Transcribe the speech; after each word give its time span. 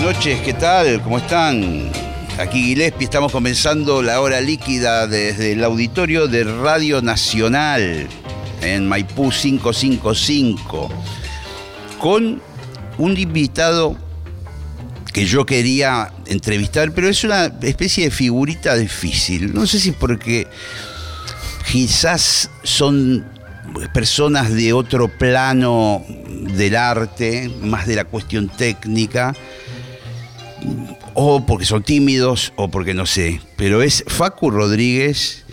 Buenas 0.00 0.16
noches, 0.16 0.40
¿qué 0.40 0.54
tal? 0.54 1.02
¿Cómo 1.02 1.18
están? 1.18 1.90
Aquí 2.38 2.62
Gillespie, 2.62 3.04
estamos 3.04 3.30
comenzando 3.30 4.00
la 4.00 4.22
hora 4.22 4.40
líquida 4.40 5.06
desde 5.06 5.52
el 5.52 5.62
auditorio 5.62 6.26
de 6.26 6.44
Radio 6.44 7.02
Nacional 7.02 8.08
en 8.62 8.88
Maipú 8.88 9.30
555 9.30 10.88
con 11.98 12.40
un 12.96 13.18
invitado 13.18 13.94
que 15.12 15.26
yo 15.26 15.44
quería 15.44 16.14
entrevistar, 16.24 16.92
pero 16.92 17.06
es 17.06 17.22
una 17.22 17.52
especie 17.60 18.04
de 18.04 18.10
figurita 18.10 18.76
difícil. 18.76 19.52
No 19.52 19.66
sé 19.66 19.78
si 19.78 19.92
porque 19.92 20.46
quizás 21.70 22.48
son 22.62 23.26
personas 23.92 24.50
de 24.50 24.72
otro 24.72 25.08
plano 25.08 26.02
del 26.56 26.74
arte, 26.74 27.50
más 27.60 27.86
de 27.86 27.96
la 27.96 28.04
cuestión 28.06 28.48
técnica, 28.48 29.34
o 31.14 31.44
porque 31.46 31.64
son 31.64 31.82
tímidos, 31.82 32.52
o 32.56 32.70
porque 32.70 32.94
no 32.94 33.06
sé. 33.06 33.40
Pero 33.56 33.82
es 33.82 34.04
Facu 34.06 34.50
Rodríguez 34.50 35.44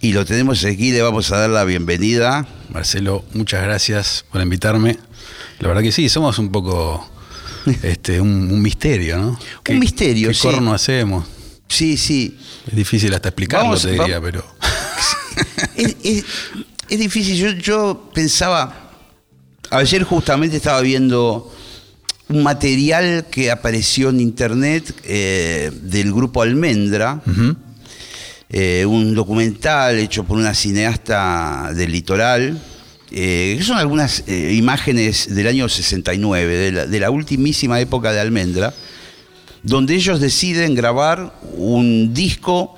y 0.00 0.12
lo 0.12 0.24
tenemos 0.24 0.64
aquí, 0.64 0.92
le 0.92 1.02
vamos 1.02 1.30
a 1.32 1.38
dar 1.38 1.50
la 1.50 1.64
bienvenida. 1.64 2.46
Marcelo, 2.70 3.24
muchas 3.34 3.62
gracias 3.62 4.24
por 4.30 4.40
invitarme. 4.42 4.98
La 5.60 5.68
verdad 5.68 5.82
que 5.82 5.92
sí, 5.92 6.08
somos 6.08 6.38
un 6.38 6.50
poco 6.50 7.08
este, 7.82 8.20
un, 8.20 8.60
misterio, 8.60 9.18
¿no? 9.18 9.38
un 9.70 9.78
misterio, 9.78 10.28
¿qué 10.28 10.34
sí. 10.34 10.42
corno 10.42 10.74
hacemos? 10.74 11.26
Sí, 11.68 11.96
sí. 11.96 12.38
Es 12.66 12.74
difícil 12.76 13.12
hasta 13.14 13.28
explicarlo, 13.30 13.66
Vamos- 13.68 13.82
te 13.82 13.92
diría, 13.92 14.20
pero. 14.20 14.44
Es, 15.76 15.96
es- 16.04 16.24
es 16.88 16.98
difícil. 16.98 17.36
Yo, 17.36 17.50
yo 17.52 18.10
pensaba. 18.14 18.80
Ayer 19.70 20.04
justamente 20.04 20.56
estaba 20.58 20.80
viendo 20.82 21.52
un 22.28 22.42
material 22.42 23.26
que 23.30 23.50
apareció 23.50 24.08
en 24.10 24.20
internet 24.20 24.94
eh, 25.04 25.70
del 25.82 26.12
grupo 26.12 26.42
Almendra. 26.42 27.22
Eh, 28.50 28.84
un 28.86 29.14
documental 29.14 29.98
hecho 29.98 30.24
por 30.24 30.38
una 30.38 30.54
cineasta 30.54 31.72
del 31.74 31.90
litoral. 31.92 32.58
eh, 33.10 33.54
que 33.58 33.64
son 33.64 33.78
algunas 33.78 34.24
imágenes 34.28 35.34
del 35.34 35.46
año 35.46 35.68
69, 35.68 36.56
de 36.56 36.72
la, 36.72 36.86
de 36.86 37.00
la 37.00 37.10
ultimísima 37.10 37.80
época 37.80 38.12
de 38.12 38.20
Almendra, 38.20 38.74
donde 39.62 39.94
ellos 39.94 40.20
deciden 40.20 40.74
grabar 40.74 41.38
un 41.56 42.12
disco 42.14 42.74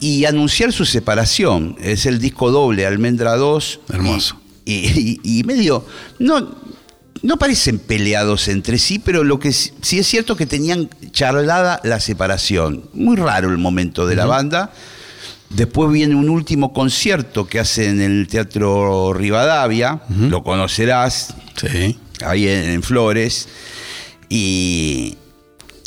y 0.00 0.24
anunciar 0.24 0.72
su 0.72 0.84
separación. 0.84 1.76
Es 1.80 2.06
el 2.06 2.18
disco 2.18 2.50
doble, 2.50 2.86
Almendra 2.86 3.36
2. 3.36 3.80
Hermoso. 3.92 4.40
Y, 4.64 5.20
y- 5.22 5.38
y 5.38 5.44
medio, 5.44 5.86
no, 6.18 6.54
no 7.26 7.36
parecen 7.38 7.78
peleados 7.78 8.48
entre 8.48 8.78
sí, 8.78 8.98
pero 8.98 9.24
lo 9.24 9.38
que 9.38 9.52
sí 9.52 9.98
es 9.98 10.06
cierto 10.06 10.36
que 10.36 10.46
tenían 10.46 10.88
charlada 11.12 11.80
la 11.84 12.00
separación. 12.00 12.88
Muy 12.94 13.16
raro 13.16 13.50
el 13.50 13.58
momento 13.58 14.06
de 14.06 14.16
la 14.16 14.26
banda. 14.26 14.70
Después 15.50 15.90
viene 15.92 16.14
un 16.16 16.28
último 16.28 16.72
concierto 16.72 17.46
que 17.46 17.60
hace 17.60 17.88
en 17.88 18.00
el 18.00 18.26
Teatro 18.28 19.12
Rivadavia, 19.12 20.00
lo 20.08 20.42
conocerás, 20.42 21.34
Sí. 21.56 21.98
ahí 22.24 22.48
en, 22.48 22.70
en 22.70 22.82
Flores. 22.82 23.48
Y, 24.28 25.16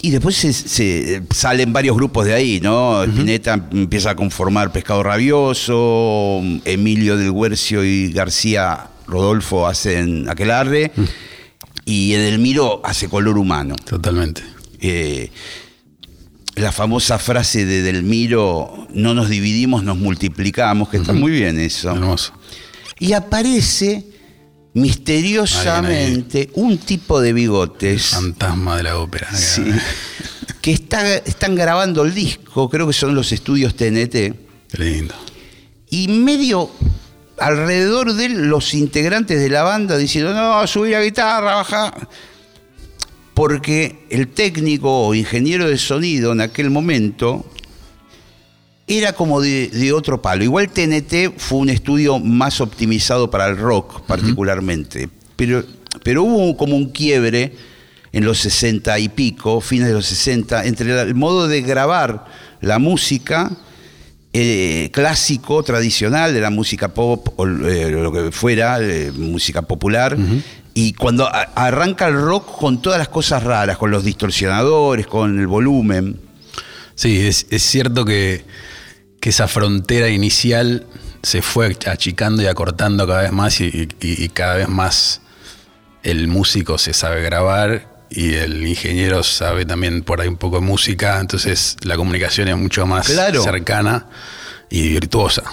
y 0.01 0.11
después 0.11 0.35
se, 0.37 0.53
se- 0.53 1.21
salen 1.33 1.73
varios 1.73 1.95
grupos 1.97 2.25
de 2.25 2.33
ahí, 2.33 2.59
¿no? 2.61 3.03
Spinetta 3.03 3.53
empieza 3.71 4.11
a 4.11 4.15
conformar 4.15 4.71
Pescado 4.71 5.03
Rabioso, 5.03 6.41
Emilio 6.65 7.17
del 7.17 7.31
Huercio 7.31 7.83
y 7.83 8.11
García 8.13 8.87
Rodolfo 9.07 9.67
hacen 9.67 10.29
Aquelarre, 10.29 10.91
y 11.89 12.13
Edelmiro 12.13 12.81
hace 12.83 13.09
Color 13.09 13.37
Humano. 13.37 13.75
Totalmente. 13.83 14.43
Eh, 14.79 15.31
la 16.55 16.71
famosa 16.71 17.17
frase 17.19 17.65
de 17.65 17.79
Edelmiro, 17.79 18.87
no 18.93 19.13
nos 19.13 19.29
dividimos, 19.29 19.83
nos 19.83 19.97
multiplicamos, 19.97 20.89
que 20.89 20.97
está 20.97 21.13
muy 21.13 21.31
bien 21.31 21.59
eso. 21.59 21.89
Hermoso. 21.91 22.33
Y 22.99 23.13
aparece 23.13 24.05
misteriosamente 24.73 26.49
un 26.55 26.77
tipo 26.77 27.21
de 27.21 27.33
bigotes 27.33 28.07
Fantasma 28.09 28.77
de 28.77 28.83
la 28.83 28.97
ópera. 28.99 29.31
sí, 29.35 29.63
que 30.61 30.71
está- 30.71 31.15
están 31.17 31.55
grabando 31.55 32.03
el 32.03 32.13
disco, 32.13 32.69
creo 32.69 32.85
que 32.87 32.93
son 32.93 33.15
los 33.15 33.31
estudios 33.31 33.75
TNT, 33.75 34.11
Qué 34.71 34.77
lindo. 34.77 35.15
y 35.89 36.07
medio 36.09 36.69
alrededor 37.39 38.13
de 38.13 38.25
él 38.25 38.47
los 38.47 38.73
integrantes 38.73 39.39
de 39.39 39.49
la 39.49 39.63
banda 39.63 39.97
diciendo, 39.97 40.33
no, 40.33 40.65
subí 40.67 40.91
la 40.91 41.03
guitarra, 41.03 41.55
baja. 41.55 41.93
Porque 43.33 44.05
el 44.09 44.27
técnico 44.29 45.07
o 45.07 45.15
ingeniero 45.15 45.69
de 45.69 45.77
sonido 45.77 46.33
en 46.33 46.41
aquel 46.41 46.69
momento 46.69 47.45
era 48.87 49.13
como 49.13 49.39
de, 49.39 49.67
de 49.69 49.93
otro 49.93 50.21
palo. 50.21 50.43
Igual 50.43 50.69
TNT 50.69 51.37
fue 51.37 51.59
un 51.59 51.69
estudio 51.69 52.19
más 52.19 52.59
optimizado 52.59 53.29
para 53.29 53.47
el 53.47 53.57
rock 53.57 54.01
particularmente, 54.01 55.09
pero, 55.35 55.63
pero 56.03 56.23
hubo 56.23 56.57
como 56.57 56.75
un 56.75 56.89
quiebre 56.89 57.53
en 58.11 58.25
los 58.25 58.39
60 58.39 58.97
y 58.99 59.09
pico, 59.09 59.61
fines 59.61 59.87
de 59.87 59.93
los 59.93 60.07
60, 60.07 60.65
entre 60.65 60.99
el 61.01 61.15
modo 61.15 61.47
de 61.47 61.61
grabar 61.61 62.25
la 62.61 62.79
música 62.79 63.51
eh, 64.33 64.89
clásico, 64.93 65.63
tradicional, 65.63 66.33
de 66.33 66.41
la 66.41 66.49
música 66.49 66.89
pop 66.89 67.29
o 67.37 67.47
eh, 67.47 67.89
lo 67.91 68.11
que 68.11 68.31
fuera, 68.31 68.77
eh, 68.81 69.11
música 69.15 69.61
popular. 69.63 70.17
Y 70.75 70.93
cuando 70.93 71.25
a- 71.27 71.49
arranca 71.55 72.07
el 72.07 72.13
rock 72.21 72.57
con 72.57 72.81
todas 72.81 72.99
las 72.99 73.07
cosas 73.09 73.43
raras, 73.43 73.77
con 73.77 73.91
los 73.91 74.03
distorsionadores, 74.03 75.07
con 75.07 75.39
el 75.39 75.47
volumen. 75.47 76.19
Sí, 76.95 77.25
es, 77.25 77.47
es 77.49 77.63
cierto 77.63 78.05
que, 78.05 78.45
que 79.19 79.29
esa 79.29 79.47
frontera 79.47 80.09
inicial 80.09 80.85
se 81.23 81.41
fue 81.41 81.75
achicando 81.87 82.41
y 82.43 82.45
acortando 82.45 83.05
cada 83.07 83.23
vez 83.23 83.31
más 83.31 83.59
y, 83.61 83.65
y- 83.99 84.23
y 84.23 84.29
cada 84.29 84.55
vez 84.55 84.69
más 84.69 85.21
el 86.03 86.27
músico 86.29 86.77
se 86.77 86.93
sabe 86.93 87.21
grabar 87.23 87.88
y 88.11 88.33
el 88.33 88.65
ingeniero 88.67 89.23
sabe 89.23 89.65
también 89.65 90.03
por 90.03 90.21
ahí 90.21 90.27
un 90.27 90.37
poco 90.37 90.57
de 90.57 90.65
música, 90.65 91.19
entonces 91.19 91.77
la 91.83 91.95
comunicación 91.95 92.47
es 92.47 92.57
mucho 92.57 92.85
más 92.85 93.07
Claro. 93.07 93.43
cercana 93.43 94.07
y 94.69 94.89
virtuosa. 94.89 95.43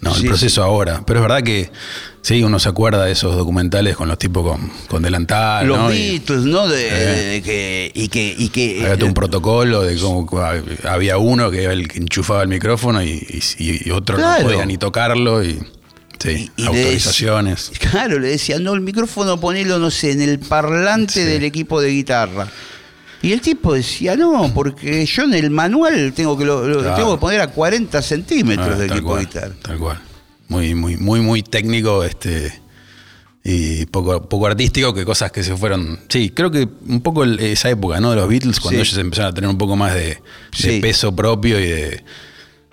¿no? 0.00 0.14
Sí, 0.14 0.22
el 0.22 0.28
proceso 0.28 0.62
ahora. 0.62 1.02
Pero 1.06 1.20
es 1.20 1.22
verdad 1.22 1.42
que 1.42 1.70
sí, 2.20 2.42
uno 2.42 2.58
se 2.58 2.68
acuerda 2.68 3.06
de 3.06 3.12
esos 3.12 3.34
documentales 3.34 3.96
con 3.96 4.08
los 4.08 4.18
tipos 4.18 4.44
con, 4.46 4.70
con 4.88 5.02
delantal. 5.02 5.66
los 5.66 5.78
¿no? 5.78 5.92
Y- 5.92 6.22
¿no? 6.28 6.68
De, 6.68 6.88
Eh. 6.88 7.30
de 7.32 7.42
que, 7.42 7.92
y 7.94 8.08
que. 8.08 8.34
Y 8.38 8.48
que 8.50 8.82
había 8.82 8.96
todo 8.98 9.06
un 9.06 9.14
protocolo 9.14 9.82
de 9.82 9.96
cómo 9.98 10.28
había 10.84 11.16
uno 11.16 11.50
que 11.50 11.64
era 11.64 11.72
el 11.72 11.88
que 11.88 11.98
enchufaba 11.98 12.42
el 12.42 12.48
micrófono 12.48 13.02
y, 13.02 13.26
y- 13.58 13.88
y 13.88 13.90
otro 13.90 14.16
Claro. 14.16 14.42
no 14.42 14.48
podía 14.50 14.66
ni 14.66 14.76
tocarlo 14.76 15.42
y 15.42 15.58
sí, 16.18 16.50
y 16.56 16.66
autorizaciones. 16.66 17.72
Claro, 17.78 18.18
le 18.18 18.28
decía, 18.28 18.58
no, 18.58 18.74
el 18.74 18.80
micrófono 18.80 19.38
ponelo, 19.40 19.78
no 19.78 19.90
sé, 19.90 20.12
en 20.12 20.22
el 20.22 20.38
parlante 20.38 21.12
Sí. 21.14 21.20
del 21.24 21.44
equipo 21.44 21.80
de 21.80 21.90
guitarra. 21.90 22.48
Y 23.22 23.32
el 23.32 23.40
tipo 23.40 23.72
decía, 23.74 24.14
no, 24.14 24.52
porque 24.54 25.04
yo 25.06 25.22
en 25.24 25.34
el 25.34 25.50
manual 25.50 26.12
tengo 26.14 26.36
que 26.36 26.44
lo, 26.44 26.66
lo 26.68 26.80
Claro. 26.80 26.96
tengo 26.96 27.14
que 27.16 27.20
poner 27.20 27.40
a 27.40 27.48
40 27.48 28.00
centímetros 28.02 28.68
Ah, 28.74 28.78
del 28.78 28.90
equipo 28.92 29.08
cual, 29.08 29.20
de 29.20 29.26
guitarra. 29.26 29.54
Tal 29.62 29.78
cual. 29.78 30.00
Muy, 30.48 30.74
muy, 30.74 30.96
muy, 30.96 31.20
muy 31.20 31.42
técnico, 31.42 32.04
este 32.04 32.60
y 33.48 33.86
poco, 33.86 34.28
poco 34.28 34.46
artístico, 34.48 34.92
que 34.92 35.04
cosas 35.04 35.30
que 35.30 35.44
se 35.44 35.56
fueron. 35.56 36.00
Sí, 36.08 36.30
creo 36.30 36.50
que 36.50 36.68
un 36.88 37.00
poco 37.00 37.24
esa 37.24 37.70
época, 37.70 38.00
¿no? 38.00 38.10
De 38.10 38.16
los 38.16 38.28
Beatles, 38.28 38.58
cuando 38.60 38.82
Sí. 38.82 38.88
ellos 38.90 38.98
empezaron 38.98 39.30
a 39.30 39.34
tener 39.34 39.48
un 39.48 39.56
poco 39.58 39.76
más 39.76 39.94
de, 39.94 40.00
de 40.04 40.18
Sí. 40.52 40.80
peso 40.80 41.14
propio 41.14 41.60
y 41.60 41.66
de 41.68 42.04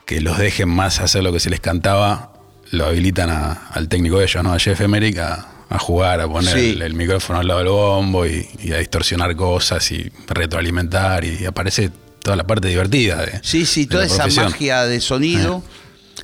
que 0.05 0.19
los 0.19 0.37
dejen 0.39 0.69
más 0.69 0.99
hacer 0.99 1.23
lo 1.23 1.31
que 1.31 1.39
se 1.39 1.49
les 1.51 1.59
cantaba, 1.59 2.32
lo 2.73 2.85
habilitan 2.85 3.29
a- 3.29 3.67
al 3.71 3.87
técnico 3.87 4.17
de 4.19 4.25
ellos, 4.25 4.43
¿no? 4.43 4.53
A 4.53 4.59
Jeff 4.59 4.79
Emerick 4.81 5.17
a, 5.19 5.47
a 5.69 5.79
jugar, 5.79 6.19
a 6.21 6.27
poner 6.27 6.53
Sí. 6.53 6.69
el, 6.71 6.81
el 6.81 6.93
micrófono 6.93 7.39
al 7.39 7.47
lado 7.47 7.59
del 7.59 7.69
bombo 7.69 8.25
y, 8.25 8.47
y 8.63 8.71
a 8.73 8.77
distorsionar 8.77 9.35
cosas 9.35 9.91
y 9.91 10.11
retroalimentar 10.27 11.23
y 11.23 11.45
aparece 11.45 11.89
toda 12.21 12.35
la 12.35 12.45
parte 12.45 12.67
divertida 12.67 13.25
de, 13.25 13.39
Sí, 13.43 13.65
sí, 13.65 13.85
de 13.85 13.91
toda 13.91 14.05
esa 14.05 14.27
magia 14.27 14.83
de 14.85 14.99
sonido 15.01 15.63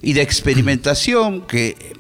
y 0.02 0.14
de 0.14 0.22
experimentación 0.22 1.42
que 1.48 1.98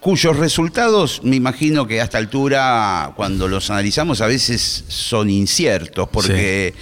cuyos 0.00 0.36
resultados, 0.36 1.20
me 1.24 1.36
imagino 1.36 1.86
que 1.86 2.00
a 2.00 2.04
esta 2.04 2.18
altura, 2.18 3.12
cuando 3.16 3.48
los 3.48 3.68
analizamos, 3.70 4.20
a 4.20 4.26
veces 4.26 4.84
son 4.88 5.28
inciertos, 5.28 6.08
porque 6.12 6.72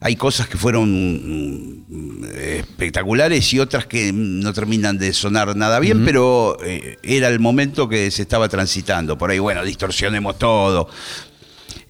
hay 0.00 0.16
cosas 0.16 0.48
que 0.48 0.58
fueron 0.58 1.84
mm, 1.88 2.24
espectaculares 2.36 3.52
y 3.52 3.58
otras 3.58 3.86
que 3.86 4.12
no 4.12 4.52
terminan 4.52 4.98
de 4.98 5.12
sonar 5.12 5.56
nada 5.56 5.80
bien, 5.80 6.04
pero 6.04 6.58
eh, 6.64 6.98
era 7.02 7.28
el 7.28 7.40
momento 7.40 7.88
que 7.88 8.10
se 8.10 8.22
estaba 8.22 8.48
transitando. 8.48 9.16
Por 9.16 9.30
ahí, 9.30 9.38
bueno, 9.38 9.64
distorsionemos 9.64 10.38
todo. 10.38 10.88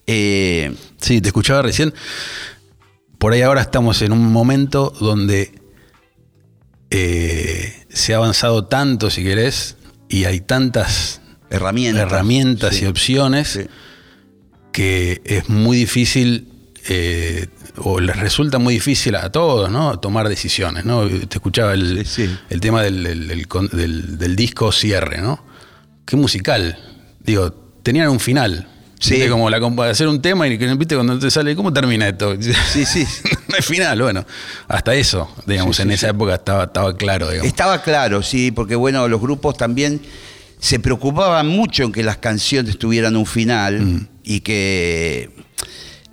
Eh, 0.06 0.74
sí, 0.98 1.20
te 1.20 1.28
escuchaba 1.28 1.62
recién. 1.62 1.92
Por 3.18 3.32
ahí 3.32 3.42
ahora 3.42 3.62
estamos 3.62 4.02
en 4.02 4.12
un 4.12 4.30
momento 4.30 4.92
donde 5.00 5.52
eh, 6.90 7.86
se 7.88 8.14
ha 8.14 8.18
avanzado 8.18 8.66
tanto, 8.66 9.10
si 9.10 9.24
querés, 9.24 9.76
y 10.08 10.24
hay 10.24 10.40
tantas 10.40 11.20
herramientas, 11.50 12.02
herramientas 12.02 12.82
y 12.82 12.86
opciones 12.86 13.68
que 14.72 15.22
es 15.24 15.48
muy 15.48 15.78
difícil 15.78 16.55
eh, 16.88 17.46
o 17.78 18.00
les 18.00 18.16
resulta 18.16 18.58
muy 18.58 18.74
difícil 18.74 19.16
a 19.16 19.30
todos, 19.30 19.70
¿no? 19.70 19.98
Tomar 19.98 20.28
decisiones, 20.28 20.84
¿no? 20.84 21.06
Te 21.08 21.36
escuchaba 21.36 21.74
el, 21.74 22.06
tema 22.60 22.82
del, 22.82 24.36
disco 24.36 24.72
cierre, 24.72 25.20
¿no? 25.20 25.44
Qué 26.04 26.16
musical. 26.16 26.78
Digo, 27.20 27.52
tenían 27.82 28.08
un 28.08 28.20
final. 28.20 28.68
Sí. 28.98 29.28
Como 29.28 29.50
la 29.50 29.60
de 29.60 29.90
hacer 29.90 30.08
un 30.08 30.22
tema 30.22 30.48
y 30.48 30.56
que 30.56 30.74
viste 30.74 30.94
cuando 30.94 31.18
te 31.18 31.30
sale, 31.30 31.54
¿cómo 31.54 31.72
termina 31.72 32.08
esto? 32.08 32.34
Sí, 32.40 32.86
sí. 32.86 33.04
no 33.48 33.56
hay 33.56 33.62
final, 33.62 34.00
bueno. 34.00 34.24
Hasta 34.68 34.94
eso, 34.94 35.30
digamos, 35.44 35.78
en 35.80 35.90
esa 35.90 36.08
época 36.08 36.36
estaba, 36.36 36.64
estaba 36.64 36.96
claro, 36.96 37.30
Estaba 37.30 37.82
claro, 37.82 38.22
sí, 38.22 38.52
porque 38.52 38.74
bueno, 38.74 39.06
los 39.08 39.20
grupos 39.20 39.56
también 39.56 40.00
se 40.58 40.80
preocupaban 40.80 41.46
mucho 41.46 41.82
en 41.84 41.92
que 41.92 42.02
las 42.02 42.16
canciones 42.16 42.78
tuvieran 42.78 43.16
un 43.16 43.26
final 43.26 43.80
mm. 43.80 44.08
y 44.24 44.40
que 44.40 45.45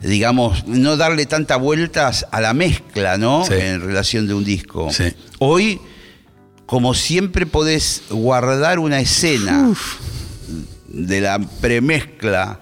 digamos, 0.03 0.67
no 0.67 0.97
darle 0.97 1.25
tantas 1.25 1.59
vueltas 1.59 2.25
a 2.31 2.41
la 2.41 2.53
mezcla, 2.53 3.17
¿no? 3.17 3.49
En 3.49 3.81
relación 3.81 4.27
de 4.27 4.33
un 4.33 4.43
disco. 4.43 4.89
Hoy, 5.39 5.79
como 6.65 6.93
siempre, 6.93 7.45
podés 7.45 8.03
guardar 8.09 8.79
una 8.79 8.99
escena 8.99 9.73
de 10.87 11.21
la 11.21 11.39
premezcla 11.39 12.59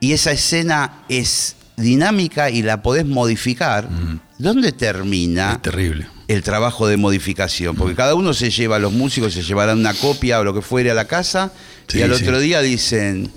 y 0.00 0.12
esa 0.12 0.32
escena 0.32 1.04
es 1.08 1.56
dinámica 1.76 2.50
y 2.50 2.62
la 2.62 2.82
podés 2.82 3.06
modificar. 3.06 3.88
¿Dónde 4.38 4.72
termina? 4.72 5.60
terrible. 5.62 6.08
El 6.28 6.42
trabajo 6.42 6.86
de 6.86 6.96
modificación, 6.96 7.74
porque 7.74 7.96
cada 7.96 8.14
uno 8.14 8.32
se 8.34 8.50
lleva, 8.50 8.78
los 8.78 8.92
músicos 8.92 9.34
se 9.34 9.42
llevarán 9.42 9.80
una 9.80 9.94
copia 9.94 10.38
o 10.38 10.44
lo 10.44 10.54
que 10.54 10.62
fuere 10.62 10.90
a 10.90 10.94
la 10.94 11.06
casa 11.06 11.52
y 11.92 12.02
al 12.02 12.12
otro 12.12 12.38
día 12.38 12.60
dicen, 12.62 13.30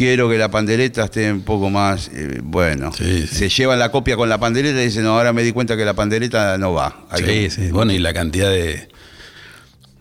quiero 0.00 0.30
que 0.30 0.38
la 0.38 0.50
pandereta 0.50 1.04
esté 1.04 1.30
un 1.30 1.42
poco 1.42 1.68
más, 1.68 2.08
eh, 2.14 2.40
bueno, 2.42 2.90
se 2.90 3.48
llevan 3.50 3.78
la 3.78 3.90
copia 3.90 4.16
con 4.16 4.30
la 4.30 4.38
pandereta 4.38 4.80
y 4.80 4.86
dicen, 4.86 5.04
no, 5.04 5.10
ahora 5.10 5.34
me 5.34 5.42
di 5.42 5.52
cuenta 5.52 5.76
que 5.76 5.84
la 5.84 5.92
pandereta 5.92 6.56
no 6.56 6.72
va. 6.72 7.04
sí, 7.18 7.50
sí, 7.50 7.70
bueno, 7.70 7.92
y 7.92 7.98
la 7.98 8.14
cantidad 8.14 8.48
de, 8.48 8.88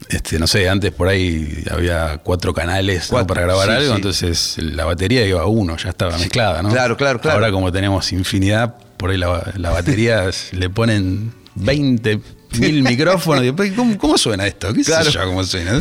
este, 0.07 0.39
no 0.39 0.47
sé, 0.47 0.69
antes 0.69 0.93
por 0.93 1.09
ahí 1.09 1.65
había 1.69 2.21
cuatro 2.23 2.53
canales 2.53 3.09
para 3.09 3.41
grabar 3.41 3.71
algo, 3.71 3.93
entonces 3.93 4.55
la 4.59 4.85
batería 4.85 5.25
iba 5.25 5.41
a 5.41 5.47
uno, 5.47 5.75
ya 5.75 5.89
estaba 5.89 6.17
mezclada, 6.17 6.63
¿no? 6.63 6.69
Claro, 6.69 6.95
claro, 6.95 7.19
claro. 7.19 7.35
Ahora 7.35 7.51
como 7.51 7.69
tenemos 7.69 8.13
infinidad, 8.13 8.75
por 8.95 9.09
ahí 9.09 9.17
la, 9.17 9.51
la 9.57 9.71
batería 9.71 10.29
le 10.53 10.69
ponen 10.69 11.33
20 11.55 12.21
mil 12.57 12.83
micrófonos. 12.83 13.43
¿cómo, 13.75 13.97
¿cómo, 13.97 14.17
suena 14.17 14.47
esto? 14.47 14.73
¿Qué 14.73 14.81
sé 14.85 15.11
yo 15.11 15.25
cómo 15.25 15.43
suena? 15.43 15.77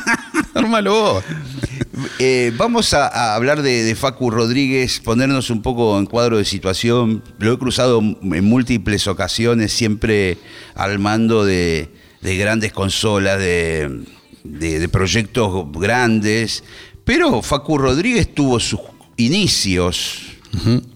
Normal 0.54 0.88
vos. 0.88 1.24
Eh, 2.18 2.52
vamos 2.56 2.94
a, 2.94 3.34
hablar 3.34 3.62
de, 3.62 3.94
Facu 3.94 4.30
Rodríguez, 4.30 5.00
ponernos 5.00 5.50
un 5.50 5.60
poco 5.60 5.98
en 5.98 6.06
cuadro 6.06 6.38
de 6.38 6.44
situación. 6.44 7.22
Lo 7.38 7.52
he 7.52 7.58
cruzado 7.58 8.00
en 8.00 8.44
múltiples 8.44 9.06
ocasiones, 9.06 9.72
siempre 9.72 10.38
al 10.74 10.98
mando 10.98 11.44
de, 11.44 11.90
grandes 12.22 12.72
consolas, 12.72 13.38
de, 13.38 14.88
proyectos 14.90 15.70
grandes. 15.72 16.64
Pero 17.04 17.42
Facu 17.42 17.78
Rodríguez 17.78 18.32
tuvo 18.34 18.58
sus 18.58 18.80
inicios. 19.16 20.22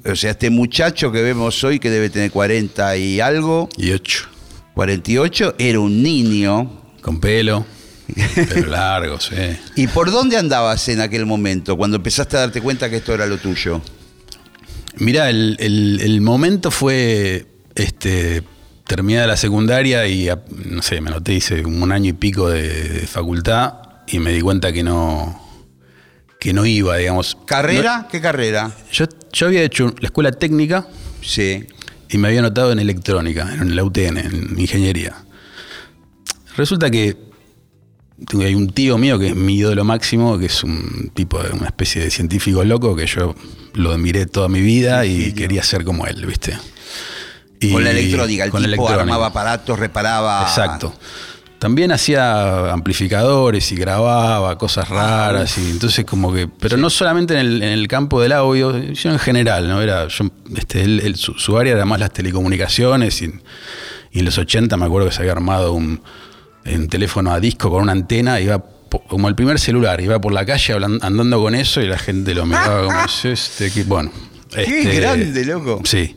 O 0.05 0.17
sea, 0.17 0.33
este 0.33 0.51
muchacho 0.51 1.13
que 1.13 1.23
vemos 1.23 1.63
hoy, 1.65 1.79
que 1.79 1.91
debe 1.91 2.11
tener 2.11 2.31
40 2.31 2.97
y 2.97 3.21
algo. 3.21 3.69
Y 3.77 3.93
8. 3.93 4.29
48, 4.75 5.55
era 5.59 5.81
un 5.81 6.03
niño. 6.03 6.71
Con 7.01 7.21
pelo. 7.21 7.65
Pero 8.35 8.67
largo, 8.71 9.21
sí. 9.21 9.35
¿Y 9.77 9.87
por 9.89 10.11
dónde 10.11 10.37
andabas 10.37 10.89
en 10.89 11.01
aquel 11.01 11.27
momento, 11.27 11.77
cuando 11.77 11.97
empezaste 11.97 12.37
a 12.37 12.41
darte 12.41 12.61
cuenta 12.61 12.89
que 12.89 12.97
esto 12.97 13.15
era 13.15 13.27
lo 13.27 13.39
tuyo? 13.39 13.81
Mira, 14.99 15.29
el, 15.29 16.21
momento 16.23 16.71
fue 16.71 17.47
este, 17.75 18.43
terminada 18.87 19.27
la 19.27 19.37
secundaria 19.37 20.07
y, 20.07 20.29
no 20.65 20.83
sé, 20.83 21.01
me 21.01 21.11
noté, 21.11 21.35
hice 21.35 21.65
un 21.67 21.93
año 21.93 22.11
y 22.11 22.13
pico 22.15 22.49
de, 22.49 23.07
facultad 23.07 23.75
y 24.07 24.19
me 24.21 24.33
di 24.33 24.41
cuenta 24.41 24.73
que 24.73 24.83
no, 24.83 25.39
que 26.41 26.55
no 26.55 26.65
iba, 26.65 26.97
digamos. 26.97 27.37
¿Carrera? 27.47 28.09
¿Qué 28.11 28.21
carrera? 28.21 28.71
Yo, 28.91 29.07
yo 29.33 29.49
había 29.49 29.63
hecho 29.63 29.95
la 30.01 30.07
escuela 30.07 30.33
técnica. 30.33 30.87
Sí. 31.21 31.67
Y 32.09 32.19
me 32.19 32.29
había 32.29 32.41
notado 32.41 32.73
en 32.73 32.79
electrónica, 32.79 33.53
en 33.53 33.75
la 33.75 33.85
UTN, 33.85 34.17
en 34.17 34.59
ingeniería. 34.59 35.15
Resulta 36.57 36.91
que 36.91 37.26
hay 38.41 38.55
un 38.55 38.71
tío 38.71 38.99
mío 38.99 39.19
que 39.19 39.29
es 39.29 39.37
mi 39.37 39.57
ídolo 39.57 39.85
máximo, 39.85 40.39
que 40.39 40.47
es 40.47 40.65
un 40.65 41.11
tipo 41.15 41.43
de 41.43 41.51
una 41.51 41.67
especie 41.67 42.03
de 42.03 42.11
científico 42.11 42.65
loco 42.65 42.97
que 42.97 43.07
yo 43.07 43.35
lo 43.75 43.93
admiré 43.93 44.27
toda 44.27 44.49
mi 44.49 44.61
vida 44.61 45.05
y 45.05 45.33
quería 45.33 45.63
ser 45.63 45.85
como 45.85 46.07
él, 46.07 46.25
¿viste? 46.25 46.57
con 47.73 47.85
la 47.85 47.91
electrónica, 47.91 48.45
el 48.45 48.53
tipo 48.53 48.89
armaba 48.89 49.27
aparatos, 49.27 49.79
reparaba. 49.79 50.43
Exacto. 50.43 50.95
También 51.59 51.91
hacía 51.91 52.71
amplificadores 52.71 53.73
y 53.73 53.77
grababa 53.77 54.59
cosas 54.59 54.89
raras 54.91 55.57
y 55.57 55.71
entonces 55.71 56.05
como 56.05 56.33
que, 56.33 56.49
pero 56.49 56.77
no 56.77 56.91
solamente 56.91 57.39
en 57.41 57.63
el, 57.63 57.89
campo 57.89 58.21
del 58.21 58.33
audio, 58.33 58.75
sino 58.95 59.15
en 59.15 59.19
general, 59.19 59.67
¿no? 59.67 59.81
Era, 59.81 60.07
yo, 60.09 60.27
este, 60.55 61.15
su, 61.15 61.57
área 61.57 61.73
era 61.73 61.87
más 61.87 61.99
las 61.99 62.13
telecomunicaciones 62.13 63.23
y, 63.23 63.33
y 64.13 64.19
en 64.19 64.25
los 64.27 64.37
80 64.37 64.77
me 64.77 64.85
acuerdo 64.85 65.09
que 65.09 65.15
se 65.15 65.23
había 65.23 65.33
armado 65.33 65.73
un, 65.73 66.03
en 66.67 66.89
teléfono 66.89 67.33
a 67.33 67.41
disco 67.41 67.71
con 67.71 67.83
una 67.83 67.93
antena, 67.93 68.41
iba 68.41 68.63
como 69.09 69.29
el 69.29 69.35
primer 69.35 69.59
celular, 69.59 70.01
iba 70.01 70.21
por 70.21 70.33
la 70.33 70.45
calle 70.47 70.75
andando 70.75 71.41
con 71.41 71.55
eso 71.55 71.81
y 71.81 71.87
la 71.87 71.99
gente 71.99 72.35
lo 72.35 72.47
miraba 72.47 72.85
como 72.85 72.99
este 73.33 73.85
bueno. 73.85 74.11
Qué 74.51 74.63
este, 74.63 74.95
grande, 75.01 75.45
loco. 75.45 75.81
Sí. 75.85 76.17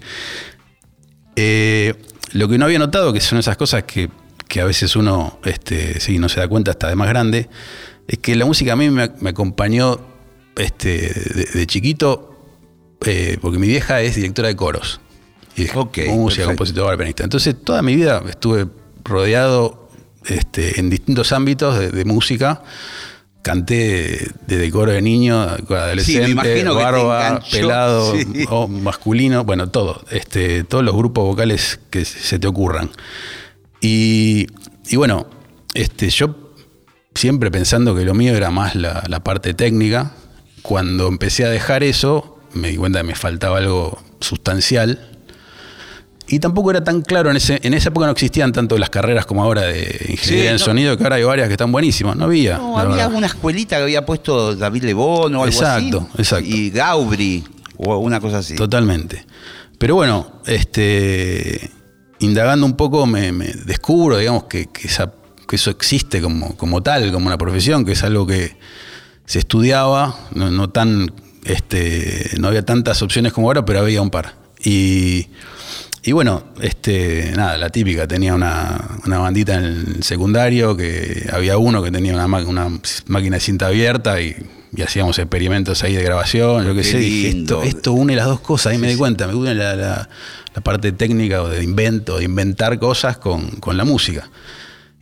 Eh, 1.35 1.93
lo 2.33 2.47
que 2.47 2.57
no 2.57 2.65
había 2.65 2.79
notado, 2.79 3.11
que 3.11 3.21
son 3.21 3.39
esas 3.39 3.57
cosas 3.57 3.83
que, 3.83 4.09
a 4.59 4.65
veces 4.65 4.95
uno 4.95 5.39
este, 5.45 5.99
sí, 5.99 6.19
no 6.19 6.29
se 6.29 6.39
da 6.39 6.47
cuenta 6.47 6.71
hasta 6.71 6.89
de 6.89 6.95
más 6.95 7.09
grande, 7.09 7.49
es 8.07 8.19
que 8.19 8.35
la 8.35 8.45
música 8.45 8.73
a 8.73 8.75
mí 8.75 8.89
me, 8.89 9.03
acompañó 9.03 9.99
este, 10.55 11.11
de, 11.53 11.67
chiquito, 11.67 12.37
eh, 13.05 13.37
porque 13.41 13.57
mi 13.57 13.67
vieja 13.67 14.01
es 14.01 14.15
directora 14.15 14.47
de 14.47 14.55
coros. 14.55 15.01
Y 15.55 15.67
música, 16.09 16.45
compositora, 16.45 16.95
pianista. 16.95 17.23
Entonces, 17.23 17.55
toda 17.61 17.81
mi 17.81 17.95
vida 17.95 18.23
estuve 18.29 18.67
rodeado 19.03 19.78
este, 20.25 20.79
en 20.79 20.89
distintos 20.89 21.31
ámbitos 21.31 21.91
de, 21.91 22.05
música. 22.05 22.61
Canté 23.41 24.29
desde 24.47 24.69
coro 24.69 24.91
de 24.91 25.01
niño, 25.01 25.39
adolescente, 25.39 26.63
barba, 26.65 27.41
pelado, 27.49 28.13
o 28.49 28.67
masculino, 28.67 29.45
bueno, 29.45 29.69
todo. 29.69 30.03
Este, 30.11 30.63
todos 30.65 30.83
los 30.83 30.95
grupos 30.95 31.23
vocales 31.23 31.79
que 31.89 32.03
se 32.03 32.37
te 32.37 32.47
ocurran. 32.47 32.89
Y, 33.81 34.47
bueno, 34.93 35.27
este, 35.73 36.09
yo 36.09 36.53
siempre 37.15 37.49
pensando 37.49 37.95
que 37.95 38.03
lo 38.03 38.13
mío 38.13 38.35
era 38.35 38.51
más 38.51 38.75
la, 38.75 39.03
la 39.07 39.23
parte 39.23 39.53
técnica, 39.53 40.11
cuando 40.61 41.07
empecé 41.07 41.45
a 41.45 41.49
dejar 41.49 41.83
eso, 41.83 42.39
me 42.53 42.69
di 42.69 42.77
cuenta 42.77 42.99
que 42.99 43.07
me 43.07 43.15
faltaba 43.15 43.57
algo 43.57 44.03
sustancial 44.19 45.09
y 46.29 46.39
tampoco 46.39 46.69
era 46.69 46.83
tan 46.83 47.01
claro, 47.01 47.31
en, 47.31 47.37
ese, 47.37 47.59
en 47.63 47.73
esa 47.73 47.89
época 47.89 48.05
no 48.05 48.11
existían 48.11 48.51
tanto 48.51 48.77
las 48.77 48.91
carreras 48.91 49.25
como 49.25 49.43
ahora 49.43 49.63
de 49.63 50.05
ingeniería 50.09 50.51
en 50.51 50.59
sonido, 50.59 50.95
que 50.95 51.03
ahora 51.03 51.15
hay 51.15 51.23
varias 51.23 51.47
que 51.47 51.53
están 51.53 51.71
buenísimas, 51.71 52.15
no 52.15 52.25
había. 52.25 52.57
No, 52.57 52.77
había 52.77 53.07
una 53.07 53.25
escuelita 53.25 53.77
que 53.77 53.83
había 53.83 54.05
puesto 54.05 54.55
David 54.55 54.83
Lebón 54.83 55.33
o 55.35 55.43
algo 55.43 55.45
exacto, 55.45 56.07
así. 56.13 56.21
Exacto, 56.21 56.45
Y 56.47 56.69
Gaubri, 56.69 57.43
o 57.77 57.97
una 57.97 58.19
cosa 58.19 58.39
así. 58.39 58.55
Totalmente. 58.55 59.25
Pero 59.79 59.95
bueno, 59.95 60.41
este, 60.45 61.71
indagando 62.19 62.67
un 62.67 62.73
poco 62.73 63.07
me, 63.07 63.31
descubro, 63.31 64.17
digamos, 64.17 64.43
que, 64.43 64.67
que, 64.67 64.87
eso 64.87 65.71
existe 65.71 66.21
como, 66.21 66.55
como 66.57 66.83
tal, 66.83 67.11
como 67.11 67.25
una 67.25 67.39
profesión, 67.39 67.85
que 67.85 67.93
es 67.93 68.03
algo 68.03 68.27
que 68.27 68.55
se 69.25 69.39
estudiaba, 69.39 70.15
no, 70.35 70.51
no 70.51 70.69
tan, 70.69 71.11
este, 71.43 72.31
no 72.39 72.49
había 72.49 72.63
tantas 72.63 73.01
opciones 73.01 73.33
como 73.33 73.47
ahora, 73.47 73.65
pero 73.65 73.79
había 73.79 74.01
un 74.01 74.11
par. 74.11 74.35
Y 74.63 75.29
y 76.03 76.11
bueno, 76.11 76.43
este, 76.61 77.31
nada, 77.35 77.57
la 77.57 77.69
típica, 77.69 78.07
tenía 78.07 78.33
una, 78.33 78.99
una 79.05 79.19
bandita 79.19 79.55
en 79.55 79.63
el 79.65 80.03
secundario, 80.03 80.75
que 80.77 81.27
había 81.31 81.57
uno 81.57 81.83
que 81.83 81.91
tenía 81.91 82.13
una, 82.13 82.25
una 82.25 82.79
máquina 83.07 83.35
de 83.37 83.41
cinta 83.41 83.67
abierta 83.67 84.21
y, 84.21 84.35
y 84.75 84.81
hacíamos 84.81 85.19
experimentos 85.19 85.83
ahí 85.83 85.95
de 85.95 86.03
grabación, 86.03 86.65
yo 86.65 86.73
qué 86.75 86.83
sé, 86.83 86.97
dije, 86.99 87.29
esto, 87.39 87.63
esto 87.63 87.93
une 87.93 88.15
las 88.15 88.27
dos 88.27 88.39
cosas, 88.39 88.71
ahí 88.73 88.77
me 88.77 88.87
di 88.87 88.95
cuenta, 88.95 89.27
me 89.27 89.35
une 89.35 89.53
la, 89.55 89.75
la- 89.75 90.09
la 90.55 90.61
parte 90.61 90.91
técnica 90.91 91.43
o 91.43 91.47
de 91.49 91.63
invento, 91.63 92.17
de 92.17 92.23
inventar 92.23 92.79
cosas 92.79 93.17
con, 93.19 93.51
con 93.59 93.77
la 93.77 93.85
música. 93.85 94.29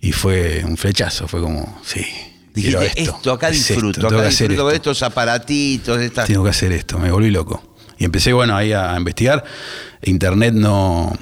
Y 0.02 0.12
fue 0.12 0.62
un 0.66 0.76
flechazo, 0.76 1.28
fue 1.30 1.40
como, 1.40 1.80
sí, 1.86 2.06
Dijiste, 2.54 2.86
esto. 2.88 3.16
esto, 3.18 3.32
acá 3.32 3.50
es 3.50 3.58
esto, 3.62 3.74
disfruto, 3.76 4.08
acá 4.08 4.24
disfruto 4.28 4.64
con 4.64 4.74
esto. 4.74 4.92
estos 4.92 5.04
aparatitos, 5.04 6.02
estas... 6.02 6.28
Tengo 6.28 6.44
que 6.44 6.50
hacer 6.50 6.72
esto, 6.74 7.00
me 7.00 7.12
volví 7.12 7.32
loco. 7.32 7.77
Y 7.98 8.06
empecé, 8.06 8.34
bueno, 8.34 8.56
ahí 8.56 8.74
a, 8.74 8.94
a 8.94 8.98
investigar. 8.98 9.44
Internet 10.04 10.54
no, 10.54 11.18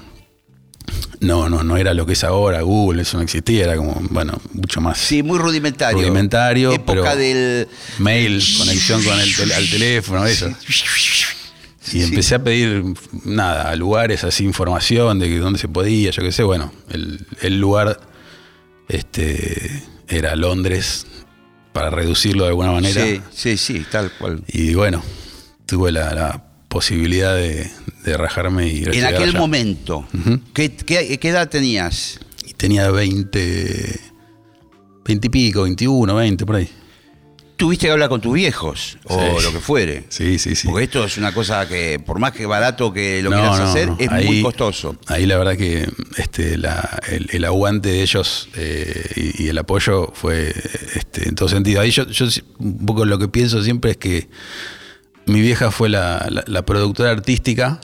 no, 1.22 1.50
no, 1.50 1.64
no 1.64 1.78
era 1.78 1.94
lo 1.94 2.06
que 2.06 2.14
es 2.14 2.24
ahora, 2.24 2.62
Google, 2.62 3.02
eso 3.02 3.18
no 3.18 3.24
existía, 3.24 3.64
era 3.64 3.76
como, 3.78 3.96
bueno, 4.10 4.34
mucho 4.54 4.82
más 4.82 4.98
Sí, 4.98 5.24
muy 5.24 5.40
rudimentario. 5.40 6.00
rudimentario. 6.00 6.72
Época 6.72 7.02
pero 7.04 7.16
del... 7.16 7.68
Mail, 8.00 8.44
conexión 8.58 9.04
con 9.04 9.20
el 9.20 9.34
tel- 9.36 9.52
al 9.54 9.70
teléfono, 9.70 10.26
eso. 10.26 10.50
Y 11.94 12.02
empecé 12.02 12.36
a 12.36 12.44
pedir, 12.44 12.84
nada, 13.26 13.70
a 13.70 13.76
lugares 13.76 14.24
así, 14.24 14.44
información 14.44 15.20
de 15.20 15.30
que 15.30 15.38
dónde 15.38 15.60
se 15.60 15.68
podía, 15.68 16.10
yo 16.12 16.24
qué 16.24 16.32
sé. 16.32 16.42
Bueno, 16.44 16.74
el, 16.90 17.26
el 17.42 17.60
lugar 17.60 18.00
este, 18.88 19.84
era 20.08 20.36
Londres, 20.36 21.06
para 21.74 21.90
reducirlo 21.90 22.44
de 22.44 22.50
alguna 22.50 22.72
manera. 22.72 23.04
Sí, 23.04 23.22
sí, 23.34 23.58
sí, 23.58 23.86
tal 23.92 24.12
cual. 24.18 24.44
Y 24.48 24.74
bueno, 24.74 25.04
tuve 25.66 25.92
la, 25.92 26.14
la 26.16 26.45
posibilidad 26.76 27.34
de, 27.34 27.72
de 28.04 28.18
rajarme 28.18 28.68
y 28.68 28.84
En 28.84 29.06
aquel 29.06 29.30
allá. 29.30 29.40
momento, 29.40 30.06
¿qué, 30.54 30.76
qué, 30.76 31.18
qué 31.18 31.30
edad 31.30 31.48
tenías? 31.48 32.20
Tenía 32.58 32.92
20, 32.92 34.00
20 35.06 35.28
y 35.28 35.30
pico, 35.30 35.64
21, 35.64 36.14
20, 36.16 36.46
por 36.46 36.58
ahí. 36.58 36.70
Tuviste 37.56 37.86
que 37.88 37.94
hablar 37.94 38.10
con 38.10 38.20
tus 38.20 38.34
viejos 38.34 38.98
o 39.06 39.18
Sí. 39.40 39.44
lo 39.46 39.54
que 39.54 39.60
fuere. 39.62 40.04
Sí, 40.10 40.38
sí, 40.38 40.54
sí. 40.54 40.68
Porque 40.68 40.84
esto 40.84 41.06
es 41.06 41.18
una 41.18 41.34
cosa 41.34 41.66
que, 41.66 41.98
por 42.06 42.20
más 42.20 42.34
que 42.34 42.46
barato 42.46 42.92
que 42.92 43.22
lo 43.24 43.30
No, 43.30 43.38
quieras 43.38 43.58
no, 43.60 43.64
hacer, 43.70 43.88
no. 43.88 43.98
es 43.98 44.10
Ahí- 44.12 44.26
muy 44.26 44.42
costoso. 44.42 44.98
Ahí 45.08 45.26
la 45.26 45.38
verdad 45.38 45.56
que 45.56 45.88
este, 46.18 46.58
la- 46.58 47.00
el, 47.10 47.30
el 47.32 47.46
aguante 47.46 47.88
de 47.88 48.02
ellos 48.02 48.50
eh, 48.58 49.32
y, 49.38 49.44
y 49.46 49.48
el 49.48 49.58
apoyo 49.58 50.12
fue 50.14 50.54
este, 50.96 51.30
en 51.30 51.36
todo 51.36 51.48
sentido. 51.48 51.80
Ahí 51.80 51.92
yo, 51.92 52.04
un 52.60 52.86
poco 52.86 53.06
lo 53.06 53.18
que 53.18 53.30
pienso 53.30 53.64
siempre 53.64 53.92
es 53.92 53.98
que 53.98 54.28
mi 55.28 55.42
vieja 55.42 55.72
fue 55.72 55.90
la, 55.90 56.28
la- 56.30 56.44
la 56.48 56.66
productora 56.66 57.12
artística 57.12 57.80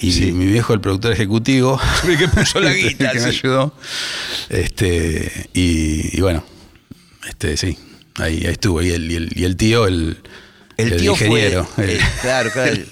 y 0.00 0.12
Sí. 0.12 0.32
mi 0.32 0.46
viejo 0.46 0.74
el 0.74 0.80
productor 0.80 1.12
ejecutivo. 1.12 1.80
El 2.06 2.18
que 2.18 2.28
puso 2.28 2.60
la 2.60 2.72
guita, 2.74 3.12
que 3.12 3.20
me 3.20 3.24
ayudó. 3.26 3.74
Este, 4.50 5.48
y, 5.54 6.16
y 6.16 6.20
bueno, 6.20 6.44
este, 7.28 7.56
sí, 7.56 7.78
ahí, 8.16 8.38
ahí 8.44 8.52
estuvo. 8.52 8.82
Y 8.82 8.90
el, 8.90 9.10
y 9.10 9.14
el, 9.16 9.30
y 9.34 9.44
el 9.44 9.56
tío, 9.56 9.86
el, 9.86 10.18
El, 10.76 10.96
tío 10.96 11.12
ingeniero. 11.12 11.64
fue, 11.64 11.94
el- 11.94 12.00
claro, 12.20 12.50
claro, 12.52 12.72
el, 12.72 12.86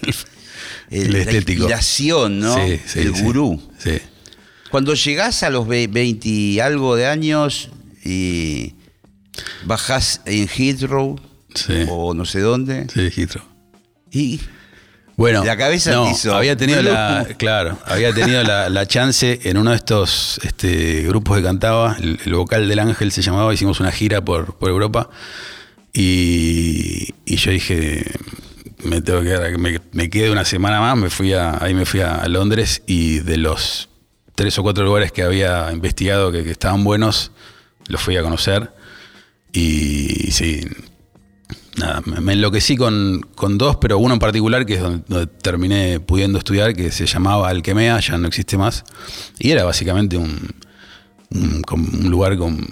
el 0.90 1.12
la 1.12 1.18
estético. 1.20 1.52
inspiración, 1.64 2.38
¿no? 2.40 2.54
Sí, 2.66 2.80
sí, 2.86 2.98
el 3.00 3.12
gurú. 3.12 3.60
Sí. 3.78 3.98
Cuando 4.70 4.94
llegás 4.94 5.42
a 5.42 5.50
los 5.50 5.68
ve- 5.68 5.86
20 5.88 6.28
y 6.28 6.60
algo 6.60 6.96
de 6.96 7.06
años 7.06 7.68
y 8.04 8.74
bajás 9.64 10.22
en 10.24 10.48
Heathrow 10.48 11.20
Sí. 11.54 11.84
o 11.90 12.14
no 12.14 12.24
sé 12.24 12.40
dónde, 12.40 12.86
Sí, 12.92 13.10
Heathrow. 13.14 13.44
Y 14.12 14.40
Bueno, 15.16 15.44
La 15.44 15.56
cabeza 15.56 15.92
no, 15.92 16.10
hizo 16.10 16.34
había 16.34 16.56
tenido 16.56 16.82
la, 16.82 17.26
claro, 17.38 17.78
había 17.86 18.12
tenido 18.12 18.42
la, 18.44 18.68
la 18.68 18.86
chance 18.86 19.40
en 19.44 19.56
uno 19.56 19.70
de 19.70 19.76
estos 19.76 20.38
este, 20.42 21.02
grupos 21.02 21.38
que 21.38 21.42
cantaba, 21.42 21.96
el, 21.98 22.18
el 22.24 22.34
vocal 22.34 22.68
del 22.68 22.78
Ángel 22.78 23.10
se 23.10 23.22
llamaba, 23.22 23.52
hicimos 23.52 23.80
una 23.80 23.90
gira 23.90 24.22
por, 24.22 24.56
por 24.56 24.70
Europa 24.70 25.08
y, 25.92 27.14
y 27.24 27.36
yo 27.36 27.50
dije, 27.50 28.04
me 28.84 29.00
tengo 29.00 29.20
que 29.20 29.26
quedar, 29.26 29.58
me, 29.58 29.80
me 29.92 30.10
quedé 30.10 30.30
una 30.30 30.44
semana 30.44 30.80
más, 30.80 30.96
me 30.96 31.10
fui 31.10 31.32
a, 31.32 31.62
ahí 31.62 31.74
me 31.74 31.84
fui 31.84 32.00
a, 32.00 32.26
Londres 32.28 32.82
y 32.86 33.18
de 33.20 33.36
los 33.36 33.88
tres 34.34 34.58
o 34.58 34.62
cuatro 34.62 34.84
lugares 34.84 35.12
que 35.12 35.22
había 35.22 35.70
investigado 35.72 36.32
que, 36.32 36.44
que 36.44 36.50
estaban 36.50 36.84
buenos, 36.84 37.32
los 37.88 38.00
fui 38.00 38.16
a 38.16 38.22
conocer 38.22 38.72
y, 39.52 40.30
sí, 40.32 40.66
Nada, 41.76 42.02
me, 42.04 42.34
enloquecí 42.34 42.76
con, 42.76 43.20
con 43.34 43.56
dos, 43.56 43.76
pero 43.76 43.98
uno 43.98 44.14
en 44.14 44.20
particular 44.20 44.66
que 44.66 44.74
es 44.74 44.80
donde, 44.80 45.02
donde 45.08 45.26
terminé 45.26 46.00
pudiendo 46.00 46.38
estudiar, 46.38 46.74
que 46.74 46.90
se 46.90 47.06
llamaba 47.06 47.48
Alquemea, 47.48 47.98
ya 48.00 48.18
no 48.18 48.28
existe 48.28 48.58
más. 48.58 48.84
Y 49.38 49.50
era 49.52 49.64
básicamente 49.64 50.18
un, 50.18 50.50
un, 51.30 52.10
lugar 52.10 52.36
con 52.36 52.66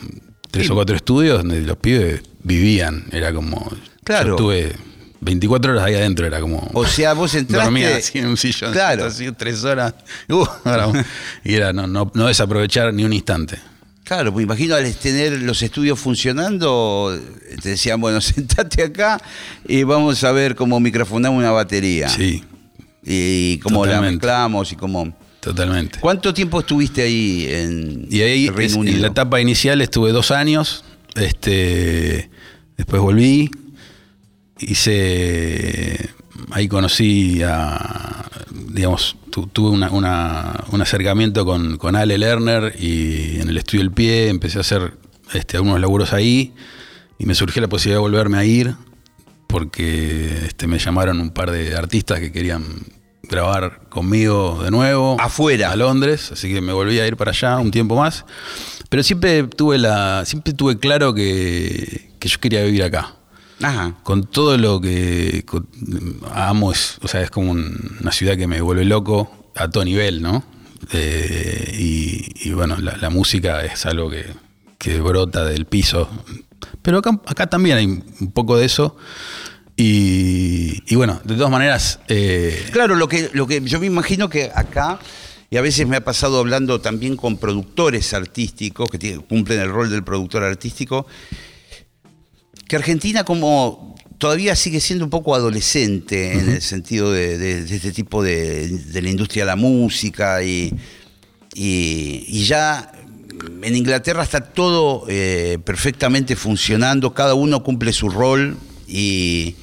tres 0.50 0.66
Sí. 0.66 0.72
o 0.72 0.74
cuatro 0.74 0.96
estudios 0.96 1.38
donde 1.38 1.62
los 1.62 1.76
pibes 1.76 2.22
vivían. 2.42 3.06
Era 3.10 3.32
como. 3.32 3.70
Claro. 4.04 4.28
Yo 4.28 4.34
estuve 4.34 4.76
24 5.20 5.72
horas 5.72 5.84
ahí 5.84 5.94
adentro, 5.94 6.26
era 6.26 6.40
como. 6.40 6.70
o 6.74 6.86
sea, 6.86 7.14
vos 7.14 7.34
entraste... 7.36 7.64
Dormía 7.64 7.96
así 7.96 8.18
en 8.18 8.26
un 8.26 8.36
sillón. 8.36 8.72
Claro. 8.72 9.06
Así 9.06 9.30
tres 9.32 9.64
horas. 9.64 9.94
Uh, 10.28 10.44
y 11.44 11.54
era 11.54 11.72
no, 11.72 11.86
no, 11.86 12.10
no 12.14 12.26
desaprovechar 12.26 12.92
ni 12.92 13.04
un 13.04 13.12
instante. 13.12 13.58
Claro, 14.10 14.32
me 14.32 14.42
imagino 14.42 14.74
al 14.74 14.92
tener 14.96 15.40
los 15.40 15.62
estudios 15.62 15.96
funcionando, 15.96 17.16
te 17.62 17.68
decían, 17.68 18.00
bueno, 18.00 18.20
sentate 18.20 18.82
acá 18.82 19.22
y 19.68 19.84
vamos 19.84 20.24
a 20.24 20.32
ver 20.32 20.56
cómo 20.56 20.80
microfonamos 20.80 21.38
una 21.38 21.52
batería. 21.52 22.08
Sí, 22.08 22.42
Y 23.04 23.58
cómo 23.58 23.86
la 23.86 24.00
mezclamos 24.00 24.72
y 24.72 24.74
cómo... 24.74 25.16
totalmente. 25.38 26.00
¿Cuánto 26.00 26.34
tiempo 26.34 26.58
estuviste 26.58 27.02
ahí 27.02 27.46
en 27.48 28.08
Y 28.10 28.20
ahí, 28.22 28.46
el 28.48 28.54
Reino 28.56 28.72
es- 28.72 28.76
Unido? 28.78 28.96
en 28.96 29.02
la 29.02 29.08
etapa 29.08 29.40
inicial 29.40 29.80
estuve 29.80 30.10
dos 30.10 30.32
años, 30.32 30.84
este, 31.14 32.30
después 32.76 33.00
volví, 33.00 33.48
hice, 34.58 36.10
ahí 36.50 36.66
conocí 36.66 37.42
a, 37.44 38.28
digamos, 38.68 39.16
tu- 39.30 39.46
tuve 39.46 39.70
una- 39.70 39.90
una- 39.90 40.64
un 40.72 40.80
acercamiento 40.82 41.44
con, 41.44 41.76
con 41.78 41.96
Ale 41.96 42.18
Lerner 42.18 42.74
y 42.78 43.40
en 43.40 43.48
el 43.48 43.56
estudio 43.56 43.82
El 43.82 43.90
Pie 43.92 44.28
empecé 44.28 44.58
a 44.58 44.60
hacer 44.62 44.94
este, 45.32 45.56
algunos 45.56 45.80
laburos 45.80 46.12
ahí 46.12 46.52
y 47.18 47.26
me 47.26 47.34
surgió 47.34 47.60
la 47.62 47.68
posibilidad 47.68 47.96
de 47.98 48.00
volverme 48.02 48.38
a 48.38 48.44
ir 48.44 48.74
porque 49.46 50.44
este, 50.46 50.66
me 50.66 50.78
llamaron 50.78 51.20
un 51.20 51.30
par 51.30 51.50
de 51.50 51.76
artistas 51.76 52.20
que 52.20 52.30
querían 52.32 52.64
grabar 53.22 53.82
conmigo 53.88 54.60
de 54.62 54.70
nuevo. 54.70 55.16
Afuera. 55.20 55.70
A 55.72 55.76
Londres, 55.76 56.30
así 56.32 56.52
que 56.52 56.60
me 56.60 56.72
volví 56.72 56.98
a 57.00 57.06
ir 57.06 57.16
para 57.16 57.30
allá 57.32 57.58
un 57.58 57.70
tiempo 57.70 57.96
más. 57.96 58.24
Pero 58.88 59.02
siempre 59.04 59.44
tuve 59.44 59.78
la. 59.78 60.24
Siempre 60.24 60.52
tuve 60.52 60.78
claro 60.78 61.14
que, 61.14 62.10
que 62.18 62.28
yo 62.28 62.40
quería 62.40 62.62
vivir 62.64 62.82
acá. 62.82 63.14
Ajá. 63.62 63.94
Con 64.02 64.24
todo 64.24 64.56
lo 64.56 64.80
que 64.80 65.44
con- 65.46 65.68
amo, 66.32 66.72
es, 66.72 66.98
o 67.02 67.08
sea, 67.08 67.20
es 67.22 67.30
como 67.30 67.50
un- 67.50 67.98
una 68.00 68.12
ciudad 68.12 68.36
que 68.36 68.46
me 68.46 68.60
vuelve 68.60 68.84
loco 68.84 69.50
a 69.56 69.68
todo 69.68 69.84
nivel, 69.84 70.22
¿no? 70.22 70.42
Eh, 70.92 71.76
y, 71.78 72.48
y 72.48 72.52
bueno, 72.52 72.76
la, 72.78 72.96
la 72.96 73.10
música 73.10 73.62
es 73.64 73.84
algo 73.86 74.08
que, 74.10 74.24
que 74.78 75.00
brota 75.00 75.44
del 75.44 75.66
piso. 75.66 76.08
Pero 76.82 76.98
acá, 76.98 77.20
acá 77.26 77.46
también 77.48 77.76
hay 77.76 77.86
un 77.86 78.32
poco 78.32 78.56
de 78.56 78.64
eso. 78.64 78.96
Y, 79.76 80.82
y 80.92 80.94
bueno, 80.94 81.20
de 81.24 81.34
todas 81.36 81.50
maneras, 81.50 82.00
eh, 82.08 82.66
Claro, 82.72 82.96
lo 82.96 83.08
que, 83.08 83.30
lo 83.32 83.46
que 83.46 83.60
yo 83.62 83.80
me 83.80 83.86
imagino 83.86 84.28
que 84.28 84.50
acá, 84.54 84.98
y 85.48 85.56
a 85.56 85.62
veces 85.62 85.86
me 85.86 85.96
ha 85.96 86.04
pasado 86.04 86.38
hablando 86.38 86.80
también 86.80 87.16
con 87.16 87.38
productores 87.38 88.12
artísticos 88.12 88.88
que 88.90 88.98
tienen- 88.98 89.22
cumplen 89.22 89.60
el 89.60 89.70
rol 89.70 89.90
del 89.90 90.04
productor 90.04 90.44
artístico, 90.44 91.06
que 92.70 92.76
Argentina 92.76 93.24
como 93.24 93.96
todavía 94.18 94.54
sigue 94.54 94.78
siendo 94.80 95.04
un 95.04 95.10
poco 95.10 95.34
adolescente 95.34 96.34
en 96.34 96.50
el 96.50 96.62
sentido 96.62 97.10
de, 97.10 97.36
de- 97.36 97.64
de 97.64 97.76
este 97.76 97.90
tipo 97.90 98.22
de, 98.22 98.68
de 98.68 99.02
la 99.02 99.10
industria 99.10 99.42
de 99.42 99.46
la 99.48 99.56
música 99.56 100.40
y, 100.44 100.72
y- 101.52 102.24
y 102.28 102.44
ya 102.44 102.92
en 103.62 103.74
Inglaterra 103.74 104.22
está 104.22 104.40
todo 104.52 105.04
eh, 105.08 105.58
perfectamente 105.64 106.36
funcionando, 106.36 107.12
cada 107.12 107.34
uno 107.34 107.64
cumple 107.64 107.92
su 107.92 108.08
rol 108.08 108.56
y, 108.86 109.56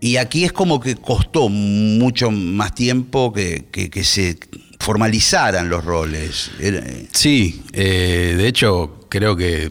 y 0.00 0.16
aquí 0.16 0.42
es 0.44 0.50
como 0.52 0.80
que 0.80 0.96
costó 0.96 1.48
mucho 1.48 2.32
más 2.32 2.74
tiempo 2.74 3.32
que, 3.32 3.66
que- 3.70 3.90
que 3.90 4.02
se 4.02 4.38
formalizaran 4.80 5.68
los 5.68 5.84
roles. 5.84 6.50
Era- 6.58 6.84
Sí, 7.12 7.62
eh, 7.72 8.34
de 8.36 8.48
hecho 8.48 9.06
creo 9.08 9.36
que 9.36 9.68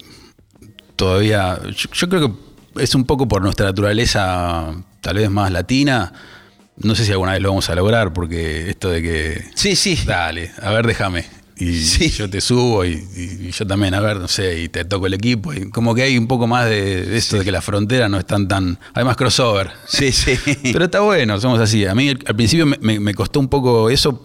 todavía, 0.97 1.59
yo, 1.63 1.89
yo 1.93 2.09
creo 2.09 2.27
que 2.75 2.83
es 2.83 2.93
un 2.95 3.05
poco 3.05 3.27
por 3.27 3.41
nuestra 3.41 3.67
naturaleza 3.67 4.73
tal 5.01 5.15
vez 5.15 5.29
más 5.29 5.51
latina, 5.51 6.11
no 6.77 6.93
sé 6.95 7.05
si 7.05 7.11
alguna 7.11 7.31
vez 7.31 7.41
lo 7.41 7.49
vamos 7.49 7.69
a 7.69 7.75
lograr, 7.75 8.11
porque 8.13 8.69
esto 8.69 8.89
de 8.89 9.01
que, 9.01 9.45
Sí, 9.55 9.75
sí. 9.75 9.97
dale, 10.05 10.51
a 10.61 10.71
ver, 10.71 10.85
déjame, 10.85 11.25
y 11.59 11.73
Sí. 11.81 12.09
yo 12.11 12.29
te 12.29 12.39
subo 12.41 12.85
y, 12.85 12.89
y- 13.15 13.47
y 13.47 13.51
yo 13.51 13.65
también, 13.65 13.93
a 13.95 13.99
ver, 13.99 14.17
no 14.17 14.27
sé, 14.27 14.59
y 14.59 14.69
te 14.69 14.85
toco 14.85 15.07
el 15.07 15.13
equipo, 15.15 15.53
y 15.53 15.69
como 15.71 15.95
que 15.95 16.03
hay 16.03 16.17
un 16.17 16.27
poco 16.27 16.45
más 16.45 16.65
de, 16.69 17.05
de 17.05 17.17
esto 17.17 17.37
de 17.39 17.45
que 17.45 17.51
las 17.51 17.63
fronteras 17.63 18.09
no 18.11 18.19
están 18.19 18.47
tan, 18.47 18.77
hay 18.93 19.03
más 19.03 19.15
crossover. 19.15 19.71
Sí, 19.87 20.11
sí. 20.11 20.37
Pero 20.71 20.85
está 20.85 20.99
bueno, 20.99 21.39
somos 21.39 21.59
así. 21.59 21.85
A 21.85 21.95
mí 21.95 22.09
al 22.09 22.35
principio 22.35 22.65
me, 22.67 22.77
me- 22.81 22.99
me 22.99 23.13
costó 23.15 23.39
un 23.39 23.47
poco 23.47 23.89
eso 23.89 24.23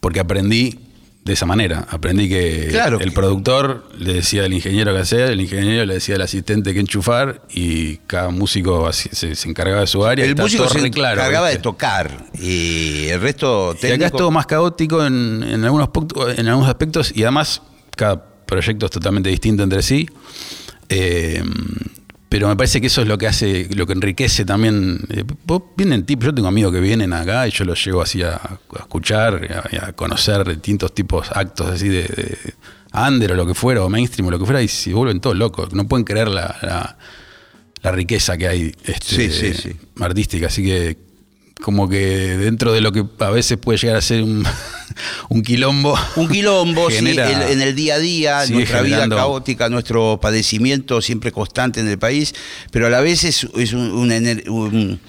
porque 0.00 0.20
aprendí 0.20 0.78
de 1.26 1.32
esa 1.32 1.44
manera. 1.44 1.86
Aprendí 1.90 2.28
que 2.28 2.68
Claro 2.70 2.98
el 3.00 3.08
que- 3.08 3.14
productor 3.14 3.84
le 3.98 4.14
decía 4.14 4.44
al 4.44 4.52
ingeniero 4.54 4.94
qué 4.94 5.00
hacer, 5.00 5.30
el 5.32 5.40
ingeniero 5.40 5.84
le 5.84 5.94
decía 5.94 6.14
al 6.14 6.22
asistente 6.22 6.72
qué 6.72 6.80
enchufar 6.80 7.42
y 7.50 7.96
cada 8.06 8.30
músico 8.30 8.86
así 8.86 9.08
se, 9.12 9.34
se 9.34 9.48
encargaba 9.48 9.80
de 9.80 9.86
su 9.88 10.04
área. 10.06 10.24
El 10.24 10.36
músico 10.36 10.68
se 10.68 10.90
claro, 10.90 11.20
encargaba 11.20 11.48
de 11.48 11.58
tocar 11.58 12.26
y 12.40 13.08
el 13.08 13.20
resto 13.20 13.72
Y 13.74 13.76
acá 13.78 13.86
es 13.86 13.98
técnico. 13.98 14.16
todo 14.18 14.30
más 14.30 14.46
caótico 14.46 15.04
en, 15.04 15.42
en 15.42 15.64
algunos, 15.64 15.88
en 16.38 16.46
algunos 16.48 16.68
aspectos 16.68 17.12
y 17.14 17.22
además 17.24 17.60
cada 17.96 18.24
proyecto 18.46 18.86
es 18.86 18.92
totalmente 18.92 19.28
distinto 19.28 19.64
entre 19.64 19.82
sí. 19.82 20.08
Eh, 20.88 21.42
pero 22.36 22.48
me 22.48 22.56
parece 22.56 22.82
que 22.82 22.88
eso 22.88 23.00
es 23.00 23.08
lo 23.08 23.16
que 23.16 23.26
hace, 23.26 23.66
lo 23.74 23.86
que 23.86 23.94
enriquece 23.94 24.44
también. 24.44 25.00
eh, 25.08 25.24
vos 25.46 25.62
vienen 25.74 26.04
tipos, 26.04 26.26
yo 26.26 26.34
tengo 26.34 26.48
amigos 26.48 26.70
que 26.70 26.80
vienen 26.80 27.14
acá 27.14 27.48
y 27.48 27.50
yo 27.50 27.64
los 27.64 27.82
llevo 27.82 28.02
así 28.02 28.22
a, 28.22 28.34
a 28.36 28.58
escuchar 28.78 29.48
y 29.72 29.76
a, 29.76 29.86
a 29.88 29.92
conocer 29.94 30.46
distintos 30.46 30.94
tipos, 30.94 31.28
actos 31.32 31.66
así 31.70 31.88
de, 31.88 32.02
de 32.02 32.38
under 32.92 33.32
o 33.32 33.34
lo 33.36 33.46
que 33.46 33.54
fuera, 33.54 33.82
o 33.82 33.88
mainstream 33.88 34.28
o 34.28 34.30
lo 34.30 34.38
que 34.38 34.44
fuera, 34.44 34.60
y 34.60 34.68
se 34.68 34.92
vuelven 34.92 35.18
todos 35.20 35.34
locos. 35.34 35.72
No 35.72 35.88
pueden 35.88 36.04
creer 36.04 36.28
la, 36.28 36.54
la- 36.60 36.98
la 37.82 37.92
riqueza 37.92 38.36
que 38.36 38.48
hay 38.48 38.74
este, 38.84 39.30
Sí, 39.30 39.30
sí, 39.30 39.54
sí. 39.54 39.76
artística. 40.00 40.48
Así 40.48 40.62
que 40.62 40.98
como 41.62 41.88
que 41.88 42.36
dentro 42.36 42.72
de 42.72 42.80
lo 42.80 42.92
que 42.92 43.04
a 43.20 43.30
veces 43.30 43.58
puede 43.58 43.78
llegar 43.78 43.96
a 43.96 44.00
ser 44.02 44.22
un, 44.22 44.44
un 45.28 45.42
quilombo. 45.42 45.98
Un 46.16 46.28
quilombo, 46.28 46.90
sí, 46.90 46.96
genera- 46.96 47.46
el- 47.46 47.52
en 47.52 47.62
el 47.62 47.74
día 47.74 47.94
a 47.94 47.98
día, 47.98 48.46
nuestra 48.50 48.82
vida 48.82 49.08
caótica, 49.08 49.68
nuestro 49.68 50.18
padecimiento 50.20 51.00
siempre 51.00 51.32
constante 51.32 51.80
en 51.80 51.88
el 51.88 51.98
país, 51.98 52.34
pero 52.70 52.86
a 52.86 52.90
la 52.90 53.00
vez 53.00 53.24
es, 53.24 53.46
es 53.56 53.72
un- 53.72 53.90
una, 53.92 54.16
un- 54.48 55.00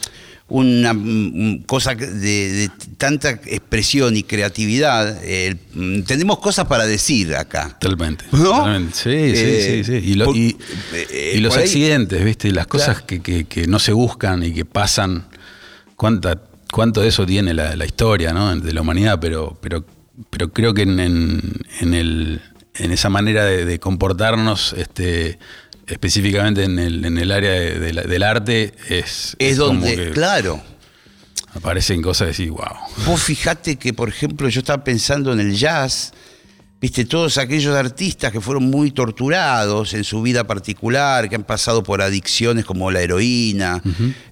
una 0.50 0.94
mm, 0.94 1.64
cosa 1.66 1.94
de, 1.94 2.08
de 2.08 2.72
tanta 2.98 3.32
expresión 3.32 4.16
y 4.16 4.24
creatividad. 4.24 5.20
mm, 5.74 6.04
tenemos 6.04 6.40
cosas 6.40 6.66
para 6.68 6.86
decir 6.86 7.36
acá. 7.36 7.78
Totalmente. 7.78 8.24
¿No? 8.32 8.44
totalmente. 8.46 8.96
Sí, 8.96 9.10
Eh, 9.12 9.84
sí, 9.84 9.84
sí, 9.84 10.00
sí. 10.02 10.12
Y, 10.12 10.14
lo- 10.14 10.26
por- 10.26 10.38
y- 10.38 10.56
eh, 10.94 11.34
y 11.36 11.40
los 11.42 11.52
por 11.54 11.60
ahí- 11.62 11.66
accidentes, 11.68 12.24
¿viste? 12.24 12.48
Y 12.48 12.52
Las 12.52 12.68
cosas 12.68 13.02
que, 13.02 13.22
que- 13.22 13.44
que 13.44 13.68
no 13.68 13.78
se 13.80 13.92
buscan 13.92 14.42
y 14.44 14.54
que 14.54 14.64
pasan. 14.64 15.26
¿Cuánta, 15.98 16.40
¿Cuánto 16.72 17.02
de 17.02 17.10
eso 17.10 17.26
tiene 17.26 17.54
la, 17.54 17.76
la 17.76 17.86
historia 17.86 18.32
¿no? 18.32 18.56
de 18.56 18.72
la 18.74 18.82
humanidad? 18.82 19.20
Pero, 19.20 19.58
pero, 19.62 19.84
pero 20.30 20.54
creo 20.54 20.74
que 20.74 20.84
en, 20.84 21.00
en- 21.00 21.54
en 21.82 21.94
el, 21.94 22.42
en 22.76 22.92
esa 22.94 23.10
manera 23.10 23.44
de, 23.46 23.66
de 23.66 23.80
comportarnos, 23.80 24.74
este, 24.78 25.40
específicamente 25.88 26.64
en 26.64 26.78
el, 26.80 27.04
en 27.04 27.18
el 27.18 27.32
área 27.32 27.52
de- 27.52 27.80
de 27.80 27.94
la- 27.94 28.04
del 28.04 28.24
arte, 28.24 28.74
es, 28.90 29.36
Es 29.40 29.58
como 29.58 29.74
donde, 29.74 29.96
que 29.96 30.12
claro. 30.12 30.62
aparecen 31.54 32.02
cosas 32.02 32.30
así, 32.30 32.50
wow. 32.50 32.64
Vos 33.06 33.24
fijate 33.24 33.78
que, 33.78 33.94
por 33.94 34.10
ejemplo, 34.10 34.48
yo 34.50 34.60
estaba 34.60 34.84
pensando 34.84 35.34
en 35.34 35.40
el 35.40 35.56
jazz, 35.56 36.14
viste, 36.80 37.06
todos 37.06 37.38
aquellos 37.38 37.76
artistas 37.76 38.32
que 38.32 38.40
fueron 38.40 38.70
muy 38.70 38.92
torturados 38.92 39.94
en 39.94 40.04
su 40.04 40.22
vida 40.22 40.46
particular, 40.46 41.28
que 41.28 41.36
han 41.36 41.44
pasado 41.44 41.84
por 41.84 42.02
adicciones 42.02 42.66
como 42.66 42.92
la 42.92 43.02
heroína, 43.02 43.82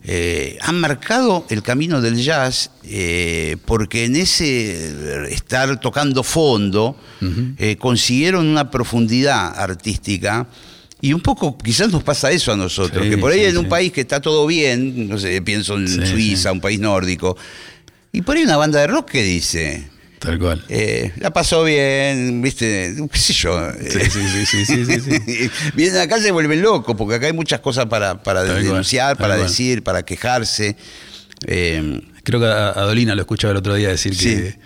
eh, 0.03 0.57
han 0.61 0.79
marcado 0.79 1.45
el 1.49 1.63
camino 1.63 2.01
del 2.01 2.17
jazz 2.17 2.71
eh, 2.83 3.57
porque 3.65 4.05
en 4.05 4.15
ese 4.15 5.33
estar 5.33 5.79
tocando 5.79 6.23
fondo 6.23 6.95
eh, 7.57 7.77
consiguieron 7.77 8.45
una 8.45 8.69
profundidad 8.69 9.57
artística. 9.59 10.47
Y 11.01 11.13
un 11.13 11.21
poco, 11.21 11.57
quizás 11.57 11.91
nos 11.91 12.03
pasa 12.03 12.31
eso 12.31 12.51
a 12.51 12.57
nosotros, 12.57 13.03
Sí, 13.03 13.09
que 13.09 13.17
por 13.17 13.31
ahí 13.31 13.41
sí, 13.41 13.45
en 13.45 13.57
un 13.57 13.65
sí. 13.65 13.69
país 13.69 13.91
que 13.91 14.01
está 14.01 14.21
todo 14.21 14.47
bien, 14.47 15.07
no 15.07 15.19
sé, 15.19 15.39
pienso 15.41 15.75
en 15.75 15.87
Suiza, 15.87 16.51
un 16.51 16.61
país 16.61 16.79
nórdico, 16.79 17.37
y 18.11 18.21
por 18.21 18.37
ahí 18.37 18.43
una 18.43 18.57
banda 18.57 18.79
de 18.79 18.87
rock 18.87 19.11
que 19.11 19.21
dice, 19.21 19.89
Tal 20.25 20.39
cual. 20.39 20.63
eh, 20.69 21.11
la 21.17 21.31
pasó 21.31 21.63
bien, 21.63 22.41
viste, 22.41 22.95
qué 23.11 23.17
sé 23.19 23.33
yo. 23.33 23.57
Sí, 23.89 23.99
sí, 24.09 24.45
sí, 24.45 24.65
sí, 24.65 24.85
sí, 24.85 24.99
sí. 25.01 25.51
Vienen 25.75 26.01
acá 26.01 26.17
y 26.17 26.21
se 26.21 26.31
vuelven 26.31 26.61
locos, 26.61 26.95
porque 26.97 27.15
acá 27.15 27.27
hay 27.27 27.33
muchas 27.33 27.59
cosas 27.59 27.85
para, 27.85 28.21
para 28.23 28.45
Tal 28.45 28.63
denunciar, 28.63 29.17
para 29.17 29.35
cual. 29.35 29.47
decir, 29.47 29.83
para 29.83 30.03
quejarse. 30.03 30.75
Eh, 31.47 32.01
Creo 32.23 32.39
que 32.39 32.47
a 32.47 32.69
a 32.69 32.81
Dolina 32.83 33.13
lo 33.13 33.21
escuchaba 33.21 33.51
el 33.51 33.57
otro 33.57 33.75
día 33.75 33.89
decir 33.89 34.17
que 34.17 34.57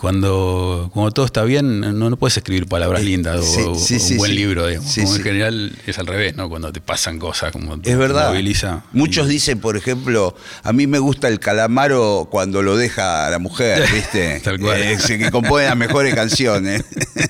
cuando, 0.00 0.90
cuando 0.94 1.10
todo 1.10 1.26
está 1.26 1.44
bien, 1.44 1.80
no, 1.80 2.08
no 2.08 2.16
puedes 2.16 2.34
escribir 2.38 2.66
palabras 2.66 3.04
lindas 3.04 3.40
o, 3.40 3.74
sí, 3.74 3.96
o 3.96 3.98
sí, 3.98 4.12
un 4.12 4.16
buen 4.16 4.34
libro, 4.34 4.66
digamos. 4.66 4.94
Como 4.94 5.14
en 5.16 5.22
general 5.22 5.72
es 5.86 5.98
al 5.98 6.06
revés, 6.06 6.36
¿no? 6.36 6.48
Cuando 6.48 6.72
te 6.72 6.80
pasan 6.80 7.18
cosas, 7.18 7.52
como 7.52 7.78
te 7.78 7.90
es 7.90 7.98
verdad. 7.98 8.30
moviliza. 8.30 8.82
Muchos 8.92 9.26
Y- 9.26 9.32
dicen, 9.32 9.60
por 9.60 9.76
ejemplo, 9.76 10.34
a 10.62 10.72
mí 10.72 10.86
me 10.86 10.98
gusta 10.98 11.28
el 11.28 11.38
calamaro 11.38 12.28
cuando 12.30 12.62
lo 12.62 12.78
deja 12.78 13.28
la 13.28 13.38
mujer, 13.38 13.84
¿viste? 13.92 14.40
Tal 14.40 14.58
cual. 14.58 14.80
Eh, 14.80 14.96
que 15.06 15.30
compone 15.30 15.66
las 15.66 15.76
mejores 15.76 16.14
canciones. 16.14 16.82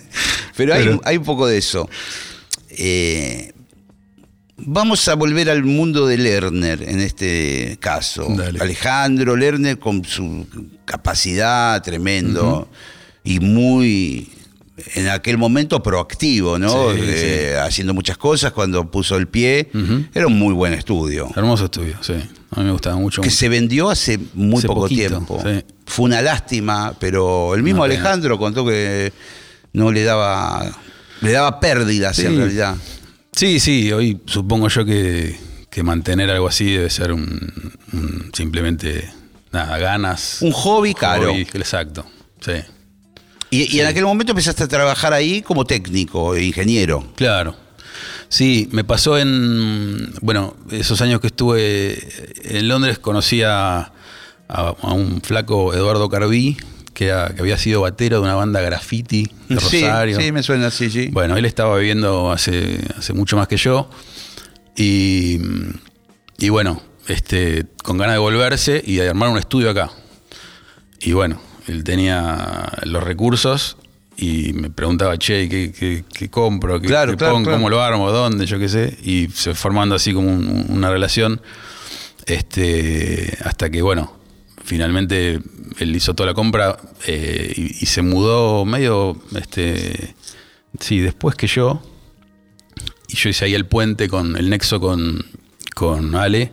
Pero 0.56 0.72
hay, 0.72 0.84
Pero- 0.84 1.00
hay 1.04 1.16
un 1.16 1.24
poco 1.24 1.48
de 1.48 1.58
eso. 1.58 1.88
Eh, 2.68 3.52
vamos 4.66 5.06
a 5.08 5.14
volver 5.14 5.50
al 5.50 5.64
mundo 5.64 6.06
de 6.06 6.18
Lerner 6.18 6.82
en 6.82 7.00
este 7.00 7.76
caso. 7.80 8.26
Dale. 8.30 8.60
Alejandro 8.60 9.36
Lerner 9.36 9.78
con 9.78 10.04
su 10.04 10.46
capacidad 10.84 11.82
tremendo 11.82 12.68
y 13.24 13.40
muy 13.40 14.28
en 14.94 15.08
aquel 15.08 15.36
momento 15.38 15.82
proactivo, 15.82 16.58
¿no? 16.58 16.92
Sí, 16.94 17.00
Eh, 17.02 17.56
Haciendo 17.62 17.92
muchas 17.94 18.16
cosas 18.16 18.52
cuando 18.52 18.90
puso 18.90 19.16
el 19.16 19.28
pie. 19.28 19.70
Era 20.14 20.26
un 20.26 20.38
muy 20.38 20.54
buen 20.54 20.72
estudio. 20.72 21.30
Hermoso 21.36 21.66
estudio, 21.66 21.96
sí. 22.00 22.14
A 22.52 22.60
mí 22.60 22.66
me 22.66 22.72
gustaba 22.72 22.96
mucho. 22.96 23.20
Que 23.22 23.30
se 23.30 23.48
vendió 23.48 23.90
hace 23.90 24.18
muy 24.34 24.58
Hace 24.58 24.66
poco 24.66 24.80
poquito, 24.82 25.08
tiempo. 25.08 25.40
sí. 25.44 25.64
Fue 25.86 26.04
una 26.06 26.22
lástima, 26.22 26.94
pero 26.98 27.54
el 27.54 27.62
mismo. 27.62 27.84
Alejandro 27.84 28.38
contó 28.38 28.64
que 28.64 29.12
no 29.72 29.92
le 29.92 30.02
daba, 30.04 30.70
le 31.20 31.30
daba 31.32 31.60
pérdidas 31.60 32.18
en 32.20 32.36
realidad. 32.38 32.76
Sí, 33.40 33.58
sí, 33.58 33.90
hoy 33.90 34.20
supongo 34.26 34.68
yo 34.68 34.84
que, 34.84 35.34
que 35.70 35.82
mantener 35.82 36.28
algo 36.28 36.46
así 36.46 36.72
debe 36.74 36.90
ser 36.90 37.10
un, 37.10 37.72
un- 37.94 38.30
simplemente 38.34 39.10
nada, 39.50 39.78
ganas. 39.78 40.42
Un 40.42 40.52
hobby 40.52 40.92
caro. 40.92 41.30
Hobby, 41.32 41.48
exacto. 41.54 42.04
Sí. 42.42 42.52
Y, 43.48 43.74
y 43.74 43.80
en 43.80 43.86
aquel 43.86 44.04
momento 44.04 44.32
empezaste 44.32 44.64
a 44.64 44.68
trabajar 44.68 45.14
ahí 45.14 45.40
como 45.40 45.64
técnico, 45.64 46.36
ingeniero. 46.36 47.14
Claro. 47.16 47.56
Sí, 48.28 48.68
me 48.72 48.84
pasó 48.84 49.16
en, 49.16 50.12
bueno, 50.20 50.54
esos 50.70 51.00
años 51.00 51.22
que 51.22 51.28
estuve 51.28 51.98
en 52.44 52.68
Londres 52.68 52.98
conocí 52.98 53.42
a, 53.42 53.78
a- 53.78 53.90
a 54.48 54.92
un 54.92 55.22
flaco 55.22 55.72
Eduardo 55.72 56.10
Carbí, 56.10 56.58
que, 57.00 57.06
era- 57.06 57.30
que 57.34 57.40
había 57.40 57.56
sido 57.56 57.80
batero 57.80 58.18
de 58.18 58.24
una 58.24 58.34
banda 58.34 58.60
graffiti 58.60 59.30
de 59.48 59.54
Rosario. 59.54 60.18
Sí, 60.18 60.24
sí, 60.24 60.32
me 60.32 60.42
suena 60.42 60.66
así, 60.66 60.90
sí. 60.90 61.08
Bueno, 61.10 61.34
él 61.38 61.46
estaba 61.46 61.78
viviendo 61.78 62.30
hace, 62.30 62.78
hace 62.98 63.14
mucho 63.14 63.38
más 63.38 63.48
que 63.48 63.56
yo. 63.56 63.88
Y, 64.76 65.38
y 66.38 66.48
bueno, 66.50 66.82
este, 67.08 67.64
con 67.82 67.96
ganas 67.96 68.16
de 68.16 68.18
volverse 68.18 68.82
y 68.86 68.96
de 68.96 69.08
armar 69.08 69.30
un 69.30 69.38
estudio 69.38 69.70
acá. 69.70 69.90
Y 71.00 71.12
bueno, 71.12 71.40
él 71.68 71.84
tenía 71.84 72.70
los 72.82 73.02
recursos 73.02 73.78
y 74.18 74.52
me 74.52 74.68
preguntaba, 74.68 75.16
che, 75.16 75.48
¿qué, 75.48 75.72
qué- 75.72 76.04
qué 76.12 76.28
compro? 76.28 76.82
¿Qué, 76.82 76.86
Claro, 76.88 77.12
qué 77.12 77.16
claro, 77.16 77.32
pongo? 77.32 77.44
claro. 77.46 77.58
¿Cómo 77.58 77.70
lo 77.70 77.80
armo? 77.80 78.10
¿Dónde? 78.10 78.44
Yo 78.44 78.58
qué 78.58 78.68
sé. 78.68 78.98
Y 79.02 79.28
se 79.34 79.54
formando 79.54 79.94
así 79.94 80.12
como 80.12 80.28
un- 80.28 80.66
una 80.68 80.90
relación. 80.90 81.40
Este, 82.26 83.38
hasta 83.42 83.70
que, 83.70 83.80
bueno, 83.80 84.19
finalmente 84.70 85.40
él 85.80 85.96
hizo 85.96 86.14
toda 86.14 86.28
la 86.28 86.34
compra 86.34 86.78
eh, 87.04 87.52
y, 87.56 87.82
y 87.82 87.86
se 87.86 88.02
mudó 88.02 88.64
medio, 88.64 89.20
este, 89.36 90.14
sí, 90.78 91.00
después 91.00 91.34
que 91.34 91.48
yo. 91.48 91.82
Y 93.08 93.16
yo 93.16 93.30
hice 93.30 93.46
ahí 93.46 93.54
el 93.54 93.66
puente 93.66 94.08
con 94.08 94.36
el 94.36 94.48
nexo 94.48 94.78
con, 94.80 95.26
con 95.74 96.14
Ale 96.14 96.52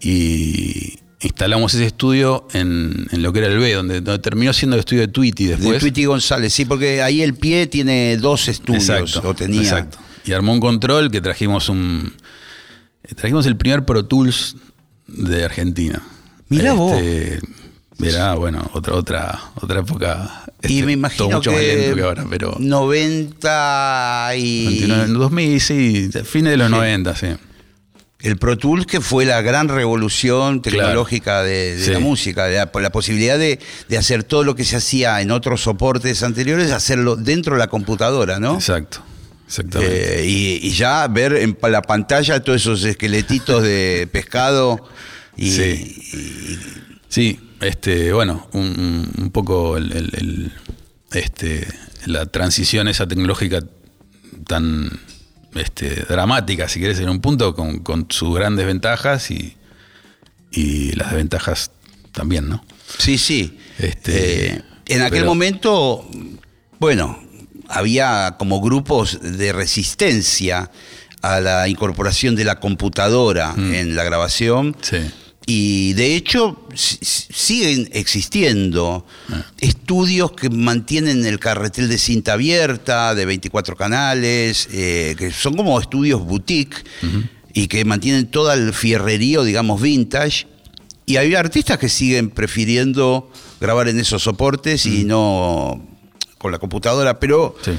y 0.00 1.00
instalamos 1.20 1.74
ese 1.74 1.86
estudio 1.86 2.46
en, 2.52 3.08
en 3.10 3.22
lo 3.22 3.32
que 3.32 3.40
era 3.40 3.48
el 3.48 3.58
B, 3.58 3.72
donde, 3.74 4.00
donde 4.00 4.20
terminó 4.22 4.52
siendo 4.52 4.76
el 4.76 4.80
estudio 4.80 5.00
de 5.02 5.08
Tweety 5.08 5.46
De 5.46 5.56
después. 5.56 5.80
Tweety 5.80 6.04
González, 6.04 6.52
sí, 6.52 6.64
porque 6.66 7.02
ahí 7.02 7.22
el 7.22 7.34
pie 7.34 7.66
tiene 7.66 8.16
dos 8.16 8.46
estudios, 8.46 8.88
Exacto, 8.88 9.28
o 9.28 9.34
tenía. 9.34 9.62
exacto. 9.62 9.98
Y 10.24 10.30
armó 10.32 10.52
un 10.52 10.60
control 10.60 11.10
que 11.10 11.20
trajimos 11.20 11.68
un. 11.68 12.12
Trajimos 13.16 13.44
el 13.46 13.56
primer 13.56 13.84
Pro 13.84 14.04
Tools 14.04 14.54
de 15.08 15.44
Argentina. 15.44 16.00
Mirá 16.48 16.72
vos. 16.72 17.00
Mirá, 17.98 18.34
bueno, 18.34 18.70
otra, 18.74 18.94
otra, 18.94 19.40
otra 19.56 19.80
época. 19.80 20.44
Y 20.62 20.74
este, 20.74 20.86
me 20.86 20.92
imagino 20.92 21.26
todo 21.26 21.36
mucho 21.38 21.50
que, 21.50 21.56
más 21.56 21.64
lento 21.66 21.96
que 21.96 22.02
ahora, 22.02 22.24
pero. 22.30 22.56
90 22.58 24.30
y 24.36 24.66
29, 24.66 25.06
2000, 25.14 25.60
sí, 25.60 26.10
fines 26.24 26.50
de 26.52 26.56
los 26.56 26.70
90, 26.70 27.16
sí. 27.16 27.26
el 28.20 28.36
Pro 28.36 28.56
Tools 28.56 28.86
que 28.86 29.00
fue 29.00 29.24
la 29.24 29.40
gran 29.42 29.68
revolución 29.68 30.62
tecnológica 30.62 31.42
de, 31.42 31.76
de 31.76 31.84
Sí. 31.84 31.90
la 31.90 31.98
música, 31.98 32.44
de 32.46 32.56
la, 32.56 32.70
la 32.72 32.90
posibilidad 32.90 33.36
de, 33.36 33.58
de 33.88 33.98
hacer 33.98 34.22
todo 34.22 34.44
lo 34.44 34.54
que 34.54 34.64
se 34.64 34.76
hacía 34.76 35.20
en 35.20 35.32
otros 35.32 35.62
soportes 35.62 36.22
anteriores, 36.22 36.70
hacerlo 36.70 37.16
dentro 37.16 37.54
de 37.54 37.58
la 37.58 37.66
computadora, 37.66 38.38
¿no? 38.38 38.54
Exacto, 38.54 39.00
exactamente. 39.46 40.20
Eh, 40.20 40.26
y, 40.26 40.60
y 40.68 40.70
ya 40.70 41.06
ver 41.08 41.34
en 41.34 41.58
la 41.62 41.82
pantalla 41.82 42.42
todos 42.44 42.60
esos 42.60 42.84
esqueletitos 42.84 43.62
de 43.64 44.08
pescado 44.12 44.88
y, 45.38 45.50
Sí. 45.50 45.96
y- 46.12 46.58
Sí, 47.10 47.40
este, 47.62 48.12
bueno, 48.12 48.46
un, 48.52 49.10
un 49.18 49.30
poco 49.30 49.78
el, 49.78 49.90
el- 49.92 50.10
el- 50.14 50.52
este, 51.12 51.66
la 52.04 52.26
transición 52.26 52.86
esa 52.86 53.06
tecnológica 53.08 53.60
tan 54.46 54.90
este, 55.54 56.04
dramática, 56.08 56.68
si 56.68 56.80
querés, 56.80 56.98
en 57.00 57.08
un 57.08 57.20
punto, 57.20 57.54
con, 57.54 57.78
con 57.78 58.06
sus 58.10 58.34
grandes 58.36 58.66
ventajas 58.66 59.30
y, 59.30 59.56
y 60.50 60.92
las 60.92 61.08
desventajas 61.10 61.70
también, 62.12 62.48
¿no? 62.50 62.62
Sí, 62.98 63.16
sí. 63.16 63.58
Este, 63.78 64.46
Eh, 64.56 64.62
en 64.86 65.00
aquel 65.02 65.20
pero- 65.20 65.26
momento, 65.26 66.06
bueno, 66.78 67.18
había 67.68 68.36
como 68.38 68.60
grupos 68.60 69.18
de 69.22 69.52
resistencia 69.54 70.70
a 71.22 71.40
la 71.40 71.68
incorporación 71.68 72.36
de 72.36 72.44
la 72.44 72.60
computadora 72.60 73.54
en 73.56 73.96
la 73.96 74.04
grabación. 74.04 74.76
Sí. 74.82 74.98
Y 75.50 75.94
de 75.94 76.14
hecho 76.14 76.62
si- 76.74 76.98
si- 77.00 77.32
siguen 77.32 77.88
existiendo 77.92 79.06
estudios 79.60 80.32
que 80.32 80.50
mantienen 80.50 81.24
el 81.24 81.38
carretel 81.38 81.88
de 81.88 81.96
cinta 81.96 82.34
abierta, 82.34 83.14
de 83.14 83.24
24 83.24 83.74
canales, 83.74 84.68
eh, 84.72 85.14
que 85.18 85.30
son 85.32 85.54
como 85.56 85.80
estudios 85.80 86.20
boutique 86.22 86.76
y 87.54 87.66
que 87.68 87.84
mantienen 87.86 88.26
todo 88.30 88.52
el 88.52 88.74
fierrerío, 88.74 89.42
digamos, 89.42 89.80
vintage. 89.80 90.46
Y 91.06 91.16
hay 91.16 91.34
artistas 91.34 91.78
que 91.78 91.88
siguen 91.88 92.28
prefiriendo 92.28 93.30
grabar 93.58 93.88
en 93.88 93.98
esos 93.98 94.22
soportes 94.22 94.84
y 94.84 95.04
no 95.04 95.82
con 96.36 96.52
la 96.52 96.58
computadora, 96.58 97.18
pero 97.18 97.56
Sí. 97.64 97.70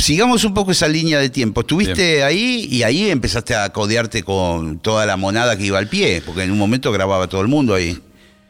Sigamos 0.00 0.44
un 0.44 0.54
poco 0.54 0.72
esa 0.72 0.88
línea 0.88 1.18
de 1.18 1.30
tiempo. 1.30 1.60
Estuviste 1.62 2.22
ahí 2.22 2.66
y 2.70 2.82
ahí 2.82 3.10
empezaste 3.10 3.54
a 3.54 3.70
codearte 3.72 4.22
con 4.22 4.78
toda 4.78 5.06
la 5.06 5.16
monada 5.16 5.56
que 5.56 5.64
iba 5.66 5.78
al 5.78 5.88
pie, 5.88 6.22
porque 6.24 6.42
en 6.42 6.50
un 6.50 6.58
momento 6.58 6.92
grababa 6.92 7.28
todo 7.28 7.40
el 7.40 7.48
mundo 7.48 7.74
ahí. 7.74 7.98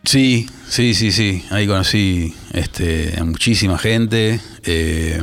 Sí, 0.05 0.49
sí, 0.69 0.95
sí, 0.95 1.13
sí. 1.13 1.45
Ahí 1.51 1.67
conocí 1.67 2.35
este, 2.53 3.15
a 3.19 3.25
muchísima 3.25 3.77
gente. 3.79 4.41
Eh, 4.65 5.21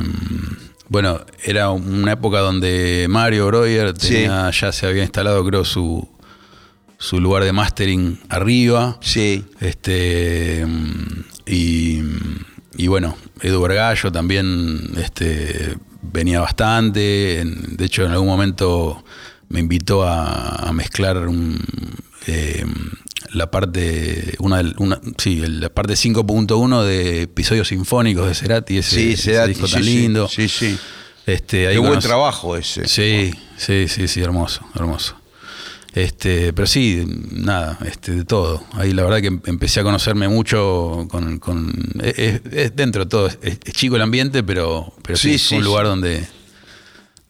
bueno, 0.88 1.20
era 1.44 1.70
una 1.70 2.12
época 2.12 2.38
donde 2.38 3.06
Mario 3.08 3.46
Breuer 3.48 3.92
Sí. 3.98 4.08
tenía, 4.14 4.50
ya 4.50 4.70
se 4.72 4.86
había 4.86 5.02
instalado, 5.02 5.44
creo, 5.44 5.64
su, 5.64 6.08
su 6.98 7.20
lugar 7.20 7.42
de 7.44 7.52
mastering 7.52 8.20
arriba. 8.28 8.98
Sí. 9.02 9.44
Este, 9.60 10.64
y, 11.46 12.00
y 12.76 12.86
bueno, 12.86 13.16
Edu 13.42 13.60
Vergallo 13.60 14.12
también 14.12 14.92
este, 14.96 15.76
venía 16.12 16.40
bastante. 16.40 17.40
En- 17.40 17.76
De 17.76 17.84
hecho, 17.86 18.04
en 18.04 18.12
algún 18.12 18.28
momento 18.28 19.04
me 19.48 19.60
invitó 19.60 20.02
a, 20.04 20.68
a 20.68 20.72
mezclar 20.72 21.26
un, 21.28 21.58
eh, 22.26 22.64
la 23.32 23.50
parte 23.50 24.34
una, 24.40 24.62
una- 24.78 25.00
sí, 25.18 25.36
la 25.46 25.68
parte 25.70 25.94
5.1 25.94 26.82
de 26.84 27.22
episodios 27.22 27.68
sinfónicos 27.68 28.26
de 28.28 28.34
Cerati, 28.34 28.78
ese, 28.78 28.96
Sí, 28.96 29.12
ese 29.12 29.22
Cerati, 29.32 29.48
disco 29.50 29.66
sí, 29.66 29.72
tan 29.74 29.84
lindo. 29.84 30.28
Sí, 30.28 30.48
sí. 30.48 30.78
Este, 31.26 31.66
ahí 31.68 31.74
Qué 31.74 31.78
buen 31.80 32.00
trabajo 32.00 32.56
ese. 32.56 32.88
Sí, 32.88 33.32
sí, 33.56 33.86
sí, 33.88 34.08
sí, 34.08 34.20
hermoso, 34.22 34.62
hermoso. 34.74 35.14
Este, 35.98 36.52
pero 36.52 36.66
sí, 36.66 37.04
nada, 37.32 37.78
este, 37.84 38.12
de 38.12 38.24
todo. 38.24 38.62
Ahí 38.74 38.92
la 38.92 39.02
verdad 39.02 39.20
que 39.20 39.26
em- 39.26 39.40
empecé 39.46 39.80
a 39.80 39.82
conocerme 39.82 40.28
mucho 40.28 41.06
con, 41.10 41.38
con- 41.40 41.72
es, 42.02 42.18
es- 42.18 42.40
es 42.52 42.76
dentro 42.76 43.04
de 43.04 43.10
todo, 43.10 43.26
es, 43.26 43.38
es 43.42 43.72
chico 43.72 43.96
el 43.96 44.02
ambiente, 44.02 44.42
pero, 44.44 44.92
pero 45.02 45.16
sí, 45.18 45.30
Sí, 45.30 45.34
es 45.34 45.42
sí, 45.42 45.54
un 45.56 45.64
lugar 45.64 45.86
sí. 45.86 45.88
donde, 45.90 46.26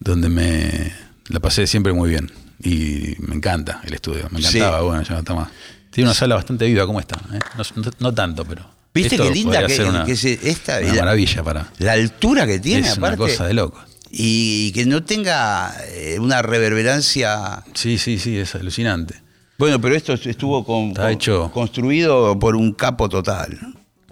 donde 0.00 0.28
me 0.28 0.92
la 1.28 1.40
pasé 1.40 1.66
siempre 1.66 1.92
muy 1.92 2.10
bien. 2.10 2.30
Y 2.62 3.14
me 3.20 3.36
encanta 3.36 3.80
el 3.84 3.94
estudio, 3.94 4.28
me 4.32 4.40
encantaba, 4.40 4.82
bueno, 4.82 5.02
ya 5.02 5.12
no 5.14 5.18
está 5.20 5.34
más. 5.34 5.48
Tiene 5.90 6.08
una 6.10 6.14
sala 6.14 6.34
bastante 6.34 6.66
viva, 6.66 6.84
¿cómo 6.86 7.00
está? 7.00 7.16
eh? 7.32 7.38
No, 7.56 7.82
no- 7.82 7.90
no 8.00 8.14
tanto, 8.14 8.44
pero. 8.44 8.68
¿Viste 8.92 9.16
qué 9.16 9.30
linda 9.30 9.64
que, 9.66 9.82
una, 9.84 10.04
que 10.04 10.12
es 10.12 10.24
esta? 10.24 10.78
una 10.80 10.88
la, 10.88 10.94
maravilla 11.04 11.42
para. 11.42 11.72
la 11.78 11.92
altura 11.92 12.46
que 12.46 12.58
tiene, 12.58 12.88
es 12.88 12.98
una 12.98 13.16
cosa 13.16 13.46
de 13.46 13.54
loco. 13.54 13.80
Y 14.10 14.72
que 14.72 14.86
no 14.86 15.02
tenga 15.04 15.74
eh, 15.88 16.18
una 16.18 16.40
reverberancia. 16.42 17.62
Sí, 17.74 17.98
sí, 17.98 18.18
sí, 18.18 18.38
es 18.38 18.54
alucinante. 18.54 19.14
Bueno, 19.58 19.80
pero 19.80 19.94
esto 19.94 20.14
estuvo 20.14 20.64
con- 20.64 20.88
Está 20.90 21.02
con- 21.02 21.10
hecho. 21.12 21.50
construido 21.52 22.38
por 22.38 22.56
un 22.56 22.72
capo 22.72 23.08
total, 23.08 23.58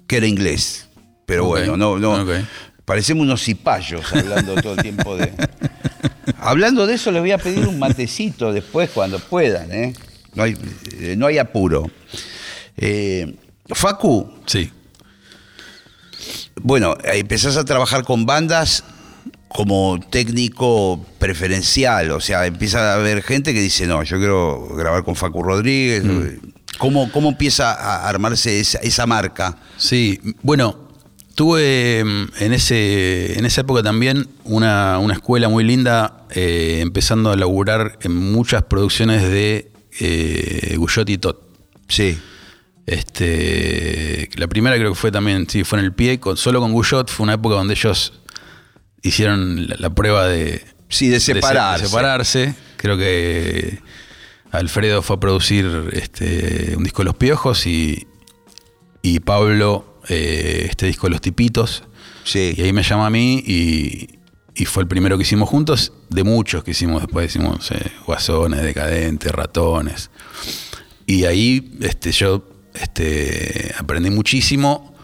que 0.07 0.17
era 0.19 0.27
inglés. 0.27 0.89
Pero 1.25 1.45
bueno, 1.47 1.77
no, 1.77 1.99
no. 1.99 2.25
Parecemos 2.85 3.23
unos 3.25 3.43
cipayos 3.43 4.13
hablando 4.13 4.55
todo 4.63 4.75
el 4.75 4.83
tiempo 4.83 5.17
de. 5.17 5.33
Hablando 6.39 6.87
de 6.87 6.95
eso, 6.95 7.11
les 7.11 7.21
voy 7.23 7.33
a 7.33 7.39
pedir 7.39 7.67
un 7.67 7.79
matecito 7.79 8.53
después 8.53 8.91
cuando 8.91 9.19
puedan, 9.19 9.73
¿eh? 9.73 9.95
No 10.35 10.43
hay, 10.45 10.57
eh, 10.93 11.15
no 11.17 11.27
hay 11.27 11.39
apuro. 11.39 11.91
Eh, 12.77 13.35
Facu, 13.69 14.33
Sí. 14.45 14.71
bueno, 16.61 16.97
empezás 17.05 17.57
a 17.57 17.65
trabajar 17.65 18.05
con 18.05 18.27
bandas 18.27 18.85
como 19.49 19.99
técnico 20.11 21.05
preferencial, 21.19 22.11
o 22.11 22.21
sea, 22.21 22.47
empieza 22.47 22.93
a 22.93 22.95
haber 22.95 23.23
gente 23.23 23.55
que 23.55 23.61
dice, 23.61 23.87
no, 23.87 24.03
yo 24.03 24.19
quiero 24.19 24.69
grabar 24.77 25.05
con 25.05 25.17
Facu 25.17 25.43
Rodríguez. 25.43 26.05
Mm. 26.05 26.53
¿Cómo, 26.79 27.11
cómo 27.11 27.31
empieza 27.31 27.73
a 27.73 28.09
armarse 28.09 28.61
esa, 28.61 28.79
esa 28.79 29.07
marca? 29.07 29.57
Sí, 29.79 30.21
bueno, 30.43 30.87
tuve 31.35 32.03
mm, 32.05 32.43
en, 32.43 32.53
ese, 32.53 33.39
en 33.39 33.47
esa 33.47 33.63
época 33.63 33.83
también 33.83 34.29
una, 34.45 34.99
una 34.99 35.15
escuela 35.15 35.49
muy 35.49 35.65
linda, 35.65 36.27
eh, 36.31 36.81
empezando 36.83 37.31
a 37.31 37.37
laburar 37.37 37.99
en 38.03 38.15
muchas 38.15 38.65
producciones 38.65 39.23
de 39.23 39.71
eh, 40.01 40.75
Guyot 40.77 41.09
y 41.09 41.19
Tot. 41.19 41.41
Sí, 41.89 42.19
Este, 42.85 44.29
la 44.37 44.49
primera 44.49 44.77
creo 44.77 44.91
que 44.91 44.99
fue 44.99 45.13
también, 45.13 45.49
sí, 45.49 45.65
fue 45.65 45.79
en 45.79 45.85
el 45.85 45.93
pie, 45.93 46.19
con, 46.21 46.37
solo 46.37 46.61
con 46.61 46.73
Guyot, 46.73 47.11
fue 47.11 47.25
una 47.25 47.35
época 47.35 47.55
donde 47.55 47.75
ellos 47.75 48.13
hicieron 49.03 49.69
la, 49.69 49.77
la 49.79 49.91
prueba 49.95 50.27
de, 50.27 50.65
sí, 50.89 51.09
de 51.09 51.21
se- 51.21 51.35
separarse. 51.35 51.83
de 51.85 51.89
separarse. 51.89 52.55
Creo 52.77 52.97
que 52.97 53.81
Alfredo 54.51 55.03
fue 55.03 55.17
a 55.17 55.21
producir 55.21 55.91
este, 55.93 56.75
un 56.77 56.85
disco 56.85 57.03
de 57.03 57.07
Los 57.07 57.17
Piojos 57.17 57.67
y, 57.67 58.07
y 59.03 59.21
Pablo 59.21 60.01
eh, 60.09 60.67
este 60.69 60.87
disco 60.87 61.07
de 61.07 61.11
Los 61.13 61.21
Tipitos. 61.21 61.85
Sí. 62.25 62.55
Y 62.57 62.63
ahí 62.63 62.73
me 62.73 62.83
llama 62.83 63.07
a 63.07 63.11
mí 63.11 63.43
y, 63.47 64.19
y 64.55 64.65
fue 64.65 64.83
el 64.83 64.89
primero 64.89 65.17
que 65.17 65.23
hicimos 65.23 65.49
juntos, 65.49 65.93
de 66.09 66.25
muchos 66.25 66.65
que 66.65 66.73
hicimos 66.73 67.03
después, 67.03 67.27
hicimos 67.31 67.71
eh, 67.71 67.93
Guasones, 68.07 68.63
Decadentes, 68.63 69.31
Ratones. 69.33 70.11
Y 71.07 71.25
ahí 71.25 71.77
este, 71.83 72.11
yo 72.13 72.49
este, 72.75 73.73
aprendí 73.79 74.11
muchísimo 74.11 74.95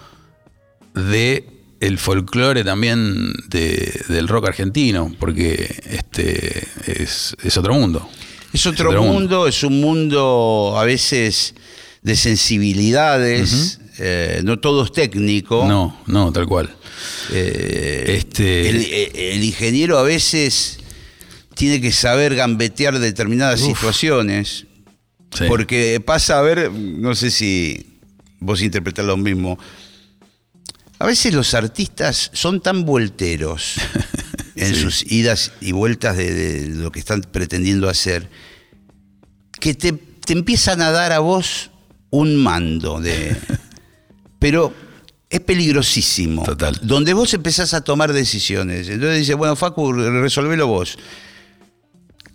de 0.94 1.61
el 1.86 1.98
folclore 1.98 2.64
también 2.64 3.32
de- 3.48 4.02
del 4.08 4.28
rock 4.28 4.48
argentino, 4.48 5.14
porque 5.18 5.80
este, 5.90 6.66
es, 6.86 7.34
es 7.42 7.56
otro 7.56 7.74
mundo. 7.74 8.08
Es 8.52 8.66
otro, 8.66 8.92
mundo, 9.02 9.46
es 9.48 9.62
un 9.64 9.80
mundo 9.80 10.74
a 10.76 10.84
veces 10.84 11.54
de 12.02 12.14
sensibilidades, 12.16 13.78
eh, 13.98 14.40
no 14.44 14.58
todo 14.58 14.84
es 14.84 14.92
técnico. 14.92 15.64
No, 15.66 16.00
no, 16.06 16.32
tal 16.32 16.46
cual. 16.46 16.74
Eh, 17.32 18.04
Este- 18.18 18.68
el, 18.68 18.76
eh, 18.82 19.32
el 19.34 19.42
ingeniero 19.44 19.98
a 19.98 20.02
veces 20.02 20.78
tiene 21.54 21.80
que 21.80 21.92
saber 21.92 22.34
gambetear 22.34 22.98
determinadas 22.98 23.62
Uf. 23.62 23.68
situaciones, 23.78 24.66
Sí. 25.34 25.44
porque 25.48 26.00
pasa 26.04 26.38
a 26.38 26.42
ver, 26.42 26.70
no 26.70 27.14
sé 27.14 27.30
si 27.30 27.98
vos 28.38 28.60
interpretás 28.62 29.04
lo 29.06 29.16
mismo, 29.16 29.58
a 31.02 31.06
veces 31.06 31.34
los 31.34 31.52
artistas 31.54 32.30
son 32.32 32.60
tan 32.60 32.84
volteros 32.84 33.74
en 34.54 34.72
Sí. 34.72 34.80
sus 34.80 35.10
idas 35.10 35.50
y 35.60 35.72
vueltas 35.72 36.16
de, 36.16 36.32
de 36.32 36.68
lo 36.76 36.92
que 36.92 37.00
están 37.00 37.22
pretendiendo 37.22 37.88
hacer, 37.88 38.30
que 39.58 39.74
te, 39.74 39.92
te 39.92 40.32
empiezan 40.32 40.80
a 40.80 40.92
dar 40.92 41.10
a 41.10 41.18
vos 41.18 41.70
un 42.10 42.36
mando 42.36 43.00
de... 43.00 43.36
Pero 44.38 44.72
es 45.28 45.40
peligrosísimo. 45.40 46.44
Total. 46.44 46.78
Donde 46.82 47.14
vos 47.14 47.34
empezás 47.34 47.74
a 47.74 47.80
tomar 47.82 48.12
decisiones. 48.12 48.88
Entonces 48.88 49.18
dice, 49.18 49.34
bueno, 49.34 49.56
Facu, 49.56 49.92
resolvelo 49.92 50.68
vos. 50.68 50.98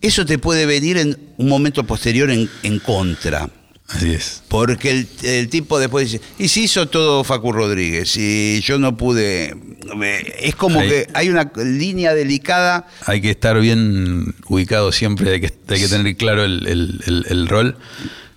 Eso 0.01 0.25
te 0.25 0.39
puede 0.39 0.65
venir 0.65 0.97
en 0.97 1.17
un 1.37 1.47
momento 1.47 1.85
posterior 1.85 2.29
en, 2.31 2.49
en 2.63 2.79
contra. 2.79 3.49
Así 3.89 4.11
es. 4.11 4.43
Porque 4.49 4.89
el, 4.91 5.07
el 5.23 5.47
tipo 5.49 5.79
después 5.79 6.11
dice, 6.11 6.23
y 6.37 6.49
si 6.49 6.63
hizo 6.63 6.87
todo 6.89 7.23
Facu 7.23 7.53
Rodríguez, 7.53 8.17
y 8.17 8.59
yo 8.61 8.77
no 8.77 8.97
pude. 8.97 9.55
Es 10.39 10.55
como 10.55 10.79
que 10.89 11.07
hay 11.13 11.29
una 11.29 11.49
línea 11.55 12.13
delicada. 12.13 12.87
Hay 13.05 13.21
que 13.21 13.29
estar 13.31 13.57
bien 13.61 14.35
ubicado 14.49 14.91
siempre, 14.91 15.31
hay 15.35 15.39
que, 15.41 15.53
hay 15.69 15.79
que 15.79 15.87
tener 15.87 16.17
claro 16.17 16.43
el, 16.43 16.67
el- 16.67 17.01
el- 17.07 17.25
el 17.29 17.47
rol, 17.47 17.77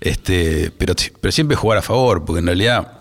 este, 0.01 0.71
pero, 0.79 0.95
pero 1.21 1.33
siempre 1.33 1.57
jugar 1.57 1.79
a 1.79 1.83
favor, 1.83 2.25
porque 2.25 2.39
en 2.39 2.47
realidad 2.47 3.01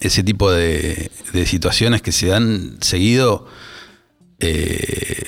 ese 0.00 0.22
tipo 0.22 0.52
de, 0.52 1.10
de 1.32 1.44
situaciones 1.46 2.02
que 2.02 2.12
se 2.12 2.26
dan 2.28 2.78
seguido, 2.82 3.48
eh, 4.38 5.24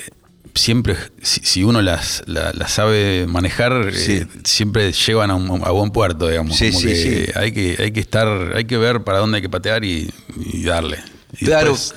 siempre, 0.57 0.97
si, 1.23 1.41
si 1.45 1.63
uno 1.65 1.81
las, 1.83 2.23
la- 2.27 2.53
las 2.53 2.73
sabe 2.73 3.27
manejar, 3.29 3.93
Sí. 3.95 4.13
eh, 4.19 4.27
siempre 4.45 4.93
llevan 4.93 5.31
a, 5.31 5.35
un- 5.35 5.63
a 5.65 5.71
buen 5.71 5.91
puerto, 5.91 6.29
digamos. 6.29 6.57
Sí, 6.57 6.69
Como 6.71 6.81
sí, 6.81 6.87
que. 6.87 7.33
Hay 7.37 7.53
que, 7.53 7.77
hay 7.79 7.93
que 7.93 8.01
estar, 8.01 8.53
hay 8.57 8.65
que 8.65 8.77
ver 8.77 9.03
para 9.05 9.19
dónde 9.19 9.37
hay 9.37 9.43
que 9.43 9.49
patear 9.51 9.85
y, 9.85 10.13
y 10.53 10.63
darle. 10.65 10.99
Y 11.41 11.45
Claro. 11.47 11.73
después, 11.73 11.95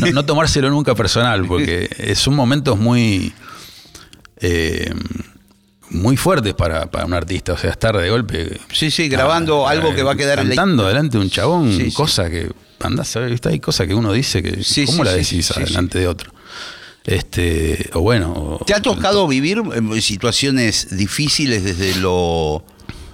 no, 0.00 0.06
no 0.12 0.24
tomárselo 0.24 0.70
nunca 0.70 0.94
personal, 0.94 1.46
porque 1.46 1.88
son 2.14 2.34
momentos 2.34 2.78
muy. 2.78 3.32
eh, 4.40 4.92
muy 5.90 6.18
fuertes 6.18 6.52
para, 6.52 6.90
para 6.90 7.06
un 7.06 7.14
artista, 7.14 7.54
o 7.54 7.56
sea, 7.56 7.70
estar 7.70 7.96
de 7.96 8.10
golpe 8.10 8.60
Sí, 8.72 8.90
sí, 8.90 9.08
grabando 9.08 9.66
algo 9.66 9.94
que 9.94 10.02
va 10.02 10.12
a 10.12 10.16
quedar 10.16 10.38
en 10.38 10.48
la 10.48 10.54
delante 10.86 11.16
de 11.16 11.24
un 11.24 11.30
chabón, 11.30 11.72
Sí, 11.74 11.84
sí. 11.86 11.92
cosa 11.92 12.28
que 12.28 12.50
andás 12.80 13.16
a 13.16 13.20
hay 13.48 13.58
cosas 13.58 13.86
que 13.86 13.94
uno 13.94 14.12
dice 14.12 14.42
que 14.42 14.62
Sí, 14.62 14.84
cómo 14.84 15.02
la 15.02 15.12
decís 15.12 15.50
delante 15.56 15.98
de 15.98 16.06
otro. 16.06 16.30
Este, 17.08 17.88
o 17.94 18.00
bueno, 18.02 18.60
¿Te 18.66 18.74
ha 18.74 18.82
tocado 18.82 19.26
vivir 19.26 19.62
eh, 19.94 20.00
situaciones 20.02 20.96
difíciles 20.96 21.64
desde 21.64 21.94
lo 22.00 22.62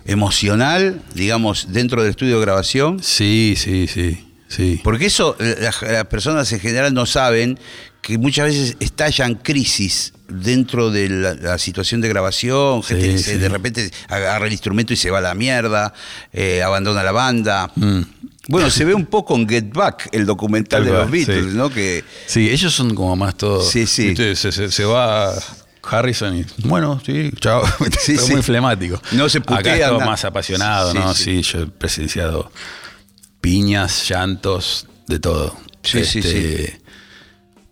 emocional, 0.04 1.00
digamos, 1.14 1.68
dentro 1.72 2.02
del 2.02 2.10
estudio 2.10 2.36
de 2.36 2.40
grabación? 2.44 3.02
Sí, 3.02 3.54
sí, 3.56 3.86
sí, 3.86 4.18
sí. 4.48 4.80
Porque 4.82 5.06
eso 5.06 5.36
eh, 5.38 5.56
las, 5.60 5.80
las 5.82 6.06
personas 6.06 6.52
en 6.52 6.60
general 6.60 6.92
no 6.92 7.06
saben 7.06 7.58
que 8.02 8.18
muchas 8.18 8.46
veces 8.46 8.76
estallan 8.80 9.36
crisis 9.36 10.12
dentro 10.28 10.90
de 10.90 11.08
la, 11.08 11.34
la 11.34 11.58
situación 11.58 12.00
de 12.00 12.08
grabación, 12.08 12.82
gente 12.82 13.04
Sí, 13.06 13.12
que 13.12 13.18
se- 13.18 13.32
sí. 13.34 13.38
de 13.38 13.48
repente 13.48 13.90
agarra 14.08 14.46
el 14.46 14.52
instrumento 14.52 14.92
y 14.92 14.96
se 14.96 15.10
va 15.10 15.18
a 15.18 15.22
la 15.22 15.34
mierda, 15.34 15.94
eh, 16.32 16.62
abandona 16.62 17.02
la 17.02 17.12
banda. 17.12 17.70
Mm. 17.76 18.00
Bueno, 18.48 18.68
se 18.70 18.84
ve 18.84 18.94
un 18.94 19.06
poco 19.06 19.34
en 19.36 19.48
Get 19.48 19.72
Back, 19.72 20.08
el 20.12 20.26
documental 20.26 20.82
Tal 20.84 20.92
de 20.92 20.98
los 20.98 21.10
Beatles, 21.10 21.46
sí. 21.52 21.56
¿no? 21.56 21.70
Que 21.70 22.04
Sí, 22.26 22.50
ellos 22.50 22.74
son 22.74 22.94
como 22.94 23.16
más 23.16 23.36
todos. 23.36 23.70
Sí, 23.70 23.86
sí. 23.86 24.14
Se, 24.16 24.34
se- 24.52 24.70
se 24.70 24.84
va 24.84 25.32
Harrison 25.82 26.36
y 26.36 26.44
bueno, 26.66 27.00
sí, 27.04 27.30
chao. 27.40 27.62
Sí, 28.00 28.16
sí. 28.18 28.32
muy 28.32 28.42
flemático. 28.42 29.00
No 29.12 29.28
se 29.28 29.40
putea 29.40 29.58
Acá 29.58 29.76
es 29.76 29.86
todo 29.88 30.00
más 30.00 30.24
apasionado, 30.24 30.92
¿no? 30.94 31.14
sí. 31.14 31.42
Sí, 31.42 31.42
yo 31.42 31.60
he 31.62 31.66
presenciado 31.66 32.50
piñas, 33.40 34.08
llantos, 34.08 34.86
de 35.06 35.18
todo. 35.18 35.56
Sí, 35.82 36.04
sí, 36.04 36.22
sí. 36.22 36.66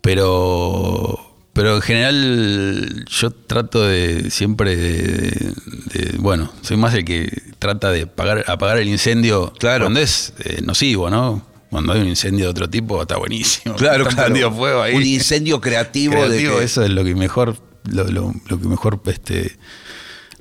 Pero. 0.01 1.22
Pero 1.53 1.75
en 1.75 1.81
general 1.81 3.05
yo 3.07 3.29
trato 3.31 3.83
de 3.83 4.31
siempre 4.31 4.75
de, 4.75 5.53
de- 5.93 6.17
bueno, 6.17 6.51
soy 6.63 6.77
más 6.77 6.93
el 6.95 7.05
que 7.05 7.29
trata 7.59 7.91
de 7.91 8.03
apagar, 8.03 8.43
apagar 8.47 8.79
el 8.79 8.87
incendio 8.87 9.53
Claro. 9.59 9.85
cuando 9.85 9.99
es 9.99 10.33
eh, 10.43 10.61
nocivo, 10.63 11.09
¿no? 11.11 11.45
Cuando 11.69 11.93
hay 11.93 12.01
un 12.01 12.07
incendio 12.07 12.45
de 12.45 12.51
otro 12.51 12.69
tipo 12.69 12.99
está 13.01 13.17
buenísimo. 13.17 13.75
Claro, 13.77 14.05
claro. 14.07 14.51
fuego 14.51 14.81
ahí. 14.81 14.95
Un 14.95 15.03
incendio 15.05 15.61
creativo, 15.61 16.27
de 16.27 16.37
que- 16.39 16.63
eso 16.63 16.83
es 16.83 16.89
lo 16.89 17.03
que 17.03 17.13
mejor, 17.15 17.57
lo, 17.85 18.03
lo- 18.05 18.33
lo 18.47 18.59
que 18.59 18.67
mejor, 18.67 19.01
este, 19.05 19.55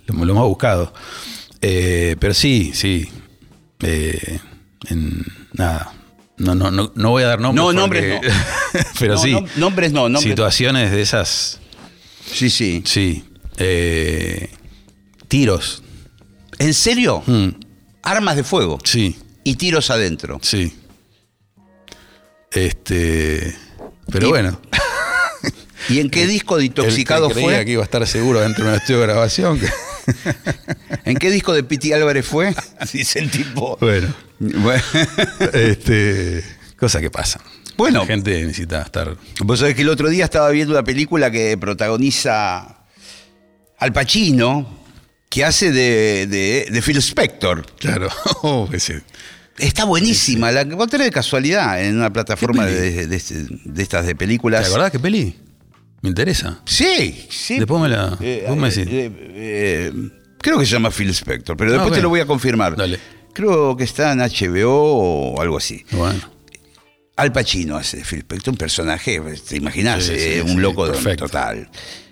lo, 0.06 0.24
lo 0.24 0.34
más 0.34 0.44
buscado. 0.44 0.94
Eh, 1.60 2.16
pero 2.18 2.32
sí, 2.34 2.72
sí. 2.74 3.08
Eh, 3.80 4.38
en, 4.88 5.24
nada. 5.52 5.92
No, 6.42 6.54
no, 6.56 6.70
no, 6.70 6.92
no 6.94 7.10
voy 7.10 7.22
a 7.22 7.28
dar 7.28 7.40
nombres. 7.40 7.64
No, 7.64 7.72
nombres 7.72 8.14
porque- 8.20 8.88
pero 8.98 9.14
No, 9.14 9.20
sí. 9.22 9.30
nom- 9.32 9.48
nombres 9.56 9.92
no, 9.92 10.08
nombres- 10.08 10.22
Situaciones 10.32 10.90
de 10.90 11.00
esas. 11.02 11.60
Sí, 12.30 12.50
sí. 12.50 12.82
Sí. 12.84 13.24
Eh, 13.58 14.50
tiros. 15.28 15.82
¿En 16.58 16.74
serio? 16.74 17.22
Mm, 17.26 17.48
Armas 18.02 18.34
de 18.36 18.42
fuego 18.44 18.78
sí, 18.84 19.16
y 19.44 19.54
tiros 19.54 19.90
adentro. 19.90 20.40
sí. 20.42 20.74
Este. 22.50 23.56
Pero 24.10 24.26
Y- 24.26 24.30
bueno. 24.30 24.60
¿Y 25.88 26.00
en 26.00 26.10
qué 26.10 26.26
disco 26.26 26.56
de 26.56 26.64
El 26.66 26.72
que 26.74 26.80
Intoxicado 26.82 27.28
creía 27.30 27.44
fue? 27.58 27.64
que 27.64 27.72
iba 27.72 27.82
a 27.82 27.84
estar 27.84 28.06
seguro 28.06 28.40
dentro 28.40 28.64
de 28.64 28.70
un 28.70 28.76
estudio 28.76 29.00
de 29.00 29.06
grabación. 29.06 29.58
que- 29.58 29.68
¿En 31.04 31.16
qué 31.16 31.30
disco 31.30 31.52
de 31.52 31.62
Piti 31.64 31.92
Álvarez 31.92 32.26
fue? 32.26 32.54
Dice 32.92 33.18
el 33.18 33.30
tipo. 33.30 33.76
bueno. 33.80 34.08
Bueno, 34.38 34.82
Este, 35.52 36.42
cosas 36.76 37.00
que 37.00 37.10
pasan. 37.10 37.42
Bueno. 37.76 38.00
La 38.00 38.06
gente 38.06 38.42
necesita 38.44 38.82
estar. 38.82 39.16
vos 39.44 39.58
sabés 39.60 39.74
que 39.74 39.82
el 39.82 39.88
otro 39.88 40.08
día 40.08 40.24
estaba 40.24 40.50
viendo 40.50 40.74
una 40.74 40.84
película 40.84 41.30
que 41.30 41.56
protagoniza 41.58 42.84
Al 43.78 43.92
Pacino, 43.92 44.78
que 45.28 45.44
hace 45.44 45.72
de, 45.72 46.26
de- 46.26 46.66
de 46.70 46.82
Phil 46.82 46.98
Spector. 46.98 47.64
Claro. 47.78 48.08
Oh, 48.42 48.68
ese- 48.72 49.02
Está 49.58 49.84
buenísima, 49.84 50.50
la 50.50 50.62
encontré 50.62 51.04
de 51.04 51.10
casualidad 51.10 51.82
en 51.84 51.96
una 51.98 52.10
plataforma 52.12 52.66
¿Qué 52.66 52.72
de, 52.72 53.06
de- 53.06 53.46
de 53.64 53.82
estas 53.82 54.02
de 54.04 54.12
¿Te 54.12 54.16
películas. 54.16 54.66
acordás 54.66 54.90
qué 54.90 54.98
peli? 54.98 55.36
Me 56.02 56.08
interesa. 56.10 56.60
Sí, 56.66 57.26
sí. 57.30 57.58
Después 57.58 57.80
me 57.80 57.88
la- 57.88 58.16
Eh, 58.20 58.44
vos 58.48 58.56
me 58.56 58.68
eh, 58.68 58.70
decís. 58.70 58.92
eh, 58.92 59.12
eh, 59.34 59.92
creo 60.38 60.58
que 60.58 60.66
se 60.66 60.72
llama 60.72 60.90
Phil 60.90 61.08
Spector, 61.10 61.56
pero 61.56 61.70
después 61.72 61.90
Ah, 61.90 61.94
te 61.94 62.00
ok. 62.00 62.02
lo 62.02 62.08
voy 62.10 62.20
a 62.20 62.26
confirmar. 62.26 62.76
Dale. 62.76 62.98
Creo 63.32 63.76
que 63.76 63.84
está 63.84 64.12
en 64.12 64.20
HBO 64.20 64.68
o 65.34 65.40
algo 65.40 65.56
así. 65.56 65.84
Bueno. 65.92 66.20
Al 67.16 67.32
Pacino 67.32 67.76
hace 67.76 67.98
Phil 68.04 68.20
Spector, 68.20 68.52
un 68.52 68.58
personaje, 68.58 69.20
te 69.48 69.56
imaginás, 69.56 70.04
Sí, 70.04 70.12
sí, 70.14 70.18
eh, 70.18 70.42
sí, 70.44 70.50
un 70.52 70.60
loco 70.60 70.86
perfecto. 70.86 71.26
total, 71.26 71.68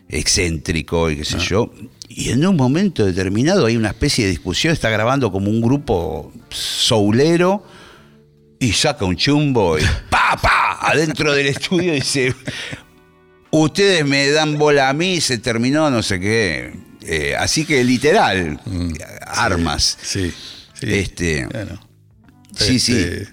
excéntrico 0.09 1.11
y 1.11 1.16
qué 1.16 1.24
sé 1.24 1.38
yo. 1.38 1.72
Y 2.09 2.31
en 2.31 2.44
un 2.46 2.57
momento 2.57 3.05
determinado 3.05 3.66
hay 3.66 3.76
una 3.76 3.88
especie 3.88 4.24
de 4.24 4.31
discusión, 4.31 4.72
está 4.72 4.90
grabando 4.90 5.31
como 5.33 5.48
un 5.50 5.61
grupo 5.61 6.33
soulero 6.50 7.64
y 8.59 8.72
saca 8.72 9.05
un 9.05 9.16
chumbo 9.16 9.79
y 9.79 9.83
pa, 10.11 10.37
pa, 10.40 10.79
adentro 10.83 11.33
del 11.33 11.46
estudio 11.46 11.92
y 11.94 11.96
dice, 12.00 12.35
ustedes 13.51 14.05
me 14.07 14.31
dan 14.31 14.59
bola 14.59 14.89
a 14.89 14.93
mí, 14.93 15.21
se 15.21 15.39
terminó 15.39 15.91
no 15.91 16.03
sé 16.03 16.21
qué. 16.21 16.73
Eh, 17.03 17.35
así 17.39 17.65
que 17.65 17.83
literal, 17.85 18.61
armas. 19.27 19.99
Sí. 20.03 20.33
sí. 20.79 20.87
Este, 20.95 21.47
Bueno. 21.47 21.81
Sí, 22.57 22.79
sí. 22.79 22.93
Este, 22.99 23.29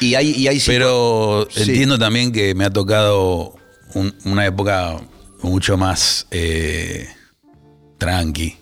Y 0.00 0.14
hay, 0.16 0.30
y 0.32 0.48
hay 0.48 0.60
Pero 0.66 1.46
Sí. 1.50 1.62
entiendo 1.62 1.98
también 1.98 2.32
que 2.32 2.54
me 2.54 2.64
ha 2.64 2.70
tocado 2.70 3.54
un- 3.94 4.14
una 4.24 4.44
época 4.46 5.00
mucho 5.42 5.76
más 5.76 6.26
eh, 6.32 7.08
tranqui. 7.98 8.56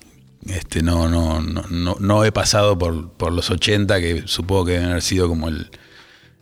Este, 0.47 0.81
no, 0.83 1.07
no, 1.07 1.39
no, 1.41 1.63
no, 1.69 1.95
no 1.99 2.25
he 2.25 2.31
pasado 2.31 2.77
por, 2.77 3.11
por 3.13 3.31
los 3.31 3.49
80, 3.49 3.99
que 4.01 4.23
supongo 4.25 4.65
que 4.65 4.71
deben 4.73 4.89
haber 4.89 5.01
sido 5.03 5.27
como 5.27 5.47
el, 5.49 5.69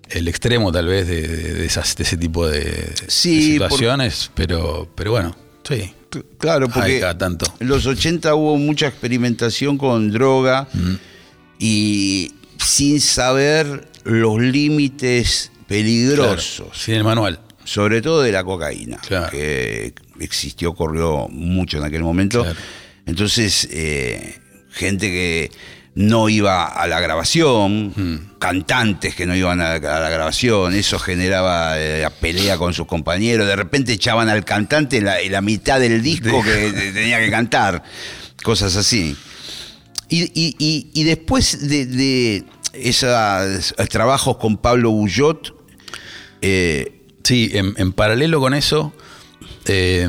el 0.09 0.27
extremo 0.27 0.71
tal 0.71 0.87
vez 0.87 1.07
de, 1.07 1.21
de- 1.27 1.53
de 1.55 1.65
esas, 1.65 1.95
de 1.95 2.03
ese 2.03 2.17
tipo 2.17 2.47
de, 2.47 2.59
de 2.61 2.93
Sí, 3.07 3.57
por- 3.59 3.69
situaciones, 3.69 4.31
pero, 4.35 4.89
pero 4.95 5.11
bueno, 5.11 5.35
sí. 5.67 5.93
Claro, 6.39 6.67
porque 6.69 7.05
tanto. 7.19 7.45
en 7.59 7.67
los 7.67 7.85
80 7.85 8.33
hubo 8.33 8.57
mucha 8.57 8.87
experimentación 8.87 9.77
con 9.77 10.09
droga 10.11 10.67
Mm. 10.73 10.95
y 11.59 12.31
sin 12.57 12.99
saber 12.99 13.87
los 14.03 14.39
límites 14.41 15.51
peligrosos, 15.67 16.55
Claro, 16.55 16.71
sin 16.73 16.95
el 16.95 17.03
manual. 17.03 17.39
sobre 17.63 18.01
todo 18.01 18.21
de 18.23 18.31
la 18.31 18.43
cocaína, 18.43 18.97
Claro. 19.07 19.29
que 19.29 19.93
existió, 20.19 20.73
corrió 20.73 21.27
mucho 21.29 21.77
en 21.77 21.83
aquel 21.83 22.01
momento. 22.03 22.41
Claro. 22.41 22.57
Entonces, 23.05 23.67
eh, 23.71 24.39
gente 24.71 25.07
que 25.09 25.51
no 26.01 26.29
iba 26.29 26.65
a 26.65 26.87
la 26.87 27.01
grabación, 27.01 27.89
Mm. 27.93 28.37
cantantes 28.39 29.15
que 29.15 29.25
no 29.25 29.35
iban 29.35 29.59
a, 29.59 29.73
a 29.73 29.79
la 29.99 30.09
grabación, 30.09 30.73
eso 30.73 30.97
generaba 30.97 31.77
eh, 31.77 32.01
la 32.03 32.09
pelea 32.09 32.57
con 32.57 32.73
sus 32.73 32.87
compañeros, 32.87 33.45
de 33.47 33.55
repente 33.57 33.91
echaban 33.91 34.29
al 34.29 34.45
cantante 34.45 35.01
la, 35.01 35.17
la 35.29 35.41
mitad 35.41 35.77
del 35.79 36.01
disco 36.01 36.41
que 36.41 36.71
te- 36.71 36.91
tenía 36.93 37.19
que 37.19 37.29
cantar, 37.29 37.83
cosas 38.43 38.77
así. 38.77 39.13
Y, 40.07 40.23
y- 40.23 40.55
y- 40.57 40.89
y 40.93 41.03
después 41.03 41.67
de, 41.67 41.85
de 41.85 42.45
esos 42.73 43.73
trabajos 43.89 44.37
con 44.37 44.55
Pablo 44.57 44.91
Bullot, 44.91 45.53
eh, 46.41 46.95
Sí, 47.21 47.51
en, 47.53 47.73
en 47.77 47.91
paralelo 47.91 48.39
con 48.39 48.53
eso, 48.53 48.93
eh, 49.65 50.07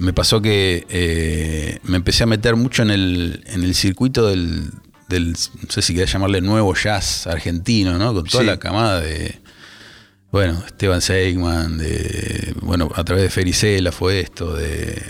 me 0.00 0.12
pasó 0.12 0.40
que 0.42 0.86
eh, 0.88 1.78
me 1.84 1.96
empecé 1.96 2.24
a 2.24 2.26
meter 2.26 2.56
mucho 2.56 2.82
en 2.82 2.90
el, 2.90 3.44
en 3.46 3.62
el 3.64 3.74
circuito 3.74 4.26
del, 4.26 4.70
del, 5.08 5.32
no 5.32 5.70
sé 5.70 5.82
si 5.82 5.94
querés 5.94 6.12
llamarle 6.12 6.40
nuevo 6.40 6.74
jazz 6.74 7.26
argentino, 7.26 7.98
¿no? 7.98 8.14
Con 8.14 8.24
toda 8.24 8.42
Sí. 8.42 8.46
la 8.48 8.58
camada 8.58 9.00
de, 9.00 9.40
bueno, 10.32 10.62
Esteban 10.66 11.00
Seigman, 11.00 11.78
de, 11.78 12.54
bueno, 12.62 12.90
a 12.94 13.04
través 13.04 13.24
de 13.24 13.30
Fericela 13.30 13.92
fue 13.92 14.20
esto, 14.20 14.54
de, 14.54 15.00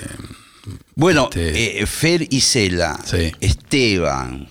bueno, 0.94 1.24
Este- 1.33 1.83
eh, 1.83 1.87
Fer 1.87 2.26
Isela, 2.31 2.98
Sí. 3.05 3.33
Esteban, 3.40 4.48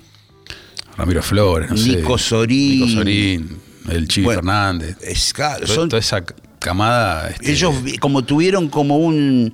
Ramiro 0.97 1.21
Flores, 1.23 1.69
no 1.69 1.78
sé. 1.78 1.89
Nico 1.97 2.17
Sorín. 2.17 2.80
Nico 2.80 2.88
Sorín, 2.99 3.58
el 3.89 4.08
Chivi 4.08 4.25
Bueno, 4.25 4.39
Fernández. 4.39 4.97
es- 5.02 5.34
claro, 5.34 5.63
Toda- 5.65 5.75
son- 5.75 5.89
toda 5.89 5.99
esa 5.99 6.23
camada. 6.60 7.30
este, 7.30 7.52
ellos 7.52 7.73
como 7.99 8.23
tuvieron 8.23 8.67
como 8.69 8.97
un 8.97 9.54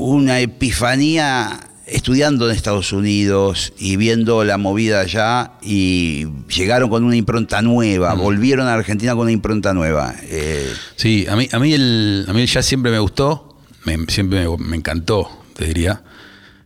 una 0.00 0.38
epifanía 0.40 1.58
estudiando 1.86 2.48
en 2.48 2.54
Estados 2.54 2.92
Unidos 2.92 3.72
y 3.78 3.96
viendo 3.96 4.44
la 4.44 4.58
movida 4.58 5.00
allá 5.00 5.52
y 5.62 6.26
llegaron 6.54 6.88
con 6.88 7.02
una 7.02 7.16
impronta 7.16 7.62
nueva, 7.62 8.14
volvieron 8.14 8.68
a 8.68 8.74
Argentina 8.74 9.12
con 9.14 9.22
una 9.22 9.32
impronta 9.32 9.72
nueva. 9.74 10.14
Eh, 10.22 10.70
Sí, 10.96 11.26
a 11.28 11.34
mí, 11.34 11.48
a 11.50 11.58
mí 11.58 11.72
el, 11.74 12.26
a 12.28 12.32
mí 12.32 12.42
el 12.42 12.46
jazz 12.46 12.66
siempre 12.66 12.92
me 12.92 12.98
gustó, 13.00 13.58
me- 13.84 14.06
siempre 14.08 14.46
me, 14.46 14.56
me 14.58 14.76
encantó, 14.76 15.28
te 15.56 15.64
diría. 15.66 16.02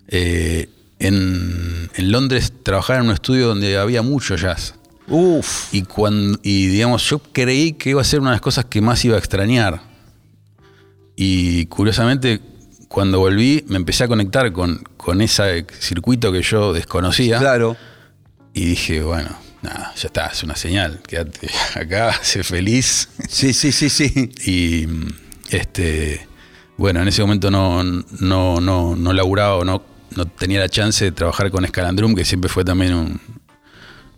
Eh, 0.08 0.68
en, 0.98 1.88
en 1.94 2.12
Londres 2.12 2.52
trabajaba 2.62 2.98
en 3.00 3.06
un 3.06 3.12
estudio 3.14 3.46
donde 3.48 3.78
había 3.78 4.02
mucho 4.02 4.36
jazz. 4.36 4.74
uf, 5.08 5.72
Y, 5.72 5.82
cuando, 5.82 6.38
y 6.42 6.66
digamos, 6.66 7.08
yo 7.08 7.18
creí 7.32 7.72
que 7.72 7.90
iba 7.90 8.00
a 8.00 8.04
ser 8.04 8.20
una 8.20 8.30
de 8.30 8.34
las 8.34 8.40
cosas 8.42 8.66
que 8.66 8.80
más 8.82 9.02
iba 9.04 9.14
a 9.16 9.18
extrañar. 9.18 9.80
Y 11.16 11.66
curiosamente, 11.66 12.40
cuando 12.92 13.18
volví, 13.18 13.64
me 13.68 13.76
empecé 13.76 14.04
a 14.04 14.08
conectar 14.08 14.52
con, 14.52 14.82
con 14.96 15.20
ese 15.22 15.66
circuito 15.78 16.30
que 16.30 16.42
yo 16.42 16.72
desconocía. 16.72 17.38
claro. 17.38 17.76
Y 18.54 18.66
dije, 18.66 19.02
bueno, 19.02 19.30
nada, 19.62 19.92
ya 19.96 20.06
está, 20.08 20.26
es 20.26 20.42
una 20.42 20.54
señal. 20.56 21.00
Quédate 21.08 21.48
acá, 21.74 22.12
sé 22.22 22.44
feliz. 22.44 23.08
Sí, 23.28 23.52
sí, 23.54 23.72
sí, 23.72 23.88
sí. 23.88 24.30
Y 24.46 24.86
este 25.50 26.26
bueno, 26.76 27.00
en 27.02 27.08
ese 27.08 27.22
momento 27.22 27.50
no, 27.50 27.82
no, 27.82 28.60
no, 28.60 28.96
no 28.96 29.12
laburaba 29.12 29.56
o 29.56 29.64
no, 29.64 29.82
no 30.16 30.26
tenía 30.26 30.58
la 30.60 30.68
chance 30.68 31.04
de 31.04 31.12
trabajar 31.12 31.50
con 31.50 31.66
Scalandrum, 31.66 32.14
que 32.14 32.24
siempre 32.24 32.48
fue 32.50 32.64
también 32.64 32.94
un- 32.94 33.20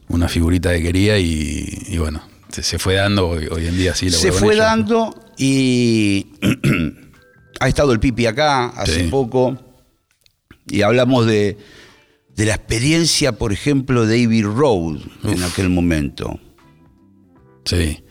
una 0.08 0.28
figurita 0.28 0.72
que 0.72 0.82
quería 0.82 1.18
y, 1.18 1.66
y 1.88 1.98
bueno, 1.98 2.22
se, 2.50 2.62
se 2.62 2.78
fue 2.78 2.94
dando 2.94 3.28
hoy, 3.28 3.46
hoy 3.50 3.66
en 3.66 3.76
día 3.76 3.94
sí. 3.94 4.10
Se 4.10 4.32
fue 4.32 4.56
dando 4.56 5.14
y 5.36 6.26
ha 7.60 7.68
estado 7.68 7.92
el 7.92 8.00
Pipi 8.00 8.26
acá 8.26 8.66
hace 8.68 9.04
Sí. 9.04 9.08
poco 9.10 9.58
y 10.66 10.82
hablamos 10.82 11.26
de, 11.26 11.56
de 12.34 12.44
la 12.46 12.54
experiencia, 12.54 13.32
por 13.32 13.52
ejemplo, 13.52 14.06
de 14.06 14.24
Abbey 14.24 14.42
Road 14.42 15.00
en 15.24 15.42
aquel 15.42 15.68
momento. 15.70 16.38
Sí. 17.64 18.02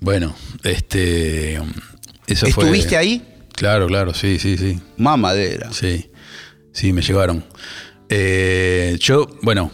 Bueno, 0.00 0.34
este 0.64 1.54
eso 2.26 2.46
fue- 2.46 2.64
¿Estuviste 2.64 2.96
ahí? 2.96 3.24
Claro, 3.52 3.86
claro, 3.88 4.14
sí, 4.14 4.38
sí, 4.38 4.56
sí. 4.56 4.78
Mamadera. 4.96 5.72
Sí, 5.72 6.10
sí, 6.72 6.92
me 6.92 7.02
llevaron. 7.02 7.44
Eh, 8.08 8.96
yo, 9.00 9.26
bueno, 9.42 9.70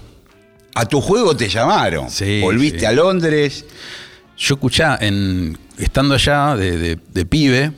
A 0.77 0.87
tu 0.87 1.01
juego 1.01 1.37
te 1.37 1.49
llamaron. 1.49 2.11
Sí, 2.11 2.41
Volviste 2.41 2.81
sí. 2.81 2.85
a 2.85 2.91
Londres. 2.91 3.65
Yo 4.37 4.55
escuchá, 4.57 4.99
en, 5.01 5.57
estando 5.79 6.15
allá 6.15 6.57
de, 6.57 6.77
de- 6.77 6.99
de 7.13 7.27
pibe, 7.27 7.71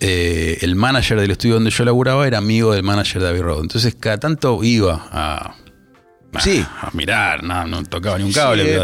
eh, 0.00 0.58
el 0.62 0.74
manager 0.76 1.20
del 1.20 1.30
estudio 1.32 1.54
donde 1.54 1.70
yo 1.70 1.84
laburaba 1.84 2.26
era 2.26 2.38
amigo 2.38 2.72
del 2.72 2.82
manager 2.82 3.22
de 3.22 3.28
Abbey 3.28 3.40
Road. 3.42 3.62
Entonces 3.62 3.96
cada 3.98 4.18
tanto 4.18 4.62
iba 4.62 5.08
a, 5.10 5.54
a- 6.32 6.40
Sí. 6.40 6.62
a 6.82 6.90
mirar, 6.92 7.42
no, 7.42 7.66
no 7.66 7.82
tocaba 7.84 8.18
ni 8.18 8.24
un 8.24 8.32
cable, 8.32 8.62
Sí, 8.64 8.68
pero 8.70 8.82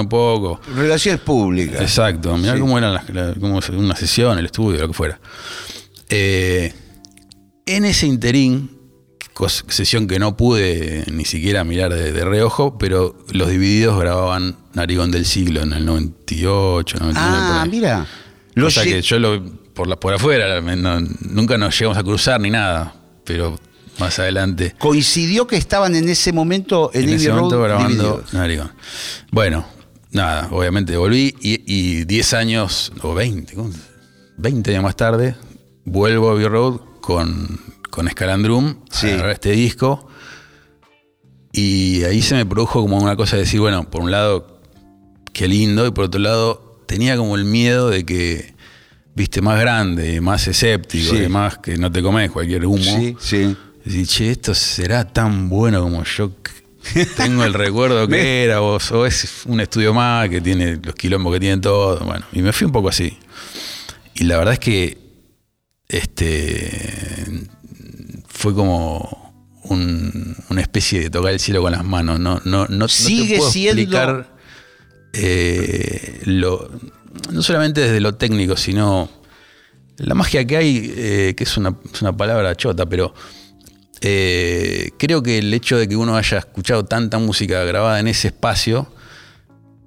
un 0.00 0.08
poco. 0.08 0.60
Relaciones 0.74 1.20
públicas. 1.20 1.80
Exacto, 1.80 2.36
mirar 2.38 2.56
Sí. 2.56 2.60
cómo 2.60 2.78
era 2.78 2.90
la- 2.90 3.04
la- 3.12 3.34
cómo 3.34 3.60
una 3.76 3.94
sesión, 3.96 4.38
el 4.38 4.46
estudio, 4.46 4.80
lo 4.80 4.88
que 4.88 4.94
fuera. 4.94 5.20
Eh, 6.08 6.72
en 7.66 7.84
ese 7.84 8.06
interín, 8.06 8.70
sesión 9.68 10.06
que 10.06 10.18
no 10.18 10.36
pude 10.36 11.04
ni 11.12 11.24
siquiera 11.26 11.62
mirar 11.64 11.92
de, 11.92 12.12
de 12.12 12.24
reojo, 12.24 12.78
pero 12.78 13.16
los 13.32 13.50
divididos 13.50 14.00
grababan 14.00 14.56
Narigón 14.72 15.10
del 15.10 15.26
Siglo 15.26 15.62
en 15.62 15.74
el 15.74 15.84
98, 15.84 16.96
99. 16.98 17.36
por 17.36 17.56
Ah, 17.56 17.66
mira. 17.70 18.06
O 18.64 18.70
sea 18.70 18.84
que 18.84 19.02
yo 19.02 19.18
lo, 19.18 19.42
por, 19.76 19.86
la, 19.86 19.94
por 20.00 20.14
afuera, 20.14 20.60
no- 20.60 21.00
nunca 21.20 21.56
nos 21.58 21.78
llegamos 21.78 21.98
a 21.98 22.02
cruzar 22.02 22.40
ni 22.40 22.50
nada, 22.50 22.94
pero 23.24 23.56
más 24.00 24.18
adelante. 24.18 24.74
Coincidió 24.78 25.46
que 25.46 25.56
estaban 25.56 25.94
en 25.94 26.08
ese 26.08 26.32
momento 26.32 26.90
en, 26.94 27.04
En 27.04 27.14
ese 27.14 27.30
momento 27.30 27.56
Road 27.58 27.66
grabando. 27.68 28.24
Bueno, 29.30 29.66
nada, 30.10 30.48
obviamente 30.50 30.96
volví 30.96 31.34
y, 31.40 31.62
y 31.66 32.04
10 32.04 32.32
años, 32.34 32.92
o 33.02 33.14
20, 33.14 33.54
¿cómo? 33.54 33.70
20 34.38 34.70
años 34.72 34.82
más 34.82 34.96
tarde, 34.96 35.36
vuelvo 35.84 36.28
a 36.30 36.32
Abbey 36.32 36.46
Road 36.48 36.80
con, 37.00 37.60
con 37.90 38.08
Scalandrum 38.08 38.76
Sí. 38.90 39.06
a 39.08 39.16
grabar 39.16 39.30
este 39.32 39.50
disco. 39.52 40.08
Y 41.52 42.04
ahí 42.04 42.20
se 42.22 42.34
me 42.34 42.44
produjo 42.44 42.82
como 42.82 42.98
una 42.98 43.16
cosa 43.16 43.36
de 43.36 43.42
decir, 43.42 43.60
bueno, 43.60 43.88
por 43.90 44.02
un 44.02 44.10
lado, 44.10 44.60
qué 45.32 45.48
lindo, 45.48 45.86
y 45.86 45.90
por 45.90 46.04
otro 46.04 46.20
lado, 46.20 46.82
tenía 46.86 47.16
como 47.16 47.34
el 47.36 47.44
miedo 47.46 47.88
de 47.88 48.04
que, 48.04 48.54
viste, 49.16 49.40
más 49.40 49.58
grande, 49.58 50.20
más 50.20 50.46
escéptico, 50.46 51.14
Sí. 51.16 51.26
más 51.28 51.58
que 51.58 51.76
no 51.76 51.90
te 51.90 52.00
comes 52.02 52.30
cualquier 52.30 52.64
humo. 52.66 52.78
Sí, 52.84 53.16
sí. 53.18 53.56
Decir, 53.84 54.06
che, 54.06 54.30
esto 54.30 54.54
será 54.54 55.04
tan 55.04 55.48
bueno 55.48 55.80
como 55.82 56.04
yo 56.04 56.30
tengo 57.16 57.42
el 57.44 57.54
recuerdo 57.54 58.06
que 58.06 58.44
era, 58.44 58.60
o, 58.62 58.76
o 58.78 59.06
es 59.06 59.42
un 59.46 59.60
estudio 59.60 59.92
más 59.94 60.28
que 60.28 60.40
tiene 60.40 60.78
los 60.82 60.94
quilombos 60.94 61.32
que 61.32 61.40
tienen 61.40 61.60
todo. 61.60 61.98
Bueno, 62.04 62.24
y 62.32 62.42
me 62.42 62.52
fui 62.52 62.66
un 62.66 62.72
poco 62.72 62.88
así. 62.90 63.16
Y 64.14 64.24
la 64.24 64.38
verdad 64.38 64.54
es 64.54 64.60
que 64.60 64.98
este 65.88 67.46
fue 68.28 68.54
como 68.54 69.34
un- 69.64 70.36
una 70.50 70.60
especie 70.60 71.00
de 71.00 71.10
tocar 71.10 71.32
el 71.32 71.40
cielo 71.40 71.62
con 71.62 71.72
las 71.72 71.84
manos. 71.84 72.18
No, 72.20 72.40
no, 72.44 72.66
no, 72.66 72.66
no 72.68 72.86
te 72.86 72.92
Sigue 72.92 73.38
puedo 73.38 73.50
siendo- 73.50 73.80
explicar 73.82 74.36
eh, 75.12 76.20
lo, 76.26 76.70
no 77.32 77.42
solamente 77.42 77.80
desde 77.80 78.00
lo 78.00 78.14
técnico, 78.14 78.56
sino 78.56 79.08
la 79.98 80.14
magia 80.14 80.44
que 80.46 80.56
hay, 80.56 80.92
eh, 80.96 81.34
que 81.36 81.44
es 81.44 81.56
una, 81.56 81.74
es 81.92 82.02
una 82.02 82.16
palabra 82.16 82.54
chota, 82.54 82.86
pero 82.86 83.14
eh, 84.00 84.90
creo 84.98 85.22
que 85.22 85.38
el 85.38 85.52
hecho 85.54 85.78
de 85.78 85.88
que 85.88 85.96
uno 85.96 86.16
haya 86.16 86.38
escuchado 86.38 86.84
tanta 86.84 87.18
música 87.18 87.64
grabada 87.64 87.98
en 88.00 88.08
ese 88.08 88.28
espacio, 88.28 88.86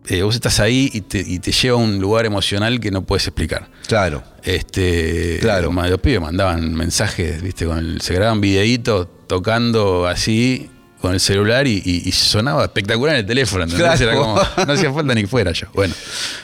eh, 0.07 0.23
vos 0.23 0.33
estás 0.33 0.59
ahí 0.59 0.89
y 0.91 1.01
te, 1.01 1.19
y 1.19 1.37
te 1.39 1.51
lleva 1.51 1.77
a 1.79 1.81
un 1.83 1.99
lugar 1.99 2.25
emocional 2.25 2.79
que 2.79 2.89
no 2.89 3.03
puedes 3.05 3.27
explicar. 3.27 3.69
Claro. 3.87 4.23
Este, 4.43 5.37
Claro. 5.39 5.71
Los 5.71 5.99
pibes 5.99 6.21
mandaban 6.21 6.73
mensajes, 6.73 7.41
¿viste? 7.43 7.65
Con 7.65 7.77
el- 7.77 8.01
se 8.01 8.15
grababan 8.15 8.41
videitos 8.41 9.07
tocando 9.27 10.07
así 10.07 10.69
con 11.01 11.13
el 11.13 11.19
celular 11.19 11.65
y, 11.67 11.81
y- 11.85 12.03
y 12.05 12.11
sonaba 12.11 12.63
espectacular 12.63 13.15
en 13.15 13.21
el 13.21 13.25
teléfono. 13.25 13.65
Claro. 13.67 14.03
Era 14.03 14.15
como- 14.15 14.35
no 14.67 14.73
hacía 14.73 14.91
falta 14.93 15.13
ni 15.15 15.21
que 15.21 15.27
fuera 15.27 15.51
yo. 15.51 15.67
Bueno, 15.73 15.93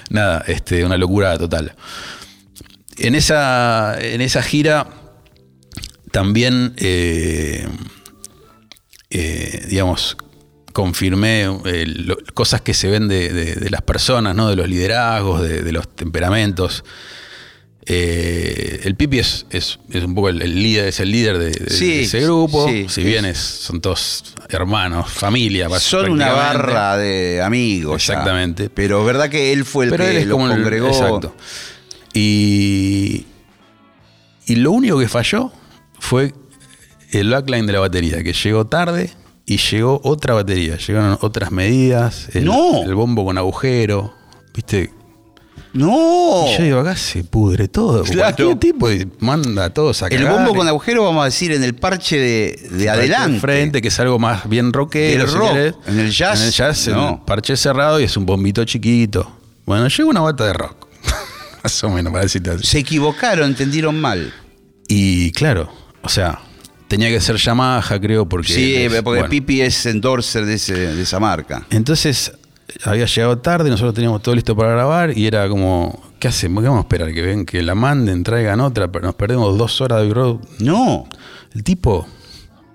nada, 0.10 0.44
este, 0.48 0.84
una 0.86 0.98
locura 0.98 1.38
total. 1.38 1.74
En 2.98 3.16
esa, 3.16 3.98
en 4.00 4.22
esa 4.22 4.42
gira 4.42 4.88
también, 6.12 6.74
eh, 6.78 7.68
eh, 9.10 9.66
digamos, 9.70 10.18
confirmé 10.74 11.44
eh, 11.66 11.86
lo- 11.88 12.18
cosas 12.34 12.62
que 12.62 12.74
se 12.74 12.90
ven 12.90 13.08
de, 13.08 13.32
de- 13.32 13.56
de 13.56 13.70
las 13.70 13.82
personas, 13.82 14.36
¿no? 14.36 14.50
de 14.50 14.56
los 14.56 14.68
liderazgos, 14.70 15.42
de, 15.42 15.62
de 15.62 15.72
los 15.72 15.94
temperamentos. 15.96 16.84
Eh, 17.88 18.82
el 18.84 18.96
Pipi 18.96 19.20
es, 19.20 19.46
es- 19.52 19.78
es 19.92 20.04
un 20.04 20.16
poco 20.16 20.30
el, 20.30 20.42
el 20.42 20.56
líder, 20.56 20.88
es 20.88 21.00
el 21.00 21.12
líder 21.12 21.38
de, 21.38 21.52
de- 21.52 21.70
Sí, 21.70 21.88
de 21.98 22.02
ese 22.04 22.22
grupo. 22.22 22.68
sí, 22.68 22.88
si 22.90 23.04
bien 23.04 23.26
es- 23.26 23.38
son 23.38 23.80
todos 23.80 24.34
hermanos, 24.50 25.12
familia. 25.12 25.70
Son 25.80 26.10
una 26.10 26.32
barra 26.32 26.98
de 26.98 27.42
amigos. 27.44 28.06
ya. 28.08 28.14
Exactamente. 28.14 28.70
Pero 28.72 29.02
es 29.02 29.06
verdad 29.06 29.30
que 29.30 29.54
él 29.54 29.66
fue 29.66 29.86
el 29.86 29.92
Pero 29.92 30.04
que 30.06 30.22
él 30.22 30.30
los 30.30 30.40
el- 30.42 30.48
congregó. 30.48 30.88
exacto. 30.88 31.36
Y, 32.14 33.26
y 34.48 34.56
lo 34.56 34.72
único 34.72 34.98
que 35.00 35.08
falló 35.08 35.52
fue 36.00 36.34
el 37.12 37.30
backline 37.30 37.66
de 37.68 37.74
la 37.74 37.80
batería, 37.82 38.24
que 38.24 38.34
llegó 38.34 38.66
tarde 38.66 39.12
y 39.46 39.58
llegó 39.58 40.02
otra 40.04 40.34
batería. 40.34 40.78
Llegaron 40.78 41.18
otras 41.22 41.52
medidas. 41.52 42.30
El, 42.34 42.46
No. 42.46 42.82
el 42.84 42.96
bombo 42.96 43.26
con 43.26 43.38
agujero. 43.38 44.14
¿Viste? 44.56 44.92
No. 45.76 46.46
Y 46.48 46.58
yo 46.58 46.64
digo, 46.64 46.80
acá 46.80 46.96
se 46.96 47.24
pudre 47.24 47.68
todo. 47.68 48.04
Claro. 48.04 48.36
Cualquier 48.36 48.60
tipo 48.60 48.90
y 48.92 49.08
manda 49.20 49.66
a 49.66 49.70
todos 49.70 50.02
a 50.04 50.08
el 50.08 50.26
bombo 50.26 50.56
con 50.56 50.68
agujero, 50.68 51.04
vamos 51.04 51.22
a 51.22 51.26
decir, 51.26 51.52
en 51.52 51.64
el 51.64 51.76
parche 51.76 52.18
de, 52.18 52.70
de 52.72 52.90
adelante. 52.90 53.40
frente, 53.40 53.82
que 53.82 53.90
es 53.90 54.00
algo 54.00 54.18
más 54.18 54.48
bien 54.50 54.72
rockero. 54.74 55.28
Si 55.28 55.36
rock. 55.36 55.52
querés. 55.52 55.76
En 55.88 56.00
el 56.00 56.12
jazz, 56.12 56.40
En 56.40 56.48
el 56.48 56.52
jazz, 56.54 56.88
no. 56.88 57.10
el 57.10 57.20
parche 57.26 57.56
cerrado 57.58 58.00
y 58.00 58.06
es 58.06 58.16
un 58.18 58.26
bombito 58.26 58.64
chiquito. 58.64 59.30
Bueno, 59.66 59.88
llega 59.88 60.10
una 60.10 60.22
bata 60.22 60.46
de 60.46 60.54
rock. 60.54 60.88
más 61.64 61.84
o 61.84 61.90
menos, 61.90 62.12
para 62.12 62.24
decirte 62.24 62.52
así. 62.52 62.66
Se 62.66 62.80
equivocaron, 62.80 63.50
entendieron 63.50 64.00
mal. 64.00 64.34
Y 64.88 65.32
claro, 65.32 65.70
o 66.04 66.10
sea, 66.10 66.40
tenía 66.88 67.10
que 67.10 67.20
ser 67.20 67.36
Yamaha, 67.38 68.00
creo, 68.00 68.30
porque. 68.30 68.54
sí, 68.54 68.76
es- 68.76 68.94
porque 69.02 69.22
bueno. 69.22 69.30
Pipi 69.30 69.62
es 69.62 69.86
endorser 69.88 70.46
de, 70.46 70.54
ese- 70.54 70.74
de 70.96 71.02
esa 71.02 71.20
marca. 71.20 71.66
Entonces, 71.72 72.32
había 72.84 73.06
llegado 73.06 73.38
tarde, 73.38 73.70
nosotros 73.70 73.94
teníamos 73.94 74.22
todo 74.22 74.36
listo 74.36 74.56
para 74.56 74.72
grabar 74.72 75.18
y 75.18 75.28
era 75.28 75.48
como, 75.48 76.04
¿qué 76.20 76.28
hacemos? 76.28 76.64
¿Qué 76.64 76.70
vamos 76.70 76.84
a 76.84 76.88
esperar? 76.88 77.14
Que 77.14 77.22
ven, 77.22 77.46
que 77.46 77.62
la 77.62 77.76
manden, 77.76 78.24
traigan 78.24 78.60
otra, 78.62 78.92
pero 78.92 79.06
nos 79.06 79.16
perdemos 79.16 79.58
dos 79.58 79.82
horas 79.82 80.02
de 80.02 80.14
road. 80.14 80.40
No. 80.60 81.08
El 81.54 81.64
tipo 81.64 82.08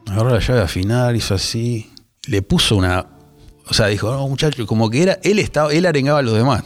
agarró 0.08 0.30
la 0.30 0.40
llave 0.40 0.60
de 0.60 0.64
afinar, 0.64 1.16
hizo 1.16 1.34
así, 1.34 1.92
le 2.26 2.42
puso 2.42 2.76
una. 2.76 3.06
O 3.66 3.74
sea, 3.74 3.86
dijo, 3.86 4.12
no, 4.12 4.26
muchacho, 4.28 4.66
como 4.66 4.90
que 4.90 5.02
era, 5.02 5.18
él 5.22 5.38
estaba, 5.38 5.72
él 5.72 5.86
arengaba 5.86 6.20
a 6.20 6.22
los 6.22 6.34
demás. 6.34 6.64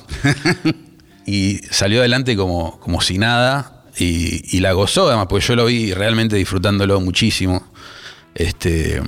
y 1.26 1.58
salió 1.70 2.00
adelante 2.00 2.36
como, 2.36 2.78
como 2.80 3.00
si 3.00 3.18
nada. 3.18 3.84
Y, 3.96 4.56
y 4.56 4.60
la 4.60 4.72
gozó, 4.72 5.06
además, 5.06 5.26
porque 5.28 5.46
yo 5.46 5.54
lo 5.54 5.66
vi 5.66 5.92
realmente 5.94 6.36
disfrutándolo 6.36 7.00
muchísimo. 7.00 7.64
Este, 8.34 9.00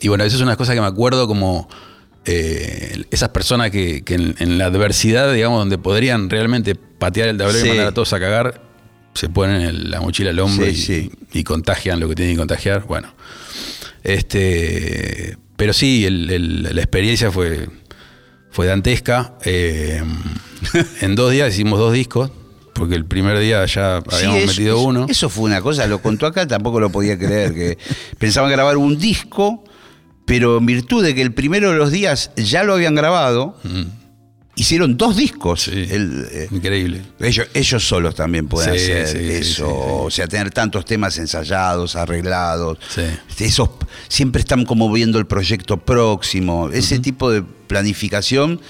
y 0.00 0.08
bueno, 0.08 0.24
eso 0.24 0.36
es 0.36 0.42
una 0.42 0.56
cosa 0.56 0.74
que 0.74 0.80
me 0.80 0.86
acuerdo 0.86 1.28
como 1.28 1.68
eh, 2.24 3.04
esas 3.10 3.30
personas 3.30 3.70
que, 3.70 4.02
que 4.04 4.14
en, 4.14 4.34
en 4.38 4.58
la 4.58 4.66
adversidad, 4.66 5.32
digamos, 5.32 5.58
donde 5.58 5.78
podrían 5.78 6.30
realmente 6.30 6.74
patear 6.74 7.28
el 7.28 7.36
tablero 7.38 7.58
Sí. 7.60 7.66
y 7.66 7.68
mandar 7.70 7.86
a 7.88 7.92
todos 7.92 8.12
a 8.12 8.20
cagar, 8.20 8.62
se 9.14 9.28
ponen 9.28 9.60
el- 9.62 9.90
la 9.90 10.00
mochila 10.00 10.30
al 10.30 10.38
hombro 10.38 10.64
Sí, 10.66 10.72
y, 10.72 10.76
sí. 10.76 11.10
y 11.32 11.44
contagian 11.44 12.00
lo 12.00 12.08
que 12.08 12.14
tienen 12.14 12.34
que 12.34 12.38
contagiar. 12.38 12.84
Bueno, 12.86 13.12
este, 14.04 15.36
pero 15.56 15.72
sí, 15.72 16.04
el- 16.04 16.30
el- 16.30 16.62
la 16.74 16.80
experiencia 16.82 17.30
fue, 17.30 17.68
fue 18.50 18.66
dantesca. 18.66 19.34
Eh, 19.44 20.02
en 21.00 21.14
dos 21.14 21.32
días 21.32 21.52
hicimos 21.52 21.78
dos 21.78 21.92
discos, 21.92 22.30
porque 22.74 22.94
el 22.94 23.04
primer 23.04 23.38
día 23.38 23.64
ya 23.66 24.00
Sí, 24.08 24.14
habíamos 24.16 24.38
eso- 24.38 24.46
metido 24.46 24.80
uno. 24.80 25.06
Eso 25.08 25.28
fue 25.28 25.44
una 25.44 25.60
cosa, 25.60 25.86
lo 25.86 26.00
contó 26.00 26.26
acá, 26.26 26.46
tampoco 26.46 26.80
lo 26.80 26.90
podía 26.90 27.18
creer. 27.18 27.54
que 27.54 27.78
Pensaban 28.18 28.50
grabar 28.50 28.76
un 28.76 28.98
disco, 28.98 29.64
pero 30.24 30.58
en 30.58 30.66
virtud 30.66 31.02
de 31.04 31.14
que 31.14 31.22
el 31.22 31.32
primero 31.34 31.70
de 31.72 31.76
los 31.78 31.90
días 31.90 32.30
ya 32.36 32.62
lo 32.64 32.74
habían 32.74 32.94
grabado, 32.94 33.56
hicieron 34.54 34.96
dos 34.96 35.16
discos. 35.16 35.68
Mm. 35.68 35.70
Sí. 35.72 35.86
El, 35.90 36.28
eh, 36.30 36.48
Increíble. 36.50 37.02
ellos, 37.20 37.46
ellos 37.54 37.86
solos 37.86 38.14
también 38.14 38.46
pueden 38.48 38.74
Sí, 38.78 38.92
hacer 38.92 39.08
sí, 39.08 39.30
eso. 39.30 39.68
O 40.04 40.10
sea, 40.10 40.26
tener 40.28 40.50
tantos 40.50 40.84
temas 40.84 41.18
ensayados, 41.18 41.96
arreglados. 41.96 42.78
Sí. 42.88 43.02
Esos 43.44 43.70
siempre 44.08 44.40
están 44.40 44.64
como 44.64 44.90
viendo 44.92 45.18
el 45.18 45.26
proyecto 45.26 45.78
próximo. 45.78 46.68
Ese 46.70 46.98
tipo 46.98 47.30
de 47.30 47.42
planificación 47.42 48.60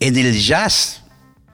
en 0.00 0.16
el 0.16 0.38
jazz 0.38 1.02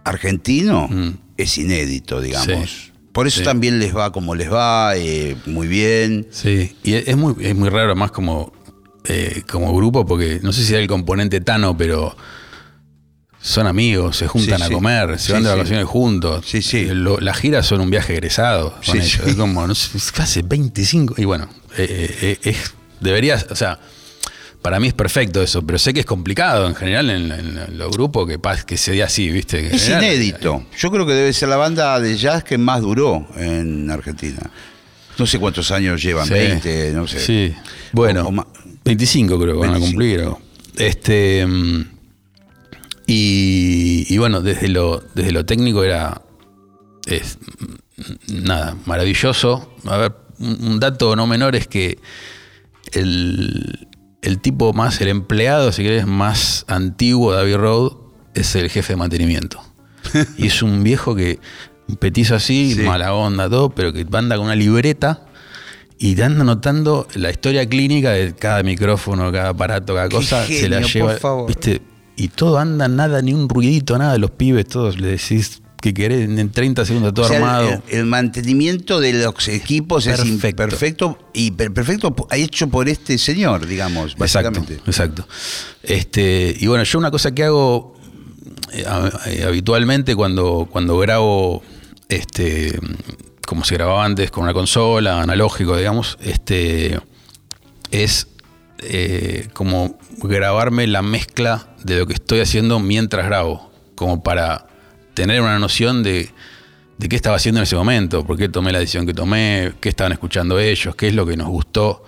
argentino 0.04 0.88
es 1.36 1.56
inédito, 1.58 2.20
digamos. 2.20 2.48
Mm. 2.48 2.90
Por 3.12 3.26
eso 3.26 3.38
Sí. 3.40 3.44
también 3.44 3.80
les 3.80 3.94
va 3.96 4.12
como 4.12 4.34
les 4.36 4.52
va, 4.52 4.92
eh, 4.96 5.36
muy 5.46 5.66
bien. 5.66 6.28
Sí, 6.30 6.76
y 6.84 6.94
es 6.94 7.08
es 7.08 7.16
muy, 7.16 7.34
es 7.40 7.56
muy 7.56 7.68
raro 7.68 7.96
más 7.96 8.12
como, 8.12 8.52
eh, 9.04 9.42
como 9.50 9.74
grupo, 9.74 10.04
porque 10.06 10.40
no 10.42 10.52
sé 10.52 10.64
si 10.64 10.72
era 10.72 10.82
el 10.82 10.88
componente 10.88 11.40
Tano, 11.40 11.76
pero 11.76 12.16
son 13.42 13.66
amigos, 13.66 14.16
se 14.18 14.26
juntan 14.26 14.58
Sí, 14.58 14.64
a 14.64 14.66
sí. 14.68 14.72
comer, 14.74 15.18
se 15.18 15.26
Sí, 15.28 15.32
van 15.32 15.42
de 15.44 15.48
vacaciones 15.48 15.86
juntos. 15.86 16.44
Sí, 16.46 16.60
sí. 16.60 16.78
Eh, 16.90 16.94
lo- 16.94 17.18
las 17.20 17.38
giras 17.38 17.66
son 17.66 17.80
un 17.80 17.88
viaje 17.90 18.12
egresado 18.12 18.74
con 18.74 18.82
Sí, 18.84 18.98
ellos. 18.98 19.20
sí. 19.24 19.30
Es 19.30 19.36
como, 19.36 19.66
no 19.66 19.74
sé, 19.74 19.98
casi 20.14 20.42
25. 20.42 21.14
Y 21.16 21.24
bueno, 21.24 21.48
eh, 21.78 22.16
eh, 22.20 22.38
es, 22.50 22.74
deberías, 23.00 23.46
o 23.50 23.56
sea, 23.56 23.78
para 24.60 24.78
mí 24.78 24.88
es 24.88 24.92
perfecto 24.92 25.40
eso, 25.42 25.62
pero 25.64 25.78
sé 25.78 25.94
que 25.94 26.00
es 26.00 26.06
complicado 26.06 26.66
en 26.68 26.74
general 26.74 27.08
en, 27.08 27.32
en 27.32 27.78
los 27.78 27.90
grupos 27.96 28.28
que, 28.28 28.38
que 28.66 28.76
se 28.76 28.92
dé 28.92 29.02
así, 29.02 29.30
¿viste? 29.30 29.68
En 29.68 29.74
Es 29.74 29.84
general, 29.84 30.04
inédito. 30.04 30.66
Yo 30.78 30.90
creo 30.90 31.06
que 31.06 31.14
debe 31.14 31.32
ser 31.32 31.48
la 31.48 31.56
banda 31.56 31.98
de 31.98 32.18
jazz 32.18 32.44
que 32.44 32.58
más 32.58 32.82
duró 32.82 33.26
en 33.38 33.90
Argentina. 33.90 34.50
No 35.18 35.26
sé 35.26 35.38
cuántos 35.38 35.70
años 35.70 36.02
llevan, 36.02 36.26
Sí. 36.26 36.34
20, 36.34 36.92
no 36.92 37.06
sé. 37.06 37.20
Sí. 37.20 37.54
Bueno, 37.92 38.24
O- 38.24 38.28
o 38.28 38.32
ma- 38.32 38.46
25 38.90 39.38
creo 39.40 39.54
que 39.54 39.60
van 39.60 39.70
a 39.70 39.72
25. 39.78 39.90
cumplir. 39.90 40.20
o- 40.26 40.38
Este. 40.76 41.46
mm, 41.46 41.80
Y, 43.06 44.06
y 44.08 44.18
bueno, 44.18 44.40
desde 44.40 44.68
lo, 44.68 45.02
desde 45.14 45.32
lo 45.32 45.44
técnico 45.44 45.82
era. 45.82 46.22
es, 47.06 47.38
mm, 47.58 48.44
nada, 48.44 48.76
maravilloso. 48.86 49.72
A 49.86 49.96
ver, 49.96 50.12
un, 50.38 50.78
dato 50.80 51.16
no 51.16 51.26
menor 51.26 51.56
es 51.56 51.66
que 51.66 51.98
el, 52.92 53.88
el 54.22 54.38
tipo 54.40 54.72
más, 54.72 55.00
el 55.00 55.08
empleado, 55.08 55.72
si 55.72 55.82
querés, 55.82 56.06
más 56.06 56.64
antiguo 56.68 57.32
de 57.34 57.40
Abbey 57.40 57.56
Road 57.56 57.92
es 58.34 58.54
el 58.54 58.70
jefe 58.70 58.92
de 58.92 58.96
mantenimiento. 58.96 59.60
y 60.38 60.46
es 60.46 60.62
un 60.62 60.82
viejo 60.84 61.14
que, 61.16 61.40
un 61.88 61.96
petizo 61.96 62.36
así, 62.36 62.74
Sí. 62.76 62.82
mala 62.82 63.12
onda, 63.14 63.50
todo, 63.50 63.70
pero 63.70 63.92
que 63.92 64.06
anda 64.12 64.36
con 64.36 64.46
una 64.46 64.54
libreta 64.54 65.26
y 66.00 66.14
te 66.16 66.24
anda 66.24 66.40
anotando 66.40 67.06
la 67.14 67.30
historia 67.30 67.68
clínica 67.68 68.10
de 68.12 68.34
cada 68.34 68.62
micrófono, 68.64 69.30
cada 69.30 69.50
aparato, 69.50 69.94
cada 69.94 70.08
Qué 70.08 70.16
cosa, 70.16 70.44
se 70.46 70.68
la 70.68 70.80
lleva. 70.80 71.12
por 71.12 71.20
favor. 71.20 71.46
¿viste? 71.46 71.82
Y 72.16 72.28
todo 72.28 72.58
anda, 72.58 72.88
nada, 72.88 73.22
ni 73.22 73.32
un 73.34 73.48
ruidito, 73.48 73.96
nada. 73.98 74.16
Los 74.18 74.30
pibes, 74.32 74.66
todos 74.66 74.98
le 74.98 75.08
decís 75.08 75.60
que 75.80 75.94
querés 75.94 76.28
en 76.28 76.50
30 76.50 76.84
segundos 76.84 77.14
todo 77.14 77.24
O 77.26 77.28
sea, 77.28 77.36
el- 77.38 77.42
armado. 77.44 77.82
El, 77.88 77.98
el 78.00 78.06
mantenimiento 78.06 78.98
de 79.00 79.12
los 79.14 79.48
equipos 79.48 80.06
es 80.06 80.20
Perfecto. 80.54 81.18
y 81.32 81.50
per- 81.52 81.72
perfecto 81.72 82.14
hecho 82.32 82.68
por 82.68 82.88
este 82.88 83.16
señor, 83.18 83.66
digamos, 83.66 84.12
Exacto, 84.18 84.50
básicamente. 84.50 84.74
exacto. 84.86 85.26
Este, 85.82 86.54
y 86.58 86.66
bueno, 86.66 86.84
yo 86.84 86.98
una 86.98 87.10
cosa 87.10 87.34
que 87.34 87.44
hago 87.44 87.94
eh, 88.72 88.84
eh, 89.26 89.44
habitualmente 89.46 90.14
cuando, 90.14 90.68
cuando 90.70 90.98
grabo, 90.98 91.62
este, 92.10 92.78
como 93.50 93.64
se 93.64 93.74
grababa 93.74 94.04
antes 94.04 94.30
con 94.30 94.44
una 94.44 94.54
consola, 94.54 95.20
analógico, 95.20 95.76
digamos, 95.76 96.16
este, 96.22 97.00
es 97.90 98.28
eh, 98.78 99.48
como 99.54 99.98
grabarme 100.22 100.86
la 100.86 101.02
mezcla 101.02 101.66
de 101.82 101.98
lo 101.98 102.06
que 102.06 102.12
estoy 102.12 102.38
haciendo 102.38 102.78
mientras 102.78 103.26
grabo, 103.26 103.72
como 103.96 104.22
para 104.22 104.68
tener 105.14 105.40
una 105.40 105.58
noción 105.58 106.04
de, 106.04 106.30
de 106.96 107.08
qué 107.08 107.16
estaba 107.16 107.34
haciendo 107.34 107.58
en 107.58 107.64
ese 107.64 107.74
momento, 107.74 108.24
por 108.24 108.36
qué 108.38 108.48
tomé 108.48 108.70
la 108.70 108.78
decisión 108.78 109.04
que 109.04 109.14
tomé, 109.14 109.72
qué 109.80 109.88
estaban 109.88 110.12
escuchando 110.12 110.60
ellos, 110.60 110.94
qué 110.94 111.08
es 111.08 111.14
lo 111.16 111.26
que 111.26 111.36
nos 111.36 111.48
gustó, 111.48 112.04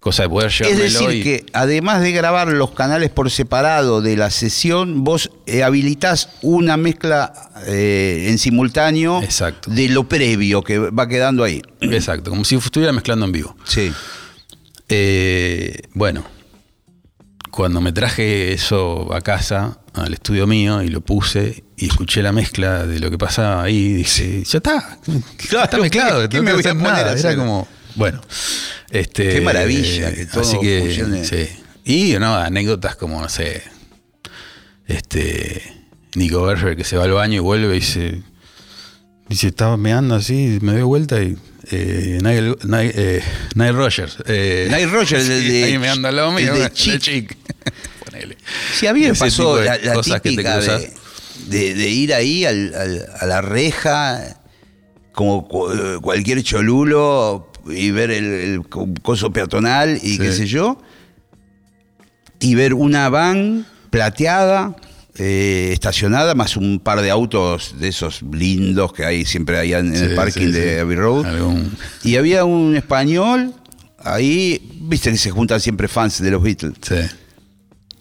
cosa 0.00 0.22
de 0.22 0.28
poder 0.30 0.50
Es 0.50 0.78
decir, 0.78 1.10
y- 1.10 1.22
que 1.22 1.46
además 1.52 2.00
de 2.00 2.10
grabar 2.12 2.48
los 2.48 2.70
canales 2.70 3.10
por 3.10 3.30
separado 3.30 4.00
de 4.00 4.16
la 4.16 4.30
sesión, 4.30 5.04
vos 5.04 5.30
eh, 5.46 5.62
habilitás 5.62 6.30
una 6.42 6.76
mezcla 6.78 7.32
eh, 7.66 8.26
en 8.30 8.38
simultáneo 8.38 9.22
Exacto. 9.22 9.70
de 9.70 9.88
lo 9.90 10.08
previo 10.08 10.64
que 10.64 10.78
va 10.78 11.06
quedando 11.06 11.44
ahí. 11.44 11.60
Exacto, 11.82 12.30
como 12.30 12.44
si 12.44 12.56
estuviera 12.56 12.92
mezclando 12.92 13.26
en 13.26 13.32
vivo. 13.32 13.54
Sí. 13.64 13.92
Eh, 14.88 15.82
bueno, 15.94 16.24
cuando 17.50 17.80
me 17.80 17.92
traje 17.92 18.52
eso 18.52 19.12
a 19.14 19.20
casa, 19.20 19.78
al 19.94 20.12
estudio 20.14 20.46
mío, 20.46 20.82
y 20.82 20.88
lo 20.88 21.00
puse 21.00 21.64
y 21.76 21.86
escuché 21.86 22.22
la 22.22 22.32
mezcla 22.32 22.86
de 22.86 22.98
lo 23.00 23.10
que 23.10 23.18
pasaba 23.18 23.62
ahí, 23.62 23.92
dije, 23.92 24.42
ya 24.44 24.58
está, 24.58 24.98
Claro, 25.48 25.64
está 25.64 25.78
mezclado, 25.78 26.28
¿qué 26.28 26.36
no 26.38 26.42
me 26.44 26.50
tengo 26.50 26.56
voy 26.56 26.62
que 26.62 26.68
a 26.68 26.72
hacer 26.72 26.82
poner 26.82 27.04
nada. 27.04 27.12
a 27.12 27.18
Era 27.18 27.36
como, 27.36 27.68
bueno, 28.00 28.20
este, 28.90 29.28
Qué 29.34 29.40
maravilla 29.40 30.12
que 30.12 30.26
todo 30.26 30.40
así 30.40 30.58
que, 30.58 30.80
funcione. 30.80 31.24
sí. 31.24 31.48
Y 31.84 32.18
no, 32.18 32.34
anécdotas 32.34 32.96
como, 32.96 33.20
no 33.20 33.28
sé, 33.28 33.62
este, 34.86 35.62
Nico 36.14 36.42
Berger 36.42 36.76
que 36.76 36.84
se 36.84 36.96
va 36.96 37.04
al 37.04 37.12
baño 37.12 37.36
y 37.36 37.38
vuelve 37.40 37.76
y 37.76 37.80
dice, 37.80 38.22
dice, 39.28 39.48
estaba 39.48 39.76
meando 39.76 40.14
así, 40.14 40.58
me 40.62 40.72
doy 40.72 40.82
vuelta 40.82 41.22
y 41.22 41.36
eh, 41.70 42.18
Nile, 42.22 42.56
Nile- 42.64 42.92
eh, 42.96 43.22
Nile 43.54 43.72
Rogers. 43.72 44.16
Eh, 44.26 44.66
Nile 44.70 44.86
Rogers, 44.86 45.28
el 45.28 45.48
de- 45.48 45.64
ahí 45.64 45.78
meando 45.78 46.08
al 46.08 46.16
lado 46.16 46.32
mío, 46.32 46.54
de 46.54 46.70
Chic. 46.72 46.98
Chic. 47.00 47.36
Ponele. 48.04 48.36
Sí, 48.78 48.86
a 48.86 48.92
mí 48.94 49.00
me 49.00 49.14
pasó 49.14 49.60
la, 49.62 49.78
la 49.78 49.94
cosas 49.94 50.14
que 50.20 50.30
te 50.30 50.30
típica 50.30 50.54
cruzas. 50.56 50.80
de, 50.82 51.58
de- 51.58 51.74
de 51.74 51.88
ir 51.88 52.12
ahí 52.14 52.44
al- 52.44 52.74
al- 52.74 53.06
a 53.20 53.26
la 53.26 53.40
reja 53.42 54.36
como 55.12 55.46
cu- 55.48 56.00
cualquier 56.02 56.42
cholulo 56.42 57.49
y 57.72 57.90
ver 57.90 58.10
el, 58.10 58.24
el 58.24 58.68
co- 58.68 58.88
coso 59.02 59.32
peatonal 59.32 59.96
y 60.02 60.12
Sí. 60.12 60.18
qué 60.18 60.32
sé 60.32 60.46
yo, 60.46 60.80
y 62.40 62.54
ver 62.54 62.74
una 62.74 63.08
van 63.08 63.66
plateada 63.90 64.76
eh, 65.16 65.70
estacionada 65.72 66.34
más 66.34 66.56
un 66.56 66.80
par 66.80 67.02
de 67.02 67.10
autos 67.10 67.74
de 67.78 67.88
esos 67.88 68.22
lindos 68.32 68.92
que 68.92 69.04
hay 69.04 69.24
siempre 69.26 69.58
allá 69.58 69.80
en, 69.80 69.94
Sí, 69.94 70.04
el 70.04 70.14
parking 70.14 70.46
sí, 70.46 70.52
de. 70.52 70.80
Abbey 70.80 70.96
Road. 70.96 71.26
Algún- 71.26 71.76
Y 72.04 72.16
había 72.16 72.44
un 72.44 72.76
español 72.76 73.52
ahí, 73.98 74.70
viste 74.80 75.10
que 75.10 75.18
se 75.18 75.30
juntan 75.30 75.60
siempre 75.60 75.88
fans 75.88 76.22
de 76.22 76.30
los 76.30 76.42
Beatles. 76.42 76.74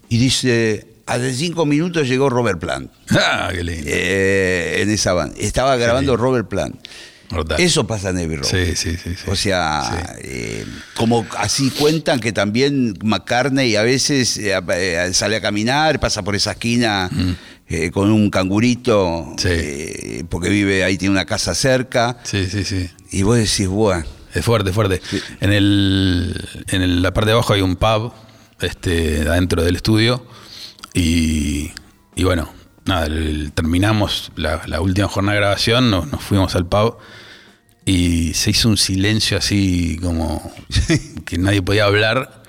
Y 0.08 0.18
dice, 0.18 0.88
hace 1.08 1.34
cinco 1.34 1.66
minutos 1.66 2.08
llegó 2.08 2.30
Robert 2.30 2.60
Plant 2.60 2.90
Ah, 3.10 3.50
qué 3.52 3.64
lindo. 3.64 3.84
eh, 3.88 4.78
en 4.82 4.90
esa 4.90 5.12
banda. 5.14 5.36
Estaba 5.40 5.76
grabando 5.76 6.16
Robert 6.16 6.48
Plant. 6.48 6.78
Eso 7.58 7.86
pasa 7.86 8.10
en 8.10 8.18
Abbey 8.18 8.38
Road. 8.38 8.50
Sí, 8.50 8.76
sí, 8.76 8.98
sí. 8.98 9.16
sí. 9.16 9.30
O 9.30 9.36
sea, 9.36 10.18
eh, 10.22 10.66
como 10.96 11.26
así 11.38 11.70
cuentan 11.70 12.20
que 12.20 12.32
también 12.32 12.96
McCartney 13.04 13.76
a 13.76 13.84
veces 13.84 14.38
eh, 14.38 14.60
eh, 14.74 15.10
sale 15.14 15.36
a 15.36 15.42
caminar, 15.42 16.00
pasa 16.00 16.24
por 16.24 16.36
esa 16.36 16.52
esquina 16.52 17.10
eh, 17.68 17.92
con 17.92 18.12
un 18.12 18.30
cangurito, 18.30 19.28
Mm. 19.28 19.38
Sí. 19.38 20.26
porque 20.30 20.50
vive 20.50 20.84
ahí, 20.84 20.98
tiene 20.98 21.12
una 21.12 21.26
casa 21.26 21.54
cerca, 21.54 22.18
Sí, 22.24 22.48
sí, 22.50 22.64
sí. 22.64 22.90
y 23.12 23.22
vos 23.24 23.38
decís, 23.38 23.68
bueno, 23.68 24.04
Es 24.34 24.46
fuerte, 24.46 24.72
fuerte. 24.74 25.02
En, 25.42 25.52
el, 25.52 26.36
en 26.68 26.82
el- 26.84 27.02
la 27.02 27.12
parte 27.14 27.30
de 27.30 27.34
abajo 27.34 27.54
hay 27.54 27.62
un 27.62 27.76
pub 27.76 28.12
este, 28.62 29.22
adentro 29.28 29.64
del 29.64 29.76
estudio. 29.76 30.24
Y, 30.94 31.72
y 32.16 32.24
bueno, 32.24 32.52
nada, 32.90 33.06
el- 33.06 33.18
el- 33.28 33.52
terminamos 33.54 34.32
la, 34.36 34.62
la 34.68 34.82
última 34.82 35.08
jornada 35.08 35.36
de 35.36 35.40
grabación, 35.42 35.90
nos, 35.90 36.12
nos 36.12 36.22
fuimos 36.22 36.56
al 36.56 36.66
pub 36.68 36.98
y 37.86 38.34
se 38.34 38.52
hizo 38.52 38.68
un 38.70 38.78
silencio 38.78 39.38
así 39.38 39.98
como 40.02 40.52
que 41.26 41.38
nadie 41.38 41.62
podía 41.62 41.86
hablar. 41.86 42.44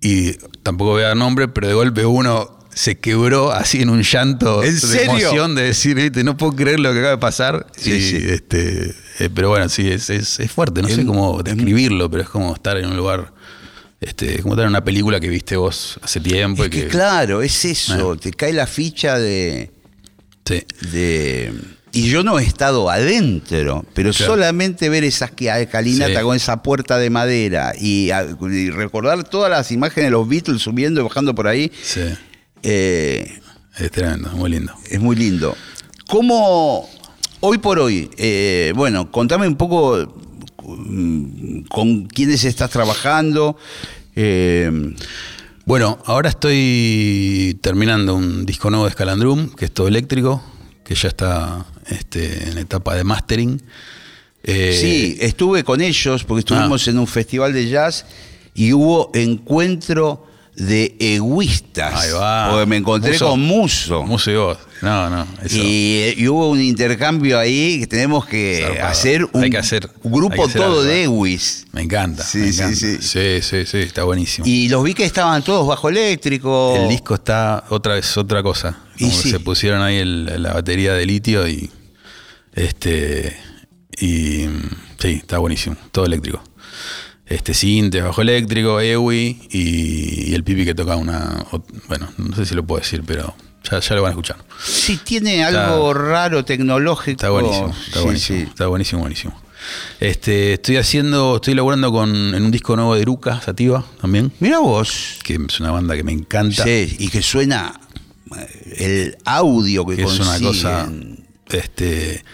Y 0.00 0.32
tampoco 0.62 0.90
voy 0.92 1.02
a 1.04 1.08
dar 1.08 1.16
nombre, 1.16 1.48
pero 1.48 1.68
de 1.68 1.74
golpe 1.74 2.04
uno 2.04 2.58
se 2.74 2.98
quebró 2.98 3.52
así 3.52 3.82
en 3.82 3.90
un 3.90 4.02
llanto 4.02 4.62
¿En 4.64 4.74
de 4.74 4.80
serio? 4.80 5.12
emoción 5.12 5.54
de 5.54 5.62
decir, 5.64 5.94
"Viste, 5.94 6.24
no 6.24 6.36
puedo 6.36 6.56
creer 6.56 6.80
lo 6.80 6.90
que 6.92 6.98
acaba 6.98 7.12
de 7.12 7.18
pasar. 7.18 7.66
Sí, 7.76 7.92
y 7.92 8.00
sí. 8.00 8.16
este 8.28 8.94
Eh, 9.18 9.28
pero 9.32 9.50
bueno, 9.50 9.68
sí, 9.68 9.88
es, 9.88 10.08
es, 10.10 10.40
es 10.40 10.50
fuerte, 10.50 10.80
no 10.82 10.88
sé 10.88 11.04
cómo 11.04 11.38
es- 11.38 11.44
describirlo, 11.44 12.10
pero 12.10 12.22
es 12.22 12.28
como 12.30 12.54
estar 12.54 12.76
en 12.78 12.86
un 12.86 12.96
lugar, 12.96 13.32
este, 14.02 14.42
como 14.42 14.60
en 14.60 14.68
una 14.68 14.84
película 14.84 15.18
que 15.20 15.28
viste 15.28 15.56
vos 15.56 15.98
hace 16.02 16.20
tiempo 16.20 16.62
Es 16.62 16.68
y 16.68 16.70
que 16.70 16.82
que. 16.82 16.88
claro, 16.88 17.40
es 17.42 17.64
eso, 17.64 18.16
te 18.16 18.32
cae 18.32 18.52
la 18.52 18.66
ficha 18.66 19.18
de, 19.18 19.70
Sí, 20.44 20.62
de- 20.90 21.52
Y 21.94 22.08
yo 22.08 22.24
no 22.24 22.38
he 22.38 22.42
estado 22.44 22.88
adentro, 22.90 23.84
pero 23.94 24.12
Claro. 24.12 24.32
solamente 24.32 24.88
ver 24.88 25.04
esa 25.04 25.30
esca- 25.30 25.68
calinata 25.68 26.18
Sí. 26.20 26.24
con 26.24 26.34
esa 26.36 26.62
puerta 26.62 26.98
de 26.98 27.10
madera 27.10 27.74
y, 27.78 28.10
recordar 28.70 29.22
todas 29.24 29.50
las 29.50 29.70
imágenes 29.70 30.06
de 30.06 30.10
los 30.10 30.26
Beatles 30.28 30.62
subiendo 30.62 31.00
y 31.00 31.04
bajando 31.04 31.34
por 31.34 31.46
ahí, 31.48 31.70
sí. 31.82 32.00
eh, 32.62 33.38
Es 33.78 33.90
tremendo, 33.90 34.30
muy 34.30 34.50
lindo. 34.50 34.72
es 34.90 35.00
muy 35.00 35.16
lindo. 35.16 35.54
¿Cómo, 36.08 36.88
hoy 37.40 37.58
por 37.58 37.78
hoy, 37.78 38.10
eh, 38.16 38.72
bueno, 38.74 39.10
contame 39.10 39.46
un 39.46 39.56
poco 39.56 40.21
con 41.68 42.06
quiénes 42.06 42.44
estás 42.44 42.70
trabajando? 42.70 43.56
eh, 44.14 44.70
Bueno, 45.64 45.98
ahora 46.06 46.30
estoy 46.30 47.56
terminando 47.60 48.14
un 48.16 48.44
disco 48.44 48.68
nuevo 48.70 48.84
de 48.86 48.92
Scalandrum, 48.92 49.50
que 49.54 49.66
es 49.66 49.70
todo 49.72 49.86
eléctrico, 49.88 50.42
que 50.84 50.94
ya 50.94 51.08
está 51.08 51.66
este, 51.88 52.48
en 52.50 52.58
etapa 52.58 52.94
de 52.96 53.04
mastering. 53.04 53.62
Eh, 54.42 54.76
Sí, 54.80 55.16
estuve 55.20 55.62
con 55.62 55.80
ellos 55.80 56.24
porque 56.24 56.40
estuvimos 56.40 56.88
en 56.88 56.98
un 56.98 57.06
festival 57.06 57.52
de 57.52 57.68
jazz 57.68 58.04
y 58.54 58.72
hubo 58.72 59.12
encuentro 59.14 60.26
de 60.56 60.94
egoístas. 60.98 61.94
Ahí 61.94 62.10
va. 62.12 62.50
Porque 62.50 62.66
me 62.66 62.76
encontré 62.76 63.12
Muso. 63.12 63.28
con 63.30 63.40
Muso. 63.40 64.02
Muso 64.04 64.30
y 64.30 64.36
vos. 64.36 64.58
No, 64.82 65.08
no. 65.08 65.26
Eso. 65.42 65.56
Y, 65.56 66.14
y 66.16 66.28
hubo 66.28 66.50
un 66.50 66.60
intercambio 66.60 67.38
ahí 67.38 67.78
que 67.80 67.86
tenemos 67.86 68.26
que 68.26 68.62
Zarpado. 68.66 68.88
hacer 68.88 69.24
un, 69.32 69.42
Hay 69.44 69.50
que 69.50 69.58
hacer- 69.58 69.88
un 70.02 70.12
grupo 70.12 70.32
hay 70.34 70.38
que 70.40 70.44
hacer 70.44 70.60
todo 70.62 70.82
de 70.82 71.00
¿eh? 71.00 71.04
Ewis. 71.04 71.66
Me 71.72 71.82
encanta. 71.82 72.22
Sí, 72.24 72.38
me 72.38 72.52
sí, 72.52 72.60
encanta. 72.60 72.76
sí. 72.76 72.96
sí, 73.00 73.42
sí, 73.42 73.64
sí, 73.66 73.78
está 73.78 74.04
buenísimo. 74.04 74.46
Y 74.46 74.68
los 74.68 74.82
vi 74.84 74.92
que 74.94 75.04
estaban 75.04 75.42
todos 75.42 75.66
bajo 75.68 75.88
eléctrico. 75.88 76.76
el 76.76 76.88
disco 76.88 77.14
está 77.14 77.64
otra 77.70 77.94
vez 77.94 78.16
otra 78.16 78.42
cosa. 78.42 78.76
Y 78.98 79.04
Como 79.08 79.16
sí. 79.22 79.30
Se 79.30 79.40
pusieron 79.40 79.82
ahí 79.82 79.96
el- 79.98 80.42
la 80.42 80.52
batería 80.54 80.92
de 80.94 81.06
litio 81.06 81.46
y 81.48 81.70
este 82.54 83.36
y 84.00 84.46
sí, 84.98 85.08
está 85.20 85.38
buenísimo, 85.38 85.76
todo 85.92 86.06
eléctrico. 86.06 86.42
Este 87.26 87.54
Sinte, 87.54 88.02
bajo 88.02 88.20
eléctrico, 88.22 88.80
EWI 88.80 89.48
y, 89.50 90.30
y 90.30 90.34
el 90.34 90.44
pipi 90.44 90.64
que 90.64 90.74
toca 90.74 90.96
una 90.96 91.44
bueno, 91.88 92.08
no 92.18 92.36
sé 92.36 92.44
si 92.44 92.54
lo 92.54 92.64
puedo 92.64 92.80
decir, 92.80 93.02
pero 93.06 93.34
ya, 93.70 93.78
ya 93.80 93.94
lo 93.94 94.02
van 94.02 94.10
a 94.10 94.12
escuchar. 94.12 94.36
Sí, 94.62 94.98
tiene 95.02 95.44
algo 95.44 95.94
raro 95.94 96.44
tecnológico. 96.44 97.12
Está 97.12 97.30
buenísimo, 97.30 97.68
está 97.86 97.98
Sí, 98.00 98.04
buenísimo, 98.04 98.38
sí. 98.40 98.44
está 98.48 98.66
buenísimo, 98.66 99.00
buenísimo. 99.02 99.40
Este, 100.00 100.54
estoy 100.54 100.76
haciendo, 100.76 101.36
estoy 101.36 101.54
laburando 101.54 101.92
con, 101.92 102.34
en 102.34 102.42
un 102.42 102.50
disco 102.50 102.74
nuevo 102.74 102.96
de 102.96 103.02
Eruca, 103.02 103.40
Sativa, 103.40 103.84
también, 104.00 104.32
Mira 104.40 104.58
vos. 104.58 105.18
que 105.22 105.34
es 105.48 105.60
una 105.60 105.70
banda 105.70 105.94
que 105.94 106.02
me 106.02 106.10
encanta. 106.12 106.64
Sí, 106.64 106.96
y 106.98 107.08
que 107.08 107.22
suena 107.22 107.80
eh, 108.36 108.74
el 108.78 109.18
audio 109.24 109.86
que, 109.86 109.94
que 109.96 110.02
es 110.02 110.18
una 110.18 110.40
cosa 110.40 110.90
este 111.50 112.24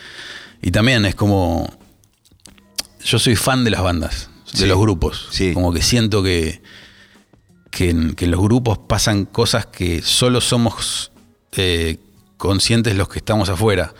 y 0.62 0.70
también 0.70 1.04
es 1.04 1.14
como 1.14 1.68
yo 3.04 3.18
soy 3.18 3.34
fan 3.36 3.64
de 3.64 3.70
las 3.72 3.82
bandas 3.82 4.30
de 4.52 4.58
Sí, 4.58 4.66
los 4.66 4.78
grupos 4.78 5.28
sí. 5.30 5.52
como 5.54 5.72
que 5.72 5.82
siento 5.82 6.22
que 6.22 6.60
que 7.70 7.90
en, 7.90 8.14
que 8.14 8.24
en 8.24 8.30
los 8.30 8.40
grupos 8.40 8.78
pasan 8.78 9.24
cosas 9.26 9.66
que 9.66 10.00
solo 10.02 10.40
somos 10.40 11.12
eh, 11.52 11.98
conscientes 12.38 12.96
los 12.96 13.08
que 13.08 13.18
estamos 13.18 13.48
afuera 13.50 13.92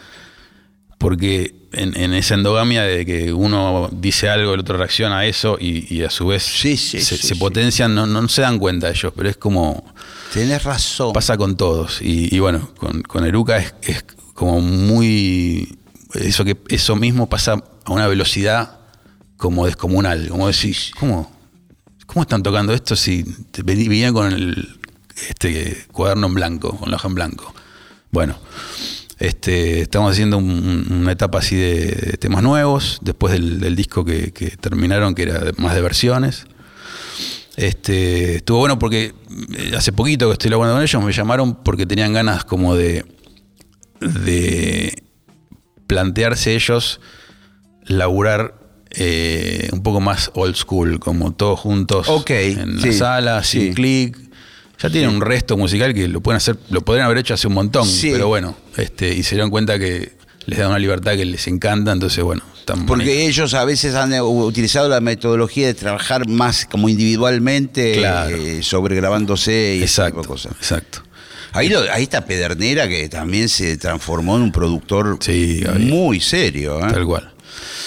porque 0.98 1.54
en, 1.72 1.96
en 2.00 2.12
esa 2.14 2.34
endogamia 2.34 2.82
de 2.82 3.04
que 3.06 3.32
uno 3.32 3.88
dice 3.92 4.28
algo, 4.28 4.54
el 4.54 4.60
otro 4.60 4.78
reacciona 4.78 5.18
a 5.20 5.26
eso 5.26 5.56
y, 5.60 5.86
y 5.94 6.02
a 6.02 6.10
su 6.10 6.26
vez 6.26 6.42
Sí, 6.42 6.76
se, 6.76 7.36
potencian, 7.36 7.94
no, 7.94 8.06
no 8.06 8.26
se 8.28 8.42
dan 8.42 8.58
cuenta 8.58 8.90
ellos, 8.90 9.12
pero 9.14 9.28
es 9.28 9.36
como 9.36 9.84
Tenés 10.32 10.64
razón. 10.64 11.12
pasa 11.12 11.36
con 11.36 11.56
todos. 11.56 12.00
Y, 12.02 12.34
y 12.34 12.38
bueno, 12.40 12.70
con, 12.78 13.02
con 13.02 13.24
Eruca 13.26 13.58
es, 13.58 13.74
es 13.82 14.04
como 14.34 14.60
muy. 14.60 15.78
Eso, 16.14 16.44
que, 16.44 16.56
eso 16.68 16.96
mismo 16.96 17.28
pasa 17.28 17.62
a 17.84 17.92
una 17.92 18.08
velocidad 18.08 18.77
como 19.38 19.64
descomunal. 19.64 20.28
Como 20.28 20.48
decís, 20.48 20.90
¿cómo, 21.00 21.32
cómo 22.06 22.22
están 22.22 22.42
tocando 22.42 22.74
esto 22.74 22.94
si 22.96 23.24
te 23.24 23.62
vení- 23.64 23.88
venía 23.88 24.12
con 24.12 24.30
el 24.32 24.78
este 25.30 25.86
cuaderno 25.92 26.26
en 26.26 26.34
blanco, 26.34 26.76
con 26.76 26.90
la 26.90 26.96
hoja 26.96 27.08
en 27.08 27.14
blanco? 27.14 27.54
Bueno, 28.10 28.36
este, 29.18 29.80
estamos 29.80 30.12
haciendo 30.12 30.36
un- 30.38 30.86
una 30.90 31.12
etapa 31.12 31.38
así 31.38 31.56
de, 31.56 32.16
temas 32.20 32.42
nuevos, 32.42 32.98
después 33.00 33.32
del, 33.32 33.74
disco 33.76 34.04
que, 34.04 34.30
terminaron, 34.60 35.14
que 35.14 35.22
era 35.22 35.40
más 35.56 35.74
de 35.74 35.80
versiones. 35.80 36.44
Este, 37.56 38.36
estuvo 38.36 38.58
bueno 38.58 38.78
porque 38.78 39.14
eh, 39.56 39.72
hace 39.76 39.90
poquito 39.92 40.28
que 40.28 40.34
estoy 40.34 40.50
laburando 40.50 40.76
con 40.76 40.82
ellos, 40.84 41.02
me 41.04 41.12
llamaron 41.12 41.56
porque 41.64 41.86
tenían 41.86 42.12
ganas 42.12 42.44
como 42.44 42.76
de, 42.76 43.04
de 44.00 45.02
plantearse 45.88 46.54
ellos 46.54 47.00
laburar 47.84 48.54
eh, 48.90 49.68
un 49.72 49.82
poco 49.82 50.00
más 50.00 50.30
old 50.34 50.54
school, 50.56 50.98
como 50.98 51.32
todos 51.32 51.60
juntos 51.60 52.08
Ok, 52.08 52.30
en 52.30 52.80
sí, 52.80 52.88
la 52.88 52.92
sala, 52.94 53.42
sí. 53.44 53.60
sin 53.62 53.74
clic. 53.74 54.18
Ya 54.80 54.88
tienen 54.90 55.10
un 55.10 55.20
resto 55.20 55.56
musical 55.56 55.92
que 55.92 56.06
lo 56.06 56.20
pueden 56.20 56.36
hacer, 56.36 56.56
lo 56.70 56.82
podrían 56.82 57.06
haber 57.06 57.18
hecho 57.18 57.34
hace 57.34 57.48
un 57.48 57.54
montón, 57.54 57.84
Sí. 57.86 58.10
pero 58.12 58.28
bueno, 58.28 58.56
este, 58.76 59.12
y 59.12 59.24
se 59.24 59.34
dieron 59.34 59.50
cuenta 59.50 59.76
que 59.78 60.12
les 60.46 60.58
da 60.58 60.68
una 60.68 60.78
libertad 60.78 61.16
que 61.16 61.24
les 61.24 61.46
encanta, 61.48 61.90
entonces 61.92 62.22
bueno, 62.22 62.42
están 62.56 62.86
Porque 62.86 63.06
bonitos. 63.06 63.28
ellos 63.28 63.54
a 63.54 63.64
veces 63.64 63.94
han 63.96 64.12
eh, 64.14 64.22
utilizado 64.22 64.88
la 64.88 65.00
metodología 65.00 65.66
de 65.66 65.74
trabajar 65.74 66.28
más 66.28 66.64
como 66.64 66.88
individualmente, 66.88 67.94
Claro. 67.98 68.36
eh, 68.36 68.62
sobregrabándose 68.62 69.52
y 69.80 69.82
ese 69.82 70.02
tipo 70.02 70.18
exacto, 70.18 70.20
de 70.22 70.26
cosas. 70.28 70.52
exacto. 70.52 71.02
Ahí, 71.52 71.68
lo- 71.68 71.80
ahí 71.92 72.04
está 72.04 72.24
Pedernera 72.24 72.86
que 72.88 73.08
también 73.08 73.48
se 73.48 73.76
transformó 73.78 74.36
en 74.36 74.42
un 74.42 74.52
productor 74.52 75.16
Sí, 75.20 75.62
muy 75.80 76.20
serio. 76.20 76.78
¿eh? 76.78 76.92
Tal 76.92 77.04
cual. 77.04 77.32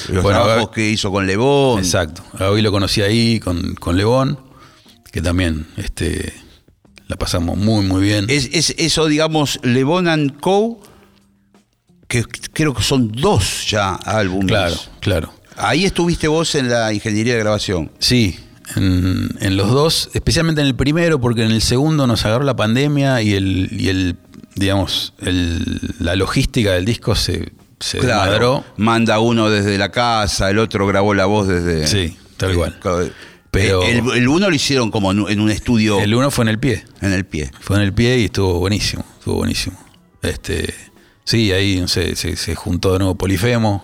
Los 0.09 0.23
Bueno, 0.23 0.43
trabajos 0.43 0.69
que 0.71 0.89
hizo 0.89 1.11
con 1.11 1.25
Lebón. 1.27 1.79
Exacto. 1.79 2.23
Hoy 2.39 2.61
lo 2.61 2.71
conocí 2.71 3.01
ahí 3.01 3.39
con, 3.39 3.75
con 3.75 3.97
Lebón, 3.97 4.39
que 5.11 5.21
también 5.21 5.67
este, 5.77 6.33
la 7.07 7.15
pasamos 7.17 7.57
muy, 7.57 7.85
muy 7.85 8.01
bien. 8.01 8.25
Es, 8.29 8.49
es 8.51 8.75
eso, 8.77 9.05
digamos, 9.07 9.59
Lebón 9.63 10.07
and 10.07 10.39
Co., 10.39 10.81
que 12.07 12.23
creo 12.53 12.73
que 12.73 12.83
son 12.83 13.11
dos 13.11 13.69
ya 13.69 13.95
álbumes. 13.95 14.47
claro, 14.47 14.75
claro. 14.99 15.33
Ahí 15.55 15.85
estuviste 15.85 16.27
vos 16.27 16.55
en 16.55 16.69
la 16.69 16.91
ingeniería 16.93 17.33
de 17.35 17.39
grabación. 17.39 17.91
Sí, 17.99 18.37
en, 18.75 19.29
en 19.39 19.57
los 19.57 19.69
dos, 19.69 20.09
especialmente 20.13 20.61
en 20.61 20.67
el 20.67 20.75
primero, 20.75 21.21
porque 21.21 21.43
en 21.45 21.51
el 21.51 21.61
segundo 21.61 22.07
nos 22.07 22.25
agarró 22.25 22.43
la 22.43 22.55
pandemia 22.55 23.21
y 23.21 23.33
el, 23.33 23.69
y 23.71 23.89
el 23.89 24.17
digamos, 24.55 25.13
el- 25.19 25.79
la 25.99 26.15
logística 26.15 26.71
del 26.73 26.83
disco 26.85 27.15
se, 27.15 27.51
se 27.81 27.97
desmadró. 27.99 28.63
Manda 28.77 29.19
uno 29.19 29.49
desde 29.49 29.77
la 29.77 29.91
casa, 29.91 30.49
el 30.49 30.59
otro 30.59 30.87
grabó 30.87 31.13
la 31.13 31.25
voz 31.25 31.47
desde. 31.47 31.87
Sí, 31.87 32.17
tal 32.37 32.55
cual. 32.55 32.77
Claro. 32.79 33.09
Pero- 33.51 33.83
el, 33.83 33.97
el 34.15 34.27
uno 34.29 34.49
lo 34.49 34.55
hicieron 34.55 34.91
como 34.91 35.11
en 35.11 35.39
un- 35.41 35.51
estudio 35.51 35.99
El 35.99 36.15
uno 36.15 36.31
fue 36.31 36.45
en 36.45 36.49
el 36.49 36.59
pie. 36.59 36.85
en 37.01 37.11
el 37.11 37.25
pie. 37.25 37.51
Fue 37.59 37.75
en 37.75 37.81
el 37.83 37.93
pie 37.93 38.17
y 38.19 38.25
estuvo 38.25 38.59
buenísimo, 38.59 39.03
estuvo 39.19 39.35
buenísimo. 39.35 39.77
Este, 40.21 40.73
sí, 41.25 41.51
ahí 41.51 41.81
no 41.81 41.87
sé, 41.89 42.15
se, 42.15 42.37
se 42.37 42.55
juntó 42.55 42.93
de 42.93 42.99
nuevo 42.99 43.15
Polifemo. 43.15 43.83